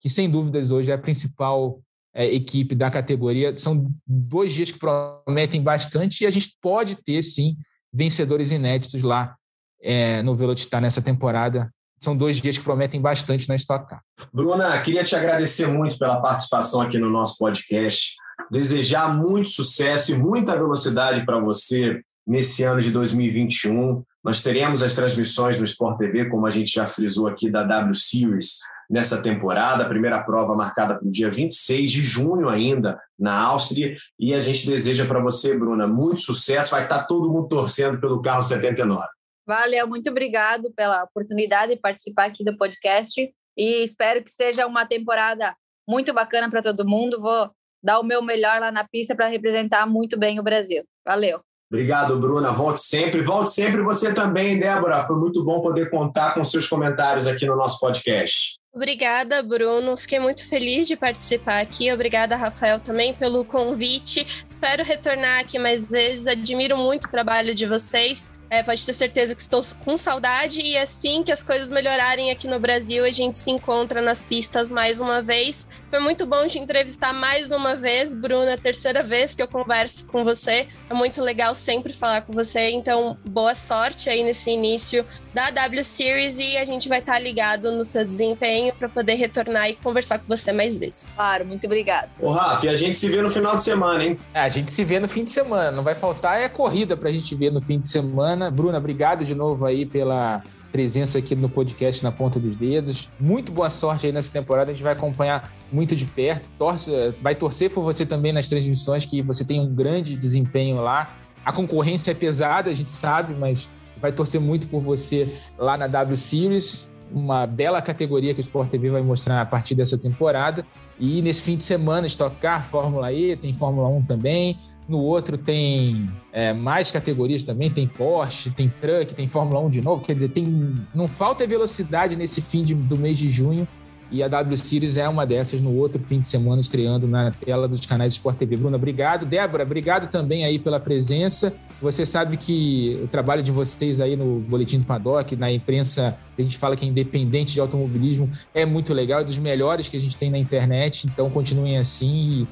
que 0.00 0.08
sem 0.08 0.30
dúvidas 0.30 0.70
hoje 0.70 0.92
é 0.92 0.94
a 0.94 0.98
principal 0.98 1.80
é, 2.14 2.32
equipe 2.32 2.74
da 2.76 2.88
categoria. 2.88 3.56
São 3.56 3.92
dois 4.06 4.52
dias 4.52 4.70
que 4.70 4.78
prometem 4.78 5.60
bastante 5.60 6.22
e 6.22 6.26
a 6.26 6.30
gente 6.30 6.56
pode 6.62 7.02
ter, 7.02 7.20
sim, 7.22 7.56
vencedores 7.92 8.52
inéditos 8.52 9.02
lá 9.02 9.34
é, 9.82 10.22
no 10.22 10.36
Velocitar 10.36 10.80
nessa 10.80 11.02
temporada 11.02 11.72
são 12.00 12.16
dois 12.16 12.40
dias 12.40 12.58
que 12.58 12.64
prometem 12.64 13.00
bastante 13.00 13.48
na 13.48 13.56
Stock 13.56 13.88
Car. 13.88 14.00
Bruna, 14.32 14.78
queria 14.82 15.02
te 15.02 15.16
agradecer 15.16 15.66
muito 15.66 15.98
pela 15.98 16.20
participação 16.20 16.80
aqui 16.80 16.98
no 16.98 17.10
nosso 17.10 17.38
podcast. 17.38 18.14
Desejar 18.50 19.12
muito 19.14 19.50
sucesso 19.50 20.12
e 20.12 20.18
muita 20.18 20.56
velocidade 20.56 21.24
para 21.24 21.40
você 21.40 22.00
nesse 22.26 22.64
ano 22.64 22.80
de 22.80 22.90
2021. 22.90 24.02
Nós 24.22 24.42
teremos 24.42 24.82
as 24.82 24.94
transmissões 24.94 25.58
no 25.58 25.64
Sport 25.64 25.98
TV, 25.98 26.26
como 26.26 26.46
a 26.46 26.50
gente 26.50 26.72
já 26.72 26.86
frisou 26.86 27.28
aqui, 27.28 27.50
da 27.50 27.62
W 27.62 27.94
Series 27.94 28.58
nessa 28.90 29.22
temporada. 29.22 29.84
A 29.84 29.88
primeira 29.88 30.22
prova 30.22 30.54
marcada 30.54 30.96
para 30.96 31.06
o 31.06 31.10
dia 31.10 31.30
26 31.30 31.90
de 31.90 32.02
junho, 32.02 32.48
ainda, 32.48 33.00
na 33.18 33.38
Áustria. 33.40 33.96
E 34.18 34.34
a 34.34 34.40
gente 34.40 34.66
deseja 34.66 35.06
para 35.06 35.20
você, 35.20 35.56
Bruna, 35.56 35.86
muito 35.86 36.20
sucesso. 36.20 36.72
Vai 36.72 36.82
estar 36.82 37.04
todo 37.04 37.32
mundo 37.32 37.48
torcendo 37.48 38.00
pelo 38.00 38.20
carro 38.20 38.42
79. 38.42 39.06
Valeu, 39.46 39.86
muito 39.86 40.10
obrigado 40.10 40.72
pela 40.74 41.04
oportunidade 41.04 41.74
de 41.74 41.80
participar 41.80 42.24
aqui 42.24 42.44
do 42.44 42.56
podcast 42.56 43.32
e 43.56 43.84
espero 43.84 44.22
que 44.22 44.30
seja 44.30 44.66
uma 44.66 44.84
temporada 44.84 45.54
muito 45.88 46.12
bacana 46.12 46.50
para 46.50 46.62
todo 46.62 46.86
mundo. 46.86 47.20
Vou 47.20 47.50
dar 47.82 48.00
o 48.00 48.04
meu 48.04 48.20
melhor 48.20 48.60
lá 48.60 48.72
na 48.72 48.84
pista 48.84 49.14
para 49.14 49.28
representar 49.28 49.86
muito 49.86 50.18
bem 50.18 50.40
o 50.40 50.42
Brasil. 50.42 50.84
Valeu. 51.06 51.40
Obrigado, 51.70 52.18
Bruna. 52.18 52.52
Volte 52.52 52.80
sempre. 52.80 53.22
Volte 53.22 53.52
sempre 53.52 53.82
você 53.82 54.14
também, 54.14 54.58
Débora. 54.58 55.02
Foi 55.02 55.16
muito 55.16 55.44
bom 55.44 55.60
poder 55.60 55.90
contar 55.90 56.34
com 56.34 56.44
seus 56.44 56.68
comentários 56.68 57.26
aqui 57.26 57.44
no 57.44 57.56
nosso 57.56 57.80
podcast. 57.80 58.56
Obrigada, 58.72 59.42
Bruno. 59.42 59.96
Fiquei 59.96 60.20
muito 60.20 60.48
feliz 60.48 60.86
de 60.86 60.96
participar 60.96 61.60
aqui. 61.60 61.90
Obrigada, 61.92 62.36
Rafael, 62.36 62.78
também 62.78 63.14
pelo 63.14 63.44
convite. 63.44 64.44
Espero 64.46 64.84
retornar 64.84 65.40
aqui 65.40 65.58
mais 65.58 65.86
vezes. 65.86 66.26
Admiro 66.26 66.76
muito 66.76 67.06
o 67.06 67.10
trabalho 67.10 67.54
de 67.54 67.66
vocês. 67.66 68.36
É, 68.48 68.62
pode 68.62 68.84
ter 68.84 68.92
certeza 68.92 69.34
que 69.34 69.40
estou 69.40 69.60
com 69.84 69.96
saudade 69.96 70.60
e 70.60 70.76
assim 70.76 71.22
que 71.22 71.32
as 71.32 71.42
coisas 71.42 71.68
melhorarem 71.68 72.30
aqui 72.30 72.46
no 72.46 72.60
Brasil, 72.60 73.04
a 73.04 73.10
gente 73.10 73.38
se 73.38 73.50
encontra 73.50 74.00
nas 74.00 74.24
pistas 74.24 74.70
mais 74.70 75.00
uma 75.00 75.20
vez. 75.20 75.68
Foi 75.90 76.00
muito 76.00 76.26
bom 76.26 76.46
te 76.46 76.58
entrevistar 76.58 77.12
mais 77.12 77.50
uma 77.50 77.74
vez, 77.74 78.14
Bruna, 78.14 78.56
terceira 78.56 79.02
vez 79.02 79.34
que 79.34 79.42
eu 79.42 79.48
converso 79.48 80.06
com 80.06 80.24
você. 80.24 80.68
É 80.88 80.94
muito 80.94 81.20
legal 81.22 81.54
sempre 81.54 81.92
falar 81.92 82.22
com 82.22 82.32
você, 82.32 82.70
então 82.70 83.16
boa 83.24 83.54
sorte 83.54 84.08
aí 84.08 84.22
nesse 84.22 84.50
início 84.50 85.04
da 85.34 85.50
W 85.50 85.82
Series 85.82 86.38
e 86.38 86.56
a 86.56 86.64
gente 86.64 86.88
vai 86.88 87.00
estar 87.00 87.18
ligado 87.18 87.72
no 87.72 87.84
seu 87.84 88.04
desempenho 88.04 88.74
para 88.74 88.88
poder 88.88 89.14
retornar 89.14 89.68
e 89.68 89.76
conversar 89.76 90.18
com 90.18 90.26
você 90.28 90.52
mais 90.52 90.78
vezes. 90.78 91.10
Claro, 91.14 91.44
muito 91.44 91.66
obrigada. 91.66 92.08
Ô, 92.20 92.30
Rafa, 92.30 92.66
e 92.66 92.68
a 92.68 92.74
gente 92.74 92.94
se 92.94 93.08
vê 93.08 93.20
no 93.20 93.30
final 93.30 93.56
de 93.56 93.62
semana, 93.62 94.04
hein? 94.04 94.18
É, 94.32 94.40
a 94.40 94.48
gente 94.48 94.72
se 94.72 94.84
vê 94.84 95.00
no 95.00 95.08
fim 95.08 95.24
de 95.24 95.32
semana. 95.32 95.70
Não 95.70 95.82
vai 95.82 95.94
faltar 95.94 96.40
é 96.40 96.48
corrida 96.48 96.96
para 96.96 97.08
a 97.08 97.12
gente 97.12 97.34
ver 97.34 97.50
no 97.50 97.60
fim 97.60 97.80
de 97.80 97.88
semana. 97.88 98.35
Bruna, 98.50 98.78
obrigado 98.78 99.24
de 99.24 99.34
novo 99.34 99.64
aí 99.64 99.86
pela 99.86 100.42
presença 100.70 101.18
aqui 101.18 101.34
no 101.34 101.48
podcast 101.48 102.04
na 102.04 102.12
ponta 102.12 102.38
dos 102.38 102.54
dedos. 102.54 103.08
Muito 103.18 103.50
boa 103.50 103.70
sorte 103.70 104.06
aí 104.06 104.12
nessa 104.12 104.32
temporada. 104.32 104.70
A 104.70 104.74
gente 104.74 104.82
vai 104.82 104.92
acompanhar 104.92 105.50
muito 105.72 105.96
de 105.96 106.04
perto. 106.04 106.48
Torce, 106.58 106.90
vai 107.22 107.34
torcer 107.34 107.70
por 107.70 107.82
você 107.82 108.04
também 108.04 108.32
nas 108.32 108.46
transmissões, 108.46 109.06
que 109.06 109.22
você 109.22 109.44
tem 109.44 109.60
um 109.60 109.74
grande 109.74 110.16
desempenho 110.16 110.82
lá. 110.82 111.16
A 111.44 111.52
concorrência 111.52 112.10
é 112.10 112.14
pesada, 112.14 112.70
a 112.70 112.74
gente 112.74 112.92
sabe, 112.92 113.34
mas 113.34 113.72
vai 114.00 114.12
torcer 114.12 114.40
muito 114.40 114.68
por 114.68 114.82
você 114.82 115.26
lá 115.56 115.76
na 115.78 115.86
W 115.86 116.16
Series, 116.16 116.92
uma 117.10 117.46
bela 117.46 117.80
categoria 117.80 118.34
que 118.34 118.40
o 118.40 118.42
Sport 118.42 118.68
TV 118.68 118.90
vai 118.90 119.02
mostrar 119.02 119.40
a 119.40 119.46
partir 119.46 119.74
dessa 119.74 119.96
temporada. 119.96 120.66
E 120.98 121.22
nesse 121.22 121.42
fim 121.42 121.56
de 121.56 121.64
semana, 121.64 122.06
Stock 122.06 122.36
Car, 122.36 122.64
Fórmula 122.64 123.12
E, 123.12 123.36
tem 123.36 123.52
Fórmula 123.52 123.88
1 123.88 124.02
também. 124.02 124.58
No 124.88 124.98
outro 124.98 125.36
tem 125.36 126.08
é, 126.32 126.52
mais 126.52 126.92
categorias 126.92 127.42
também, 127.42 127.68
tem 127.68 127.88
Porsche, 127.88 128.50
tem 128.50 128.72
Truck, 128.80 129.14
tem 129.14 129.26
Fórmula 129.26 129.60
1 129.60 129.70
de 129.70 129.80
novo. 129.80 130.02
Quer 130.02 130.14
dizer, 130.14 130.28
tem, 130.28 130.76
não 130.94 131.08
falta 131.08 131.46
velocidade 131.46 132.16
nesse 132.16 132.40
fim 132.40 132.62
de, 132.62 132.74
do 132.74 132.96
mês 132.96 133.18
de 133.18 133.28
junho. 133.30 133.66
E 134.10 134.22
a 134.22 134.28
W 134.28 134.56
Series 134.56 134.96
é 134.96 135.08
uma 135.08 135.26
dessas 135.26 135.60
no 135.60 135.74
outro 135.74 136.00
fim 136.00 136.20
de 136.20 136.28
semana, 136.28 136.60
estreando 136.60 137.08
na 137.08 137.32
tela 137.32 137.66
dos 137.66 137.84
canais 137.84 138.12
Sport 138.12 138.36
TV. 138.38 138.56
Bruna, 138.56 138.76
obrigado. 138.76 139.26
Débora, 139.26 139.64
obrigado 139.64 140.08
também 140.08 140.44
aí 140.44 140.60
pela 140.60 140.78
presença. 140.78 141.52
Você 141.82 142.06
sabe 142.06 142.36
que 142.36 143.00
o 143.02 143.08
trabalho 143.08 143.42
de 143.42 143.50
vocês 143.50 144.00
aí 144.00 144.16
no 144.16 144.38
Boletim 144.40 144.78
do 144.78 144.86
Paddock, 144.86 145.34
na 145.34 145.50
imprensa, 145.50 146.16
a 146.38 146.40
gente 146.40 146.56
fala 146.56 146.76
que 146.76 146.84
é 146.84 146.88
independente 146.88 147.52
de 147.52 147.60
automobilismo, 147.60 148.30
é 148.54 148.64
muito 148.64 148.94
legal, 148.94 149.20
é 149.20 149.24
dos 149.24 149.38
melhores 149.38 149.88
que 149.88 149.96
a 149.96 150.00
gente 150.00 150.16
tem 150.16 150.30
na 150.30 150.38
internet. 150.38 151.08
Então, 151.08 151.28
continuem 151.28 151.76
assim 151.76 152.46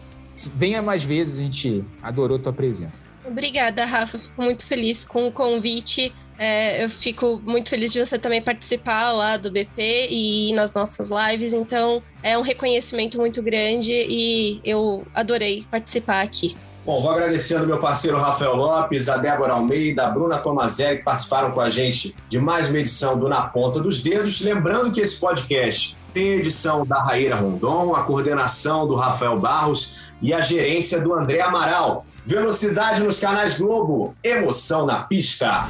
venha 0.55 0.83
mais 0.83 1.05
vezes, 1.05 1.39
a 1.39 1.43
gente 1.43 1.85
adorou 2.03 2.39
tua 2.39 2.53
presença. 2.53 3.05
Obrigada, 3.27 3.85
Rafa. 3.87 4.19
Fico 4.19 4.43
muito 4.43 4.67
feliz 4.67 5.05
com 5.05 5.27
o 5.27 5.33
convite. 5.33 6.15
É, 6.39 6.85
eu 6.85 6.91
fico 6.91 7.41
muito 7.45 7.71
feliz 7.71 7.93
de 7.93 8.05
você 8.05 8.19
também 8.19 8.43
participar 8.43 9.13
lá 9.13 9.37
do 9.37 9.51
BP 9.51 10.09
e 10.11 10.53
nas 10.55 10.75
nossas 10.75 11.09
lives. 11.11 11.55
Então, 11.55 12.03
é 12.23 12.37
um 12.37 12.43
reconhecimento 12.43 13.17
muito 13.17 13.43
grande 13.43 13.93
e 13.93 14.61
eu 14.65 15.07
adorei 15.15 15.65
participar 15.71 16.21
aqui. 16.21 16.55
Bom, 16.85 17.01
vou 17.01 17.13
agradecendo 17.13 17.67
meu 17.67 17.79
parceiro 17.79 18.19
Rafael 18.19 18.55
Lopes, 18.55 19.09
a 19.09 19.17
Débora 19.17 19.55
Almeida, 19.55 20.07
a 20.07 20.11
Bruna 20.11 20.37
Tomazelli, 20.37 20.99
que 20.99 21.03
participaram 21.03 21.53
com 21.53 21.61
a 21.63 21.71
gente 21.71 22.15
de 22.29 22.39
mais 22.39 22.69
uma 22.69 22.79
edição 22.79 23.19
do 23.19 23.27
Na 23.27 23.47
Ponta 23.47 23.81
dos 23.81 24.03
Dedos. 24.03 24.43
Lembrando 24.43 24.93
que 24.93 25.01
esse 25.01 25.19
podcast 25.19 25.97
tem 26.15 26.35
edição 26.35 26.87
da 26.87 27.03
Raíra 27.03 27.35
Rondon, 27.35 27.95
a 27.95 28.05
coordenação 28.05 28.87
do 28.87 28.95
Rafael 28.95 29.39
Barros 29.39 30.13
e 30.23 30.33
a 30.33 30.41
gerência 30.41 31.01
do 31.01 31.13
André 31.13 31.41
Amaral. 31.41 32.07
Velocidade 32.25 33.03
nos 33.03 33.21
canais 33.21 33.59
Globo, 33.59 34.15
emoção 34.23 34.87
na 34.87 35.03
pista. 35.03 35.67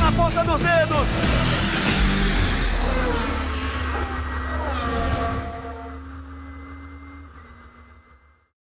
Na 0.00 0.12
ponta 0.16 0.42
dos 0.42 0.60
dedos. 0.60 1.37